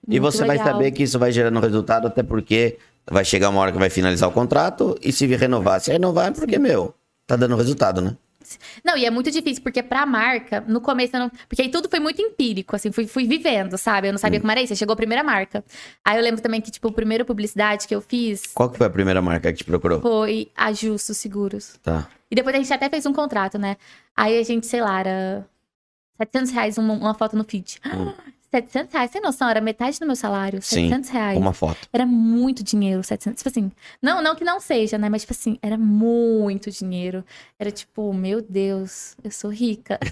[0.08, 0.56] E você legal.
[0.56, 2.78] vai saber que isso vai gerando resultado, até porque
[3.10, 5.82] vai chegar uma hora que vai finalizar o contrato e se renovar.
[5.82, 6.94] Se renovar é porque, meu,
[7.26, 8.16] tá dando resultado, né?
[8.84, 11.30] Não, e é muito difícil, porque pra marca, no começo eu não.
[11.48, 14.08] Porque aí tudo foi muito empírico, assim, fui, fui vivendo, sabe?
[14.08, 14.42] Eu não sabia hum.
[14.42, 14.74] como era isso.
[14.76, 15.64] Chegou a primeira marca.
[16.04, 18.46] Aí eu lembro também que, tipo, a primeira publicidade que eu fiz.
[18.54, 20.00] Qual que foi a primeira marca que te procurou?
[20.00, 21.78] Foi a Justo Seguros.
[21.82, 22.08] Tá.
[22.30, 23.76] E depois a gente até fez um contrato, né?
[24.16, 25.46] Aí a gente, sei lá, era
[26.18, 27.78] 700 reais uma, uma foto no feed.
[27.86, 28.12] Hum.
[28.50, 30.62] 700 reais, sem noção, era metade do meu salário.
[30.62, 31.38] Sim, 700 reais.
[31.38, 31.76] Uma foto.
[31.92, 33.38] Era muito dinheiro, 700.
[33.38, 35.08] Tipo assim, não, não que não seja, né?
[35.08, 37.22] Mas, tipo assim, era muito dinheiro.
[37.58, 39.98] Era tipo, meu Deus, eu sou rica.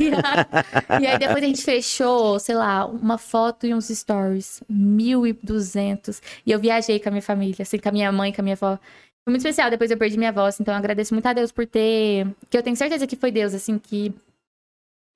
[1.00, 4.62] E aí, depois a gente fechou, sei lá, uma foto e uns stories.
[4.70, 6.20] 1.200.
[6.44, 8.54] E eu viajei com a minha família, assim, com a minha mãe, com a minha
[8.54, 8.78] avó.
[9.24, 9.70] Foi muito especial.
[9.70, 12.26] Depois eu perdi minha voz, então eu agradeço muito a Deus por ter.
[12.48, 14.14] Que eu tenho certeza que foi Deus, assim, que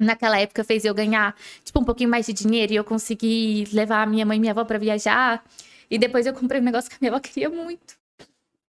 [0.01, 4.03] naquela época fez eu ganhar, tipo, um pouquinho mais de dinheiro e eu consegui levar
[4.03, 5.45] a minha mãe e minha avó para viajar.
[5.91, 7.99] E depois eu comprei um negócio que a minha avó queria muito.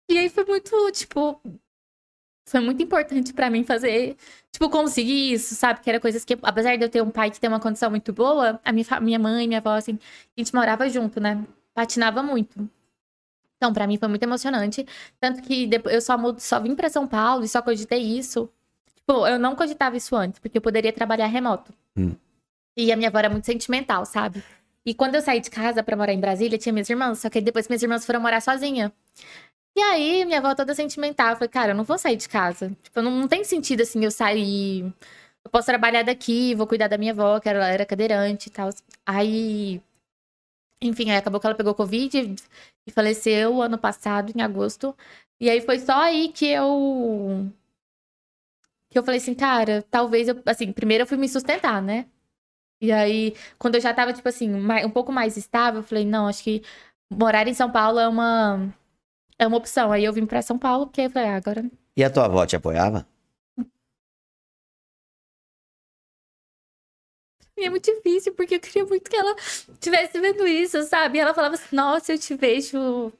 [0.10, 1.40] E aí foi muito, tipo,
[2.48, 4.18] foi muito importante para mim fazer,
[4.52, 5.82] tipo, conseguir isso, sabe?
[5.82, 8.12] Que era coisas que, apesar de eu ter um pai que tem uma condição muito
[8.12, 10.00] boa, a minha, minha mãe, minha avó, assim,
[10.38, 11.46] a gente morava junto, né?
[11.76, 12.68] Patinava muito.
[13.58, 14.86] Então, para mim foi muito emocionante.
[15.20, 18.50] Tanto que depois, eu só, só vim para São Paulo e só cogitei isso
[19.10, 21.73] Tipo, eu não cogitava isso antes, porque eu poderia trabalhar remoto.
[21.98, 22.15] Hum.
[22.77, 24.44] E a minha avó era muito sentimental, sabe?
[24.86, 27.41] E quando eu saí de casa para morar em Brasília, tinha minhas irmãs, só que
[27.41, 28.94] depois minhas irmãs foram morar sozinha.
[29.76, 32.72] E aí, minha avó toda sentimental, eu falei, cara, eu não vou sair de casa.
[32.84, 34.84] Tipo, não, não tem sentido, assim, eu sair...
[35.44, 38.69] Eu posso trabalhar daqui, vou cuidar da minha avó, que ela era cadeirante e tal.
[39.06, 39.81] Aí...
[40.81, 42.36] Enfim, aí acabou que ela pegou Covid
[42.86, 44.95] e faleceu ano passado, em agosto.
[45.41, 47.52] E aí foi só aí que eu
[48.90, 52.07] que eu falei assim, cara, talvez eu, assim, primeiro eu fui me sustentar, né?
[52.82, 56.28] E aí, quando eu já tava, tipo assim, um pouco mais estável, eu falei, não,
[56.28, 56.64] acho que
[57.11, 58.74] morar em São Paulo é uma,
[59.38, 59.91] é uma opção.
[59.91, 61.64] Aí eu vim pra São Paulo, porque eu falei, ah, agora.
[61.98, 63.06] E a tua avó te apoiava?
[67.57, 71.18] E é muito difícil, porque eu queria muito que ela estivesse vendo isso, sabe?
[71.18, 73.11] E ela falava assim, nossa, eu te vejo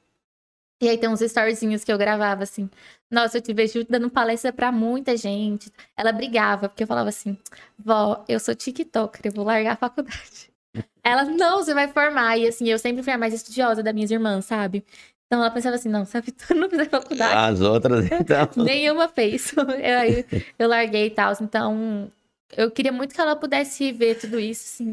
[0.80, 2.70] e aí tem uns storyzinhos que eu gravava assim.
[3.10, 5.70] Nossa, eu te vejo dando palestra para muita gente.
[5.96, 7.36] Ela brigava, porque eu falava assim:
[7.78, 10.50] Vó, eu sou TikToker, eu vou largar a faculdade.
[11.02, 12.38] Ela, não, você vai formar.
[12.38, 14.84] E assim, eu sempre fui a mais estudiosa das minhas irmãs, sabe?
[15.26, 17.34] Então ela pensava assim: não, sabe, tu não fez faculdade.
[17.34, 18.64] As outras, então.
[18.64, 19.52] Nenhuma fez.
[19.56, 21.32] Eu, eu larguei e tal.
[21.40, 22.10] Então,
[22.56, 24.92] eu queria muito que ela pudesse ver tudo isso, assim.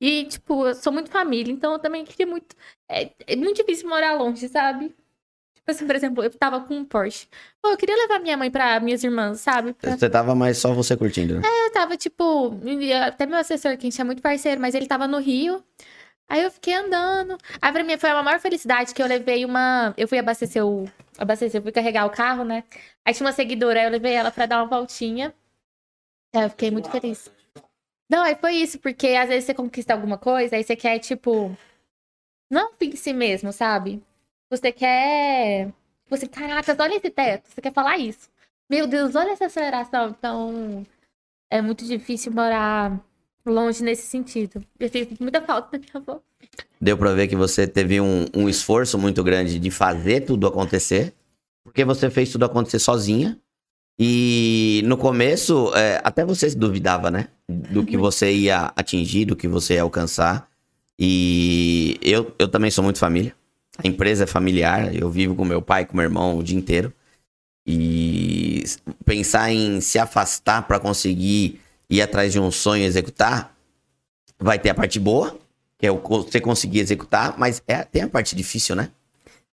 [0.00, 2.54] E, tipo, eu sou muito família, então eu também queria muito.
[2.90, 4.94] É, é muito difícil morar longe, sabe?
[5.64, 7.26] Tipo assim, por exemplo, eu tava com um Porsche.
[7.62, 9.72] Pô, eu queria levar minha mãe pra minhas irmãs, sabe?
[9.72, 9.96] Pra...
[9.96, 11.40] Você tava mais só você curtindo?
[11.42, 12.54] É, eu tava, tipo...
[13.06, 15.64] Até meu assessor, que a gente é muito parceiro, mas ele tava no Rio.
[16.28, 17.38] Aí eu fiquei andando.
[17.62, 19.94] Aí pra mim foi a maior felicidade que eu levei uma...
[19.96, 20.84] Eu fui abastecer o...
[21.16, 22.62] Abastecer, eu fui carregar o carro, né?
[23.02, 25.32] Aí tinha uma seguidora, aí eu levei ela pra dar uma voltinha.
[26.34, 27.30] Aí eu fiquei muito feliz.
[28.10, 31.56] Não, aí foi isso, porque às vezes você conquista alguma coisa, aí você quer, tipo...
[32.50, 34.02] Não em si mesmo, sabe?
[34.54, 35.72] Você quer.
[36.08, 37.48] Você, caracas, olha esse teto.
[37.48, 38.28] Você quer falar isso.
[38.70, 40.14] Meu Deus, olha essa aceleração.
[40.16, 40.86] Então,
[41.50, 43.00] é muito difícil morar
[43.44, 44.64] longe nesse sentido.
[44.78, 46.20] Eu sinto muita falta da minha avó.
[46.80, 51.12] Deu pra ver que você teve um, um esforço muito grande de fazer tudo acontecer.
[51.64, 53.36] Porque você fez tudo acontecer sozinha.
[53.98, 57.28] E no começo, é, até você se duvidava, né?
[57.48, 58.02] Do que uhum.
[58.02, 60.48] você ia atingir, do que você ia alcançar.
[60.96, 63.34] E eu, eu também sou muito família.
[63.78, 66.92] A empresa é familiar, eu vivo com meu pai, com meu irmão o dia inteiro.
[67.66, 68.62] E
[69.04, 73.54] pensar em se afastar para conseguir ir atrás de um sonho e executar,
[74.38, 75.36] vai ter a parte boa,
[75.78, 78.90] que é você conseguir executar, mas é, tem a parte difícil, né?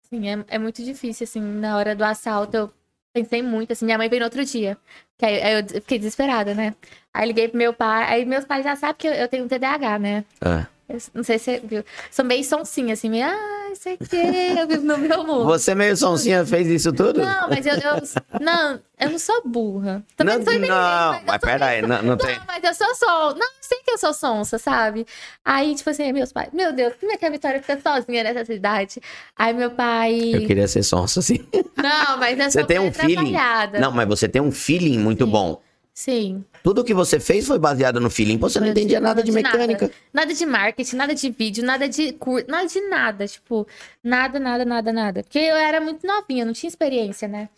[0.09, 2.71] Sim, é, é muito difícil, assim, na hora do assalto eu
[3.13, 4.77] pensei muito, assim, minha mãe veio no outro dia,
[5.17, 6.75] que aí, aí eu fiquei desesperada, né?
[7.13, 9.99] Aí liguei pro meu pai, aí meus pais já sabem que eu, eu tenho TDAH,
[9.99, 10.25] né?
[10.41, 10.74] É.
[11.13, 11.83] Não sei se você viu.
[12.11, 15.45] Sou meio sonsinha, assim, meio, ah, sei o quê, eu vivo no meu mundo.
[15.45, 17.21] Você meio sonsinha fez isso tudo?
[17.21, 20.03] Não, mas eu, eu não, eu não sou burra.
[20.15, 22.37] Também não, sou ninguém, não, mas, mas peraí, não, não tem.
[22.37, 23.37] Não, mas eu sou sonsa.
[23.37, 25.05] Não, sei que eu sou sonsa, sabe?
[25.43, 28.45] Aí, tipo assim, meus pais, meu Deus, como é que a Vitória fica sozinha nessa
[28.45, 28.99] cidade?
[29.37, 30.31] Aí meu pai.
[30.33, 31.45] Eu queria ser sonsa, sim.
[31.75, 33.35] Não, mas eu você tem um feeling.
[33.79, 35.31] Não, mas você tem um feeling muito Sim.
[35.31, 35.61] bom.
[35.93, 36.45] Sim.
[36.65, 38.39] Tudo que você fez foi baseado no feeling.
[38.39, 39.91] Você não entendia nada de mecânica.
[40.11, 40.33] Nada.
[40.33, 43.27] de marketing, nada de vídeo, nada de curso, nada de nada.
[43.27, 43.67] Tipo,
[44.03, 45.21] nada, nada, nada, nada.
[45.21, 47.49] Porque eu era muito novinha, não tinha experiência, né?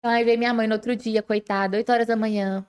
[0.00, 2.66] Então aí veio minha mãe no outro dia, coitada, 8 horas da manhã.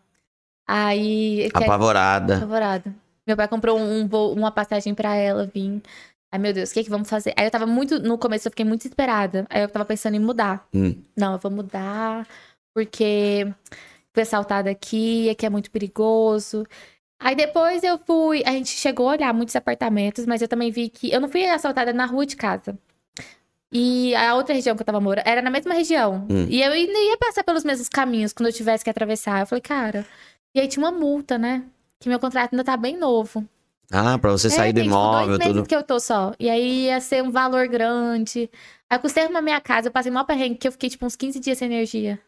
[0.68, 1.50] Aí.
[1.52, 2.38] Apavorada.
[2.38, 2.96] Apavorada.
[3.26, 5.82] Meu pai comprou um, voo, uma passagem pra ela vir.
[6.32, 7.34] Ai, meu Deus, o que é que vamos fazer?
[7.36, 7.98] Aí eu tava muito.
[7.98, 9.48] No começo eu fiquei muito esperada.
[9.50, 10.68] Aí eu tava pensando em mudar.
[10.72, 10.94] Hum.
[11.18, 12.28] Não, eu vou mudar.
[12.72, 13.52] Porque
[14.18, 16.66] fui assaltada aqui, aqui é muito perigoso.
[17.20, 20.90] Aí depois eu fui, a gente chegou a olhar muitos apartamentos, mas eu também vi
[20.90, 22.78] que eu não fui assaltada na rua de casa.
[23.72, 26.26] E a outra região que eu tava morando era na mesma região.
[26.30, 26.48] Hum.
[26.50, 29.42] E eu ia passar pelos mesmos caminhos quando eu tivesse que atravessar.
[29.42, 30.06] Eu falei, cara.
[30.56, 31.64] E aí tinha uma multa, né?
[32.00, 33.48] que meu contrato ainda tá bem novo.
[33.92, 35.68] Ah, pra você sair é, do tem, tipo, imóvel, dois meses tudo.
[35.68, 36.34] que eu tô só.
[36.40, 38.50] E aí ia ser um valor grande.
[38.90, 41.16] Aí eu custei arrumar minha casa, eu passei mó perrengue, que eu fiquei tipo uns
[41.16, 42.20] 15 dias sem energia.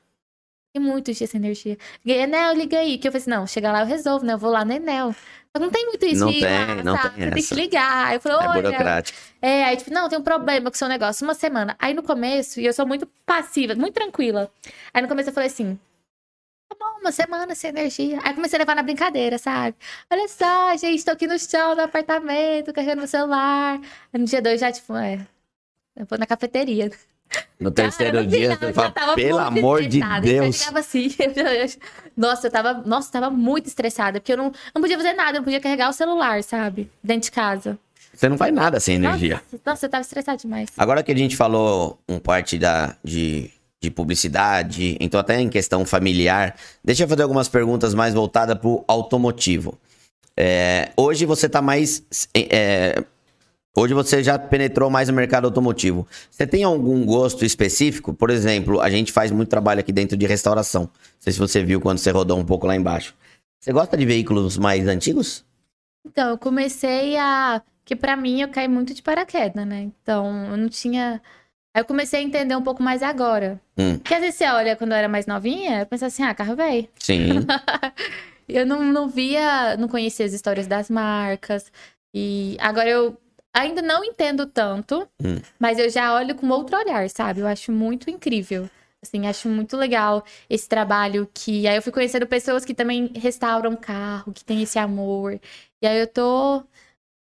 [0.73, 1.77] Fiquei muitos dias sem energia.
[2.05, 2.97] Liguei, Enel, liga aí.
[2.97, 4.33] Que eu falei assim, não, chegar lá eu resolvo, né?
[4.33, 5.15] Eu vou lá no Enel.
[5.59, 7.15] Não tem muito isso Não de tem, lá, não sabe?
[7.15, 7.47] tem Você tem essa.
[7.47, 8.07] que ligar.
[8.07, 9.19] Aí eu falei, É burocrático.
[9.41, 11.23] É, aí tipo, não, tem um problema com o seu negócio.
[11.25, 11.75] Uma semana.
[11.79, 14.51] Aí no começo, e eu sou muito passiva, muito tranquila.
[14.93, 15.79] Aí no começo eu falei assim,
[16.69, 18.19] tá bom, uma semana sem energia.
[18.23, 19.75] Aí comecei a levar na brincadeira, sabe?
[20.11, 23.79] Olha só, gente, tô aqui no chão do apartamento, carregando meu celular.
[24.13, 25.25] Aí no dia dois já, tipo, é...
[25.95, 26.91] Eu vou na cafeteria.
[27.59, 29.99] No Cara, terceiro no dia, você fala, pelo amor de.
[29.99, 30.67] Eu Deus.
[30.73, 31.69] assim, eu- eu-
[32.15, 35.31] nossa, eu tava, nossa, eu tava muito estressada, porque eu não, não podia fazer nada,
[35.31, 36.89] eu não podia carregar o celular, sabe?
[37.03, 37.77] Dentro de casa.
[38.13, 39.35] Você não faz nada sem energia.
[39.51, 40.69] Nossa, nossa, eu tava estressada demais.
[40.77, 43.49] Agora que a gente falou um parte da, de,
[43.79, 48.83] de publicidade, então até em questão familiar, deixa eu fazer algumas perguntas mais voltadas pro
[48.87, 49.77] automotivo.
[50.35, 52.01] É, hoje você tá mais.
[52.33, 53.03] é,
[53.75, 56.07] hoje você já penetrou mais no mercado automotivo.
[56.29, 58.13] Você tem algum gosto específico?
[58.13, 60.83] Por exemplo, a gente faz muito trabalho aqui dentro de restauração.
[60.83, 60.89] Não
[61.19, 63.15] sei se você viu quando você rodou um pouco lá embaixo.
[63.59, 65.43] Você gosta de veículos mais antigos?
[66.05, 67.61] Então, eu comecei a.
[67.83, 69.89] Que pra mim eu caí muito de paraquedas, né?
[70.01, 71.21] Então, eu não tinha.
[71.73, 73.59] Aí eu comecei a entender um pouco mais agora.
[73.77, 73.97] Hum.
[73.97, 76.55] Porque às vezes você olha quando eu era mais novinha, eu pensava assim, ah, carro
[76.55, 76.87] velho.
[76.99, 77.45] Sim.
[78.49, 81.71] Eu não, não via, não conhecia as histórias das marcas.
[82.11, 83.15] E agora eu
[83.53, 85.39] ainda não entendo tanto, Hum.
[85.59, 87.41] mas eu já olho com outro olhar, sabe?
[87.41, 88.69] Eu acho muito incrível.
[89.01, 91.65] Assim, acho muito legal esse trabalho que.
[91.67, 95.39] Aí eu fui conhecendo pessoas que também restauram carro, que tem esse amor.
[95.81, 96.61] E aí eu tô.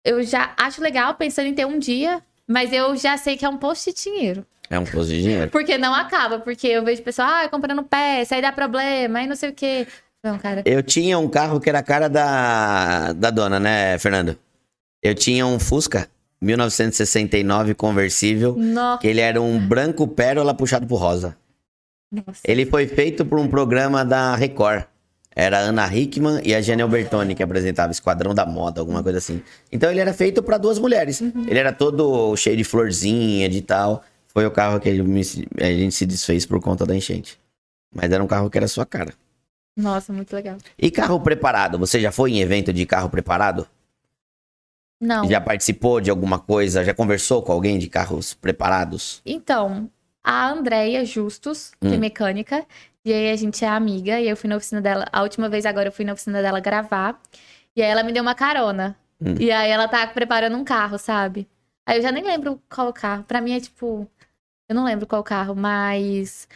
[0.04, 3.48] Eu já acho legal pensando em ter um dia, mas eu já sei que é
[3.48, 4.44] um posto de dinheiro.
[4.68, 5.50] É um posto de dinheiro.
[5.52, 9.36] Porque não acaba, porque eu vejo pessoal, ah, comprando peça, aí dá problema, aí não
[9.36, 9.86] sei o quê.
[10.24, 10.62] Não, cara.
[10.64, 14.36] Eu tinha um carro que era a cara da, da dona, né, Fernando?
[15.02, 16.08] Eu tinha um Fusca
[16.40, 19.00] 1969 conversível, Nossa.
[19.00, 21.36] que ele era um branco pérola puxado por rosa.
[22.10, 22.40] Nossa.
[22.44, 24.84] Ele foi feito por um programa da Record.
[25.34, 29.16] Era a Ana Hickman e a Jenny Albertoni que apresentava Esquadrão da Moda, alguma coisa
[29.16, 29.42] assim.
[29.72, 31.22] Então ele era feito para duas mulheres.
[31.22, 34.04] Ele era todo cheio de florzinha, de tal.
[34.28, 35.22] Foi o carro que ele me-
[35.58, 37.38] a gente se desfez por conta da enchente.
[37.94, 39.14] Mas era um carro que era sua cara.
[39.74, 40.58] Nossa, muito legal.
[40.78, 41.78] E carro preparado?
[41.78, 43.66] Você já foi em evento de carro preparado?
[45.02, 45.28] Não.
[45.28, 46.84] Já participou de alguma coisa?
[46.84, 49.20] Já conversou com alguém de carros preparados?
[49.26, 49.90] Então,
[50.22, 51.98] a Andrea Justus, que é Hum.
[51.98, 52.64] mecânica,
[53.04, 55.04] e aí a gente é amiga, e eu fui na oficina dela.
[55.12, 57.20] A última vez agora eu fui na oficina dela gravar.
[57.74, 58.96] E aí ela me deu uma carona.
[59.20, 59.34] Hum.
[59.40, 61.48] E aí ela tá preparando um carro, sabe?
[61.84, 63.24] Aí eu já nem lembro qual carro.
[63.24, 64.08] Pra mim é tipo.
[64.68, 66.46] Eu não lembro qual carro, mas.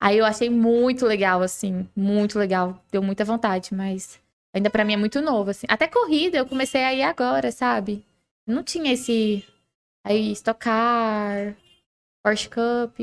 [0.00, 1.86] Aí eu achei muito legal, assim.
[1.94, 2.82] Muito legal.
[2.90, 4.18] Deu muita vontade, mas.
[4.54, 5.66] Ainda pra mim é muito novo, assim.
[5.68, 8.04] Até corrida eu comecei a ir agora, sabe?
[8.46, 9.44] Não tinha esse.
[10.04, 11.54] Aí, Stock Car,
[12.24, 12.98] Porsche Cup.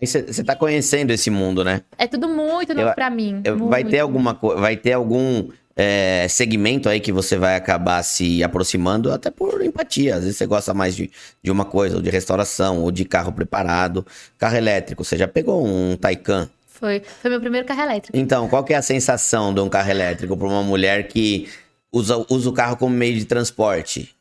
[0.00, 1.82] Aí você tá conhecendo esse mundo, né?
[1.98, 3.40] É tudo muito novo Eu- pra mim.
[3.44, 3.92] Eu- vai muito.
[3.94, 9.30] ter alguma vai ter algum é, segmento aí que você vai acabar se aproximando, até
[9.30, 10.14] por empatia.
[10.16, 11.10] Às vezes você gosta mais de,
[11.42, 14.06] de uma coisa, ou de restauração, ou de carro preparado.
[14.38, 16.48] Carro elétrico, você já pegou um Taycan?
[16.78, 18.16] Foi, foi meu primeiro carro elétrico.
[18.16, 21.48] Então, qual que é a sensação de um carro elétrico para uma mulher que
[21.90, 24.14] usa, usa o carro como meio de transporte?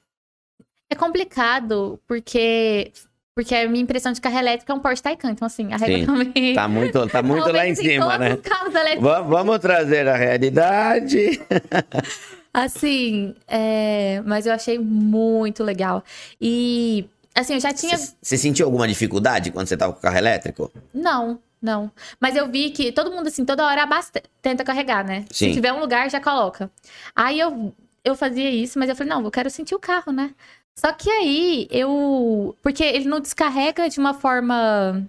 [0.90, 2.92] É complicado, porque.
[3.36, 5.32] Porque a minha impressão de carro elétrico é um Porsche Taycan.
[5.32, 6.06] Então, assim, a regra Sim.
[6.06, 6.54] também.
[6.56, 8.36] Tá muito, tá muito lá em cima, né?
[8.36, 11.42] os carros elétricos Va- Vamos trazer a realidade.
[12.54, 16.02] Assim, é, mas eu achei muito legal.
[16.40, 17.06] E,
[17.36, 17.98] assim, eu já tinha.
[17.98, 20.72] Você sentiu alguma dificuldade quando você tava com o carro elétrico?
[20.94, 21.92] Não, não.
[22.20, 24.22] Mas eu vi que todo mundo, assim, toda hora abaste...
[24.42, 25.26] tenta carregar, né?
[25.32, 25.50] Sim.
[25.50, 26.72] Se tiver um lugar, já coloca.
[27.16, 27.74] Aí eu,
[28.04, 30.32] eu fazia isso, mas eu falei, não, eu quero sentir o carro, né?
[30.76, 32.56] Só que aí eu.
[32.62, 35.06] Porque ele não descarrega de uma forma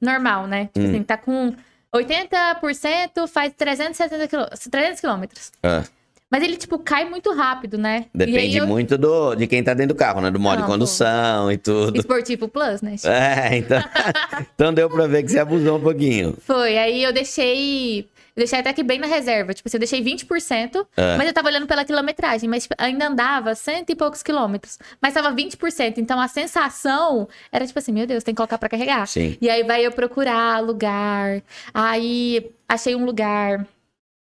[0.00, 0.66] normal, né?
[0.66, 0.88] Tipo Hum.
[0.90, 1.54] assim, tá com
[1.94, 5.52] 80%, faz 370 quilô- 300 quilômetros.
[5.62, 5.82] Ah,
[6.30, 8.04] Mas ele, tipo, cai muito rápido, né?
[8.14, 10.30] Depende eu- muito do, de quem tá dentro do carro, né?
[10.30, 10.72] Do modo Não, de pô.
[10.72, 11.96] condução e tudo.
[11.98, 12.96] Esportivo Plus, né?
[13.04, 13.78] É, então,
[14.54, 16.36] então deu pra ver que você abusou um pouquinho.
[16.40, 18.00] Foi, aí eu deixei.
[18.36, 19.52] Eu deixei até que bem na reserva.
[19.52, 21.16] Tipo assim, eu deixei 20%, É.
[21.16, 24.78] mas eu tava olhando pela quilometragem, mas tipo, ainda andava cento e poucos quilômetros.
[25.02, 25.98] Mas tava 20%.
[25.98, 29.08] Então a sensação era tipo assim, meu Deus, tem que colocar pra carregar.
[29.08, 29.36] Sim.
[29.40, 31.42] E aí vai eu procurar lugar.
[31.74, 33.66] Aí achei um lugar.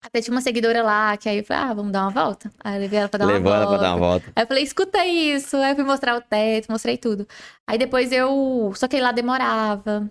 [0.04, 2.52] Até tinha uma seguidora lá, que aí eu falei, ah, vamos dar uma volta.
[2.64, 3.78] Aí eu levei ela pra dar Levou uma ela volta.
[3.80, 4.32] pra dar uma volta.
[4.36, 5.58] Aí eu falei, escuta isso.
[5.58, 7.28] Aí eu fui mostrar o teto, mostrei tudo.
[7.68, 8.74] Aí depois eu.
[8.76, 10.10] Só que lá demorava.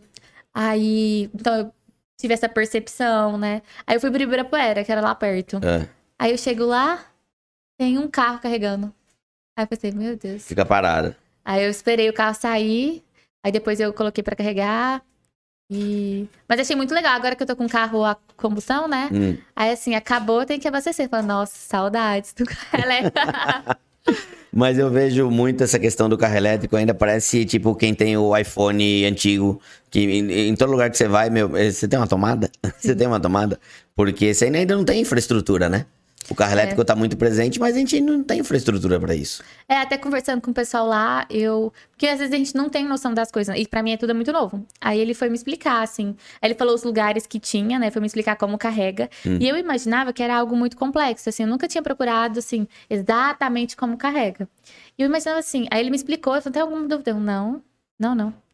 [0.54, 1.28] Aí.
[1.34, 1.74] Então eu
[2.20, 3.62] tive essa percepção, né?
[3.86, 5.56] Aí eu fui pro Ibirapuera, que era lá perto.
[5.64, 5.88] É.
[6.18, 7.04] Aí eu chego lá,
[7.78, 8.94] tem um carro carregando.
[9.58, 10.46] Aí eu pensei, meu Deus.
[10.46, 11.16] Fica parada.
[11.44, 13.02] Aí eu esperei o carro sair,
[13.44, 15.02] aí depois eu coloquei para carregar.
[15.70, 16.26] E...
[16.48, 19.08] Mas achei muito legal, agora que eu tô com o carro a combustão, né?
[19.12, 19.36] Hum.
[19.54, 21.08] Aí assim, acabou, tem que abastecer.
[21.08, 23.18] Falei, nossa, saudades do carro elétrico.
[24.52, 28.36] Mas eu vejo muito essa questão do carro elétrico, ainda parece tipo quem tem o
[28.36, 32.08] iPhone antigo, que em, em todo lugar que você vai, meu, eh, você tem uma
[32.08, 32.50] tomada?
[32.76, 33.60] você tem uma tomada?
[33.94, 35.86] Porque você ainda não tem infraestrutura, né?
[36.30, 36.96] O carro elétrico está é.
[36.96, 39.42] muito presente, mas a gente não tem infraestrutura para isso.
[39.68, 41.72] É, até conversando com o pessoal lá, eu.
[41.90, 43.54] Porque às vezes a gente não tem noção das coisas.
[43.58, 44.64] E para mim é tudo muito novo.
[44.80, 46.14] Aí ele foi me explicar, assim.
[46.40, 47.90] Aí ele falou os lugares que tinha, né?
[47.90, 49.10] Foi me explicar como carrega.
[49.26, 49.38] Hum.
[49.40, 51.42] E eu imaginava que era algo muito complexo, assim.
[51.42, 54.48] Eu nunca tinha procurado, assim, exatamente como carrega.
[54.96, 55.66] E eu imaginava assim.
[55.68, 57.10] Aí ele me explicou, eu falei, tem alguma dúvida?
[57.10, 57.60] Eu, não,
[57.98, 58.49] não, não.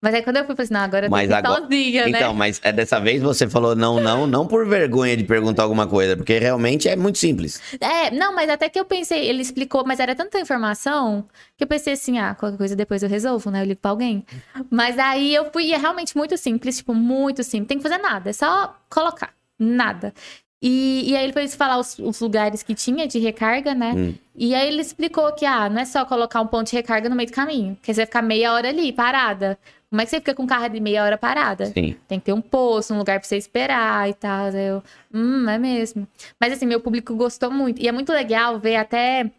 [0.00, 1.62] Mas aí quando eu fui, falei assim, não, agora eu mas tenho agora...
[1.62, 2.10] sozinha, né?
[2.10, 5.88] Então, mas é dessa vez você falou não, não, não por vergonha de perguntar alguma
[5.88, 7.60] coisa, porque realmente é muito simples.
[7.80, 11.26] É, não, mas até que eu pensei, ele explicou, mas era tanta informação
[11.56, 13.62] que eu pensei assim, ah, qualquer coisa depois eu resolvo, né?
[13.62, 14.24] Eu ligo pra alguém.
[14.70, 17.66] Mas aí eu fui, e é realmente muito simples, tipo, muito simples.
[17.68, 19.34] Tem que fazer nada, é só colocar.
[19.58, 20.14] Nada.
[20.60, 23.94] E, e aí ele foi falar os, os, lugares que tinha de recarga, né?
[23.96, 24.14] Hum.
[24.34, 27.14] E aí ele explicou que, ah, não é só colocar um ponto de recarga no
[27.14, 29.58] meio do caminho, porque você vai ficar meia hora ali, parada.
[29.90, 31.66] Como é que você fica com o carro de meia hora parada?
[31.66, 31.96] Sim.
[32.06, 34.48] Tem que ter um posto, um lugar pra você esperar e tal.
[34.48, 34.82] Eu,
[35.12, 36.06] hum, é mesmo.
[36.38, 37.80] Mas assim, meu público gostou muito.
[37.80, 39.30] E é muito legal ver até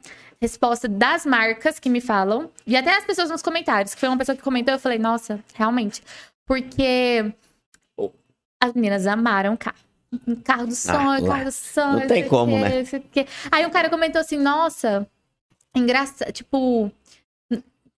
[0.42, 2.50] resposta das marcas que me falam.
[2.66, 3.94] E até as pessoas nos comentários.
[3.94, 6.02] Que foi uma pessoa que comentou, eu falei, nossa, realmente.
[6.48, 7.32] Porque
[8.60, 9.78] as meninas amaram o carro.
[10.44, 12.00] Carro do ah, sonho, ah, carro do sonho.
[12.00, 12.84] Não tem como, né?
[13.52, 15.08] Aí um cara comentou assim, nossa,
[15.76, 16.92] engraçado, tipo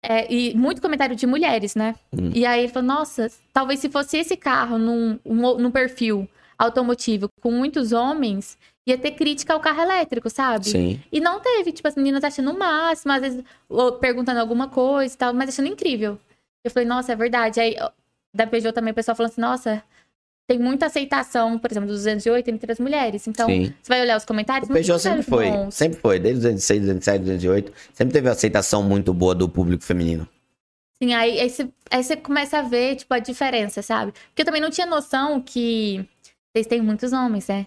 [0.03, 1.95] é, e muito comentário de mulheres, né?
[2.11, 2.31] Hum.
[2.33, 7.29] E aí ele falou: nossa, talvez se fosse esse carro num, um, num perfil automotivo
[7.41, 10.69] com muitos homens, ia ter crítica ao carro elétrico, sabe?
[10.69, 10.99] Sim.
[11.11, 13.43] E não teve, tipo, as meninas achando o máximo, às vezes
[13.99, 16.19] perguntando alguma coisa e tal, mas achando incrível.
[16.63, 17.59] Eu falei, nossa, é verdade.
[17.59, 17.75] Aí
[18.33, 19.83] da Peugeot também o pessoal falou assim, nossa,
[20.51, 23.25] tem muita aceitação, por exemplo, dos 208 entre as mulheres.
[23.25, 23.73] Então, Sim.
[23.81, 24.69] você vai olhar os comentários.
[24.69, 25.73] O Peugeot sempre foi, bons.
[25.73, 30.27] sempre foi, desde 206, 207, 208, sempre teve aceitação muito boa do público feminino.
[31.01, 34.11] Sim, aí, aí, você, aí você começa a ver, tipo, a diferença, sabe?
[34.11, 36.05] Porque eu também não tinha noção que
[36.53, 37.65] vocês têm muitos homens, né?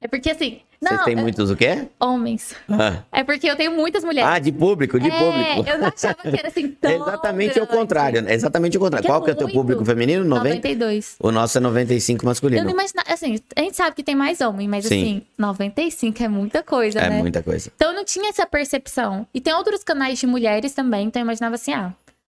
[0.00, 0.60] É porque assim.
[0.82, 1.86] Você tem muitos o quê?
[2.00, 2.54] Homens.
[2.68, 3.02] Ah.
[3.12, 4.28] É porque eu tenho muitas mulheres.
[4.28, 5.70] Ah, de público, de é, público.
[5.70, 8.28] Eu não achava que era assim tão Exatamente o contrário.
[8.28, 9.06] Exatamente o contrário.
[9.06, 10.24] Qual que é o teu público feminino?
[10.24, 10.56] 90?
[10.56, 11.16] 92.
[11.20, 12.60] O nosso é 95 masculino.
[12.60, 15.02] Eu não imagina, assim, a gente sabe que tem mais homem, mas Sim.
[15.02, 17.18] assim, 95 é muita coisa, é né?
[17.18, 17.70] É muita coisa.
[17.74, 19.26] Então eu não tinha essa percepção.
[19.32, 21.92] E tem outros canais de mulheres também, então eu imaginava assim, ah,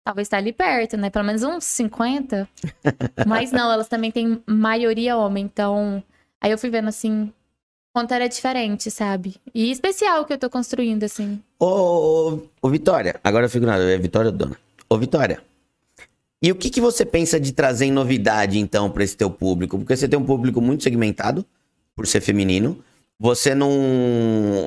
[0.04, 1.10] talvez tá ali perto, né?
[1.10, 2.48] Pelo menos uns 50.
[3.26, 6.02] mas não, elas também têm maioria homem, então
[6.40, 7.32] aí eu fui vendo assim,
[7.92, 9.36] quanto era diferente, sabe?
[9.54, 11.40] E especial que eu tô construindo, assim.
[11.58, 14.56] Ô, ô, ô Vitória, agora eu fico nada, é Vitória Dona.
[14.88, 15.42] Ô, Vitória,
[16.42, 19.78] e o que, que você pensa de trazer novidade, então, para esse teu público?
[19.78, 21.46] Porque você tem um público muito segmentado,
[21.94, 22.78] por ser feminino.
[23.20, 23.70] Você não,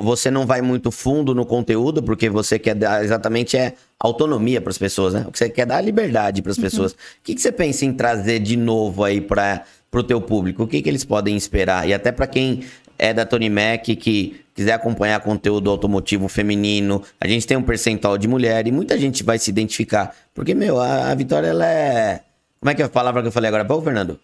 [0.02, 4.70] você não vai muito fundo no conteúdo, porque você quer dar exatamente é autonomia para
[4.70, 5.26] as pessoas, né?
[5.28, 6.64] O que você quer dar é liberdade para as uhum.
[6.64, 6.94] pessoas.
[6.94, 10.64] O que, que você pensa em trazer de novo aí para o teu público?
[10.64, 11.90] O que, que eles podem esperar?
[11.90, 12.64] E até para quem
[12.98, 18.18] é da Tony Mac, que quiser acompanhar conteúdo automotivo feminino, a gente tem um percentual
[18.18, 20.16] de mulher e muita gente vai se identificar.
[20.34, 22.22] Porque, meu, a, a Vitória, ela é.
[22.60, 24.20] Como é que é a palavra que eu falei agora há Fernando?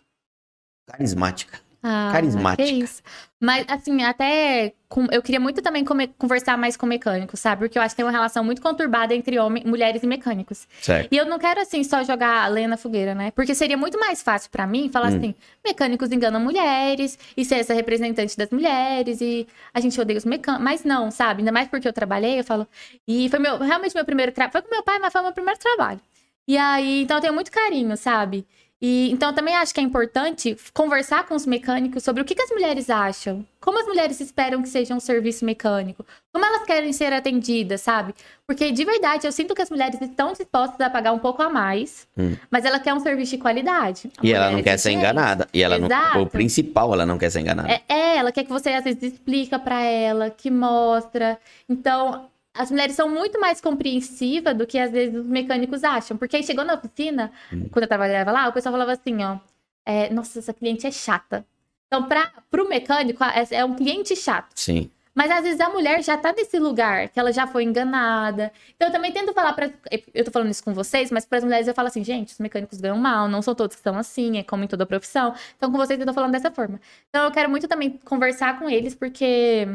[0.88, 1.71] Carismática.
[1.84, 2.64] Ah, carismática.
[2.64, 3.02] Que isso.
[3.40, 7.62] Mas, assim, até com, eu queria muito também come, conversar mais com mecânicos, sabe?
[7.62, 10.68] Porque eu acho que tem uma relação muito conturbada entre homens, mulheres e mecânicos.
[10.80, 11.12] Certo.
[11.12, 13.32] E eu não quero, assim, só jogar a lenha na fogueira, né?
[13.32, 15.18] Porque seria muito mais fácil para mim falar hum.
[15.18, 15.36] assim:
[15.66, 20.64] mecânicos enganam mulheres, e ser essa representante das mulheres, e a gente odeia os mecânicos.
[20.64, 21.42] Mas não, sabe?
[21.42, 22.68] Ainda mais porque eu trabalhei, eu falo.
[23.08, 24.52] E foi meu, realmente meu primeiro trabalho.
[24.52, 26.00] Foi com meu pai, mas foi meu primeiro trabalho.
[26.48, 28.46] E aí, então eu tenho muito carinho, sabe?
[28.82, 32.34] E, então, eu também acho que é importante conversar com os mecânicos sobre o que,
[32.34, 33.46] que, as mulheres acham.
[33.60, 36.04] Como as mulheres esperam que seja um serviço mecânico.
[36.34, 38.16] Como elas querem ser atendidas, sabe?
[38.48, 41.50] Porque, de verdade, eu sinto que as mulheres estão dispostas a pagar um pouco a
[41.50, 42.36] mais, hum.
[42.50, 44.12] mas ela quer um serviço de qualidade.
[44.18, 45.48] A e ela não quer ser enganada.
[45.54, 46.18] E ela Exato.
[46.18, 47.70] não, o principal, ela não quer ser enganada.
[47.72, 51.38] É, é, ela quer que você, às vezes, explica para ela, que mostra.
[51.70, 56.18] Então, as mulheres são muito mais compreensivas do que às vezes os mecânicos acham.
[56.18, 57.68] Porque aí chegou na oficina, hum.
[57.72, 59.38] quando eu trabalhava lá, o pessoal falava assim, ó.
[59.86, 61.46] É, Nossa, essa cliente é chata.
[61.88, 64.52] Então, para o mecânico, é, é um cliente chato.
[64.56, 64.90] Sim.
[65.14, 68.52] Mas às vezes a mulher já tá nesse lugar, que ela já foi enganada.
[68.76, 69.70] Então eu também tento falar para
[70.14, 72.40] Eu tô falando isso com vocês, mas para as mulheres eu falo assim, gente, os
[72.40, 75.34] mecânicos ganham mal, não são todos que estão assim, é como em toda profissão.
[75.58, 76.80] Então com vocês eu tô falando dessa forma.
[77.10, 79.68] Então eu quero muito também conversar com eles, porque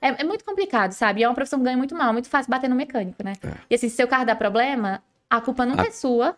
[0.00, 1.20] É, é, muito complicado, sabe?
[1.20, 3.34] E é uma profissão que ganha muito mal, muito fácil bater no mecânico, né?
[3.42, 3.54] É.
[3.68, 5.86] E assim, se seu carro dá problema, a culpa nunca a...
[5.86, 6.36] é sua,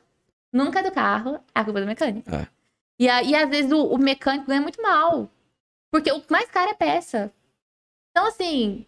[0.52, 2.34] nunca é do carro, é a culpa é do mecânico.
[2.34, 2.46] É.
[2.98, 5.30] E, a, e às vezes o, o mecânico ganha muito mal.
[5.90, 7.32] Porque o mais caro é peça.
[8.10, 8.86] Então, assim,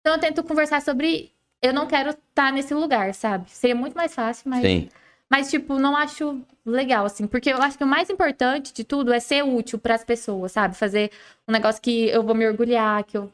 [0.00, 1.32] então eu tento conversar sobre.
[1.62, 3.50] Eu não quero estar tá nesse lugar, sabe?
[3.50, 4.62] Seria muito mais fácil, mas.
[4.62, 4.88] Sim.
[5.28, 7.26] Mas, tipo, não acho legal, assim.
[7.26, 10.50] Porque eu acho que o mais importante de tudo é ser útil para as pessoas,
[10.50, 10.74] sabe?
[10.74, 11.12] Fazer
[11.46, 13.30] um negócio que eu vou me orgulhar, que eu.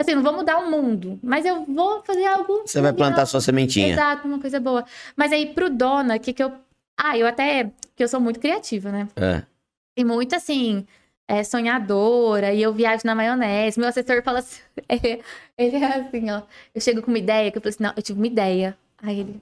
[0.00, 2.62] Assim, não vou mudar o mundo, mas eu vou fazer algo.
[2.64, 3.92] Você vai plantar sua sementinha.
[3.92, 4.84] Exato, uma coisa boa.
[5.14, 6.52] Mas aí, pro Dona, o que, que eu.
[6.96, 7.70] Ah, eu até.
[7.94, 9.08] que eu sou muito criativa, né?
[9.16, 9.42] É.
[9.96, 10.86] E muito assim
[11.30, 13.78] é, sonhadora e eu viajo na maionese.
[13.78, 14.60] Meu assessor fala assim,
[15.56, 16.42] ele é assim, ó.
[16.74, 18.76] Eu chego com uma ideia, que eu falei assim, não, eu tive uma ideia.
[18.98, 19.40] Aí ele.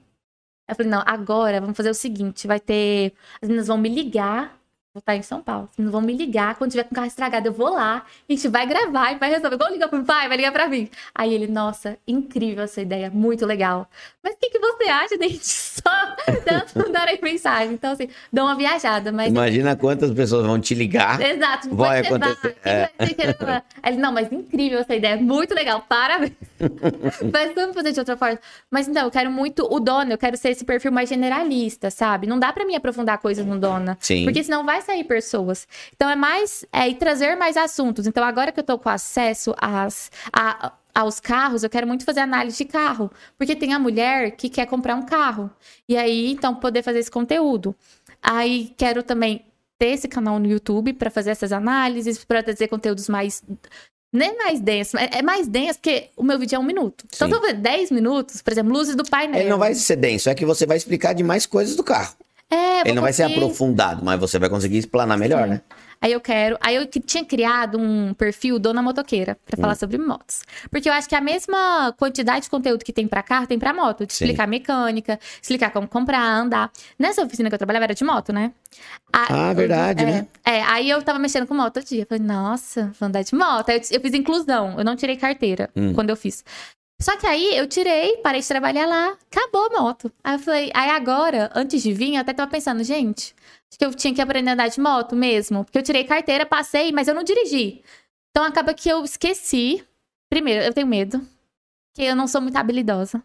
[0.67, 3.13] Eu falei, não, agora vamos fazer o seguinte: vai ter.
[3.41, 4.58] As meninas vão me ligar
[4.99, 5.69] vou estar em São Paulo.
[5.71, 6.55] Vocês não vão me ligar.
[6.55, 8.05] Quando tiver com o carro estragado, eu vou lá.
[8.27, 9.57] A gente vai gravar e vai resolver.
[9.57, 10.89] Vamos ligar pro pai, vai ligar pra mim.
[11.15, 13.87] Aí ele, nossa, incrível essa ideia, muito legal.
[14.21, 16.15] Mas o que, que você acha de a gente só
[16.75, 17.73] mandar aí mensagem?
[17.73, 19.11] Então, assim, dá uma viajada.
[19.11, 19.29] Mas...
[19.29, 21.21] Imagina quantas pessoas vão te ligar.
[21.21, 21.73] Exato.
[21.73, 22.57] Vai acontecer.
[22.63, 22.89] É.
[22.99, 26.33] Aí ele, não, mas incrível essa ideia, muito legal, parabéns.
[27.31, 28.39] mas vamos fazer de outra forma.
[28.69, 32.27] Mas então, eu quero muito o dono, eu quero ser esse perfil mais generalista, sabe?
[32.27, 33.97] Não dá pra mim aprofundar coisas no dona.
[34.01, 34.25] Sim.
[34.25, 35.67] Porque senão vai sair pessoas.
[35.95, 38.07] Então é mais é, e trazer mais assuntos.
[38.07, 42.21] Então agora que eu tô com acesso às, a, aos carros, eu quero muito fazer
[42.21, 45.49] análise de carro, porque tem a mulher que quer comprar um carro.
[45.87, 47.75] E aí, então, poder fazer esse conteúdo.
[48.21, 49.45] Aí quero também
[49.77, 53.41] ter esse canal no YouTube para fazer essas análises, para trazer conteúdos mais
[54.11, 57.05] nem mais denso, é mais denso porque o meu vídeo é um minuto.
[57.11, 57.25] Sim.
[57.25, 59.39] Então, eu 10 minutos, por exemplo, luzes do painel.
[59.39, 62.15] Ele não vai ser denso, é que você vai explicar de mais coisas do carro.
[62.51, 65.49] É, Ele não vai ser aprofundado, mas você vai conseguir explanar melhor, Sim.
[65.49, 65.61] né?
[66.01, 66.57] Aí eu quero.
[66.61, 69.61] Aí eu tinha criado um perfil Dona Motoqueira para hum.
[69.61, 70.41] falar sobre motos.
[70.71, 73.73] Porque eu acho que a mesma quantidade de conteúdo que tem para carro tem para
[73.73, 74.05] moto.
[74.05, 76.71] De explicar mecânica, explicar como comprar, andar.
[76.97, 78.53] Nessa oficina que eu trabalhava era de moto, né?
[79.11, 80.27] ah, verdade, eu, né?
[80.45, 82.05] É, é, aí eu tava mexendo com moto outro dia.
[82.07, 83.69] Falei, nossa, vou andar de moto.
[83.69, 84.75] Aí eu, eu fiz inclusão.
[84.77, 85.93] Eu não tirei carteira hum.
[85.93, 86.45] quando eu fiz.
[87.01, 90.11] Só que aí eu tirei, parei de trabalhar lá, acabou a moto.
[90.21, 93.33] Aí eu falei, aí agora, antes de vir, eu até tava pensando, gente,
[93.69, 95.63] acho que eu tinha que aprender a andar de moto mesmo.
[95.63, 97.81] Porque eu tirei carteira, passei, mas eu não dirigi.
[98.31, 99.83] Então acaba que eu esqueci.
[100.29, 101.25] Primeiro, eu tenho medo.
[101.93, 103.23] Que eu não sou muito habilidosa.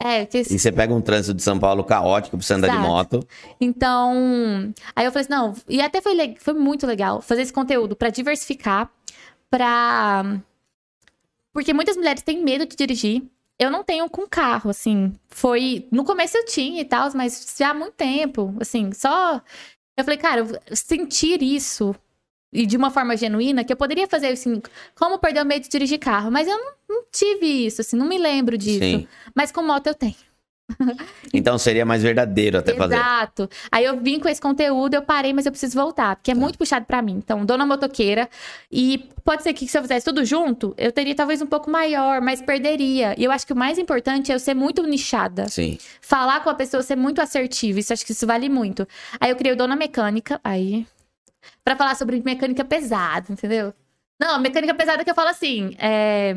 [0.00, 0.38] É, que...
[0.38, 2.80] E você pega um trânsito de São Paulo caótico pra você andar Exato.
[2.80, 3.28] de moto.
[3.60, 7.96] Então, aí eu falei assim, não, e até foi, foi muito legal fazer esse conteúdo
[7.96, 8.88] para diversificar,
[9.50, 10.40] para
[11.52, 13.22] porque muitas mulheres têm medo de dirigir.
[13.58, 15.12] Eu não tenho com carro, assim.
[15.28, 15.88] Foi.
[15.90, 18.54] No começo eu tinha e tal, mas já há muito tempo.
[18.60, 19.42] Assim, só.
[19.96, 21.94] Eu falei, cara, sentir isso
[22.52, 24.62] e de uma forma genuína, que eu poderia fazer assim,
[24.94, 26.30] como perder o medo de dirigir carro.
[26.30, 28.78] Mas eu não, não tive isso, assim, não me lembro disso.
[28.78, 29.08] Sim.
[29.34, 30.16] Mas com moto eu tenho.
[31.32, 32.94] Então seria mais verdadeiro até fazer.
[32.94, 33.50] Exato.
[33.70, 36.40] Aí eu vim com esse conteúdo, eu parei, mas eu preciso voltar, porque é tá.
[36.40, 37.14] muito puxado para mim.
[37.16, 38.28] Então, dona motoqueira.
[38.70, 42.20] E pode ser que se eu fizesse tudo junto, eu teria talvez um pouco maior,
[42.20, 43.14] mas perderia.
[43.18, 45.48] E eu acho que o mais importante é eu ser muito nichada.
[45.48, 45.78] Sim.
[46.00, 47.78] Falar com a pessoa, ser muito assertivo.
[47.78, 48.86] Isso acho que isso vale muito.
[49.20, 50.86] Aí eu criei o Dona Mecânica, aí.
[51.64, 53.72] para falar sobre mecânica pesada, entendeu?
[54.20, 56.36] Não, mecânica pesada que eu falo assim, é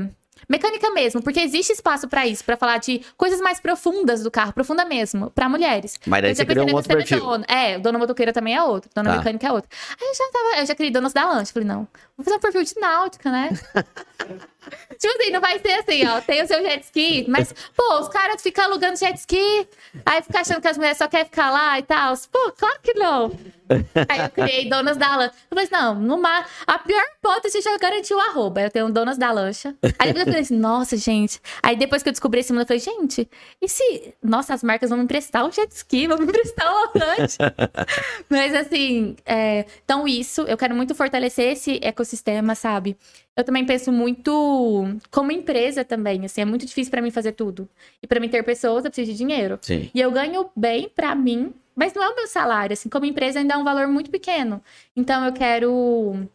[0.51, 4.51] Mecânica mesmo, porque existe espaço para isso, para falar de coisas mais profundas do carro,
[4.51, 5.97] profunda mesmo, para mulheres.
[6.05, 7.21] Mas daí você criou um outro perfil.
[7.21, 7.45] Dona.
[7.47, 9.17] É, dona motoqueira também é outro, dona tá.
[9.19, 9.69] mecânica é outro.
[9.91, 11.87] Aí eu já tava, eu já criei donas da lancha, falei, não,
[12.21, 13.49] vou fazer um perfil de náutica, né?
[14.99, 18.07] tipo assim, não vai ser assim, ó, tem o seu jet ski, mas, pô, os
[18.07, 19.67] caras ficam alugando jet ski,
[20.05, 22.13] aí fica achando que as mulheres só querem ficar lá e tal.
[22.31, 23.31] Pô, claro que não.
[24.09, 25.33] Aí eu criei Donas da Lancha.
[25.49, 28.61] Eu falei assim, não, numa, a pior hipótese já garantiu o arroba.
[28.61, 29.75] Eu tenho Donas da Lancha.
[29.97, 31.39] Aí depois eu falei assim, nossa, gente.
[31.63, 33.29] Aí depois que eu descobri esse mundo, eu falei, gente,
[33.61, 36.99] e se, nossa, as marcas vão me emprestar um jet ski, vão me emprestar um
[36.99, 37.37] lanche.
[38.29, 42.10] Mas assim, é, então isso, eu quero muito fortalecer esse ecossistema,
[42.55, 42.97] sabe?
[43.35, 47.67] Eu também penso muito como empresa também, assim, é muito difícil para mim fazer tudo.
[48.01, 49.57] E para mim ter pessoas, eu preciso de dinheiro.
[49.61, 49.89] Sim.
[49.93, 53.39] E eu ganho bem para mim, mas não é o meu salário, assim, como empresa
[53.39, 54.61] ainda é um valor muito pequeno.
[54.95, 56.27] Então eu quero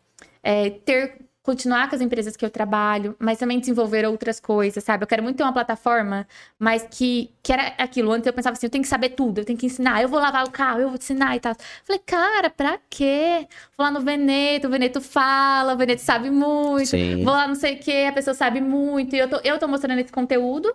[0.42, 5.04] é, ter continuar com as empresas que eu trabalho, mas também desenvolver outras coisas, sabe?
[5.04, 6.26] Eu quero muito ter uma plataforma,
[6.58, 8.10] mas que, que era aquilo.
[8.10, 10.18] Antes eu pensava assim, eu tenho que saber tudo, eu tenho que ensinar, eu vou
[10.18, 11.54] lavar o carro, eu vou te ensinar e tal.
[11.84, 13.46] Falei, cara, pra quê?
[13.78, 16.88] Vou lá no Veneto, o Veneto fala, o Veneto sabe muito.
[16.88, 17.22] Sim.
[17.22, 19.14] Vou lá não sei o quê, a pessoa sabe muito.
[19.14, 20.74] E eu tô, eu tô mostrando esse conteúdo,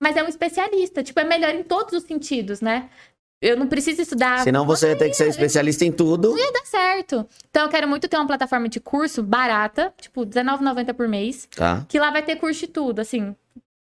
[0.00, 1.02] mas é um especialista.
[1.02, 2.88] Tipo, é melhor em todos os sentidos, né?
[3.42, 4.38] Eu não preciso estudar.
[4.44, 6.30] Senão você ia ter que ser especialista em tudo.
[6.30, 7.26] Não ia dar certo.
[7.50, 11.48] Então eu quero muito ter uma plataforma de curso barata, tipo R$19,90 por mês.
[11.54, 11.84] Tá.
[11.88, 13.34] Que lá vai ter curso de tudo, assim.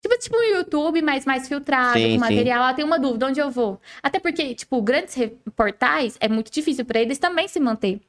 [0.00, 2.62] Tipo, tipo um YouTube, mas mais filtrado, sim, com material.
[2.62, 3.80] Ela tem uma dúvida, onde eu vou?
[4.00, 5.16] Até porque, tipo, grandes
[5.56, 8.00] portais é muito difícil para eles também se manter.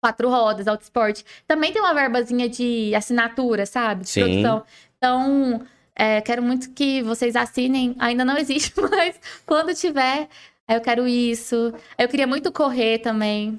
[0.00, 1.24] Quatro rodas, auto esporte.
[1.44, 4.04] Também tem uma verbazinha de assinatura, sabe?
[4.04, 4.20] De sim.
[4.20, 4.62] produção.
[4.96, 5.60] Então,
[5.96, 7.96] é, quero muito que vocês assinem.
[7.98, 10.28] Ainda não existe, mas quando tiver,
[10.68, 11.72] eu quero isso.
[11.98, 13.58] Eu queria muito correr também.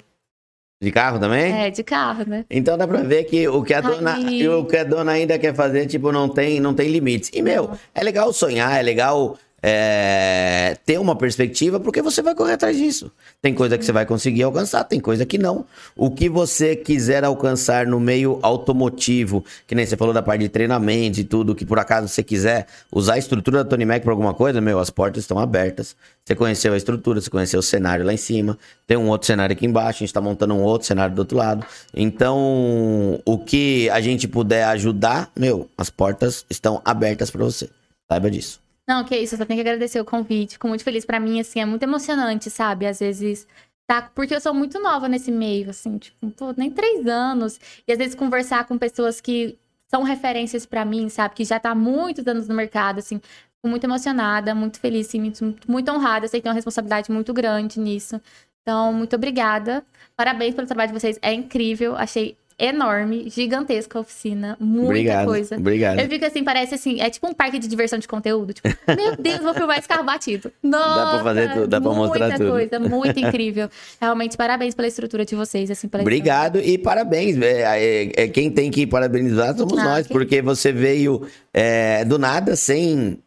[0.82, 1.53] De carro também?
[1.53, 2.45] É, de carro, né?
[2.49, 4.18] Então dá pra ver que o que a dona,
[4.60, 7.32] o que a dona ainda quer fazer, tipo, não tem, não tem limites.
[7.34, 10.55] E, meu, é legal sonhar, é legal é,
[10.85, 13.11] ter uma perspectiva, porque você vai correr atrás disso.
[13.41, 15.65] Tem coisa que você vai conseguir alcançar, tem coisa que não.
[15.95, 20.49] O que você quiser alcançar no meio automotivo, que nem você falou da parte de
[20.49, 24.11] treinamento e tudo, que por acaso você quiser usar a estrutura da Tony Mac para
[24.11, 25.95] alguma coisa, meu, as portas estão abertas.
[26.23, 29.53] Você conheceu a estrutura, você conheceu o cenário lá em cima, tem um outro cenário
[29.53, 31.65] aqui embaixo, a gente está montando um outro cenário do outro lado.
[31.95, 37.69] Então, o que a gente puder ajudar, meu, as portas estão abertas para você.
[38.07, 38.64] Saiba disso.
[38.87, 40.53] Não, que isso, eu só tenho que agradecer o convite.
[40.53, 42.85] Fico muito feliz para mim, assim, é muito emocionante, sabe?
[42.85, 43.47] Às vezes,
[43.87, 44.03] tá?
[44.13, 47.59] Porque eu sou muito nova nesse meio, assim, tipo, nem três anos.
[47.87, 49.57] E às vezes conversar com pessoas que
[49.89, 51.35] são referências para mim, sabe?
[51.35, 53.17] Que já tá há muitos anos no mercado, assim.
[53.19, 56.27] Fico muito emocionada, muito feliz, assim, muito, muito honrada.
[56.27, 58.21] Sei que tem uma responsabilidade muito grande nisso.
[58.61, 59.85] Então, muito obrigada.
[60.15, 61.19] Parabéns pelo trabalho de vocês.
[61.21, 61.95] É incrível.
[61.95, 65.56] Achei enorme, gigantesca oficina, muita obrigado, coisa.
[65.57, 65.99] Obrigado.
[65.99, 68.53] Eu fico assim, parece assim, é tipo um parque de diversão de conteúdo.
[68.53, 70.52] Tipo, meu Deus, vou filmar esse carro batido.
[70.64, 72.52] Nossa, dá pra fazer tudo, dá pra mostrar muita tudo.
[72.52, 73.69] coisa, muito incrível.
[73.99, 77.38] Realmente, parabéns pela estrutura de vocês, assim, pela Obrigado e parabéns.
[77.41, 80.14] É, é, é, quem tem que parabenizar somos ah, nós, que...
[80.14, 83.19] porque você veio é, do nada, sem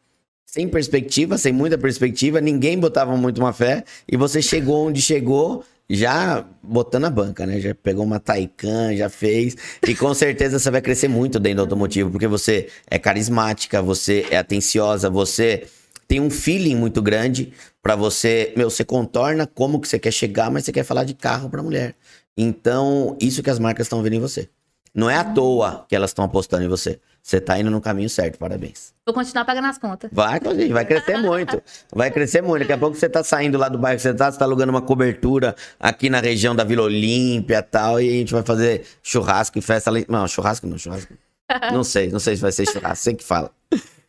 [0.46, 5.62] sem perspectiva, sem muita perspectiva, ninguém botava muito uma fé, e você chegou onde chegou
[5.88, 7.60] já botando a banca, né?
[7.60, 9.56] Já pegou uma Taycan, já fez.
[9.86, 14.26] E com certeza você vai crescer muito dentro do automotivo, porque você é carismática, você
[14.30, 15.66] é atenciosa, você
[16.06, 17.52] tem um feeling muito grande
[17.82, 21.14] para você, meu, você contorna como que você quer chegar, mas você quer falar de
[21.14, 21.94] carro para mulher.
[22.36, 24.48] Então, isso que as marcas estão vendo em você.
[24.94, 26.98] Não é à toa que elas estão apostando em você.
[27.28, 28.94] Você tá indo no caminho certo, parabéns.
[29.04, 30.08] Vou continuar pagando as contas.
[30.10, 31.62] Vai, vai crescer muito.
[31.94, 32.60] Vai crescer muito.
[32.60, 34.70] Daqui a pouco você tá saindo lá do bairro que você tá, você tá alugando
[34.70, 38.86] uma cobertura aqui na região da Vila Olímpia e tal, e a gente vai fazer
[39.02, 40.06] churrasco e festa ali.
[40.08, 41.12] Não, churrasco não, churrasco.
[41.70, 43.50] Não sei, não sei se vai ser churrasco, você que fala.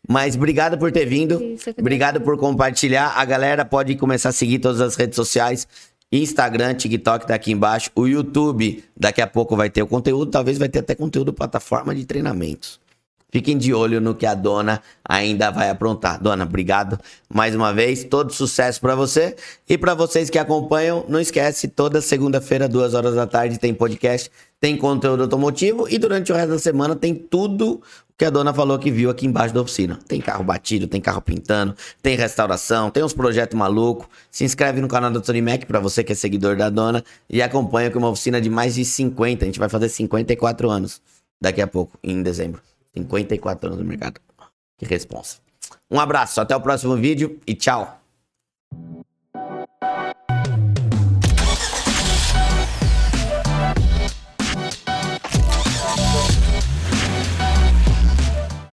[0.08, 1.41] Mas obrigado por ter vindo.
[1.41, 3.14] Isso, obrigado por compartilhar.
[3.16, 5.66] A galera pode começar a seguir todas as redes sociais.
[6.12, 7.91] Instagram, TikTok tá aqui embaixo.
[7.96, 10.32] O YouTube, daqui a pouco vai ter o conteúdo.
[10.32, 12.80] Talvez vai ter até conteúdo plataforma de treinamentos.
[13.31, 16.22] Fiquem de olho no que a dona ainda vai aprontar.
[16.22, 16.99] Dona, obrigado
[17.31, 18.03] mais uma vez.
[18.03, 19.35] Todo sucesso para você.
[19.68, 24.31] E para vocês que acompanham, não esquece, toda segunda-feira, duas horas da tarde, tem podcast,
[24.60, 25.88] tem conteúdo automotivo.
[25.89, 27.81] E durante o resto da semana tem tudo
[28.18, 29.97] que a dona falou que viu aqui embaixo da oficina.
[30.07, 34.07] Tem carro batido, tem carro pintando, tem restauração, tem uns projetos malucos.
[34.30, 37.41] Se inscreve no canal da Tony Mac para você que é seguidor da dona e
[37.41, 39.45] acompanha com uma oficina de mais de 50.
[39.45, 41.01] A gente vai fazer 54 anos
[41.39, 42.69] daqui a pouco, em dezembro.
[42.95, 44.20] 54 anos no mercado.
[44.78, 45.38] Que responsa.
[45.91, 47.98] Um abraço, até o próximo vídeo e tchau.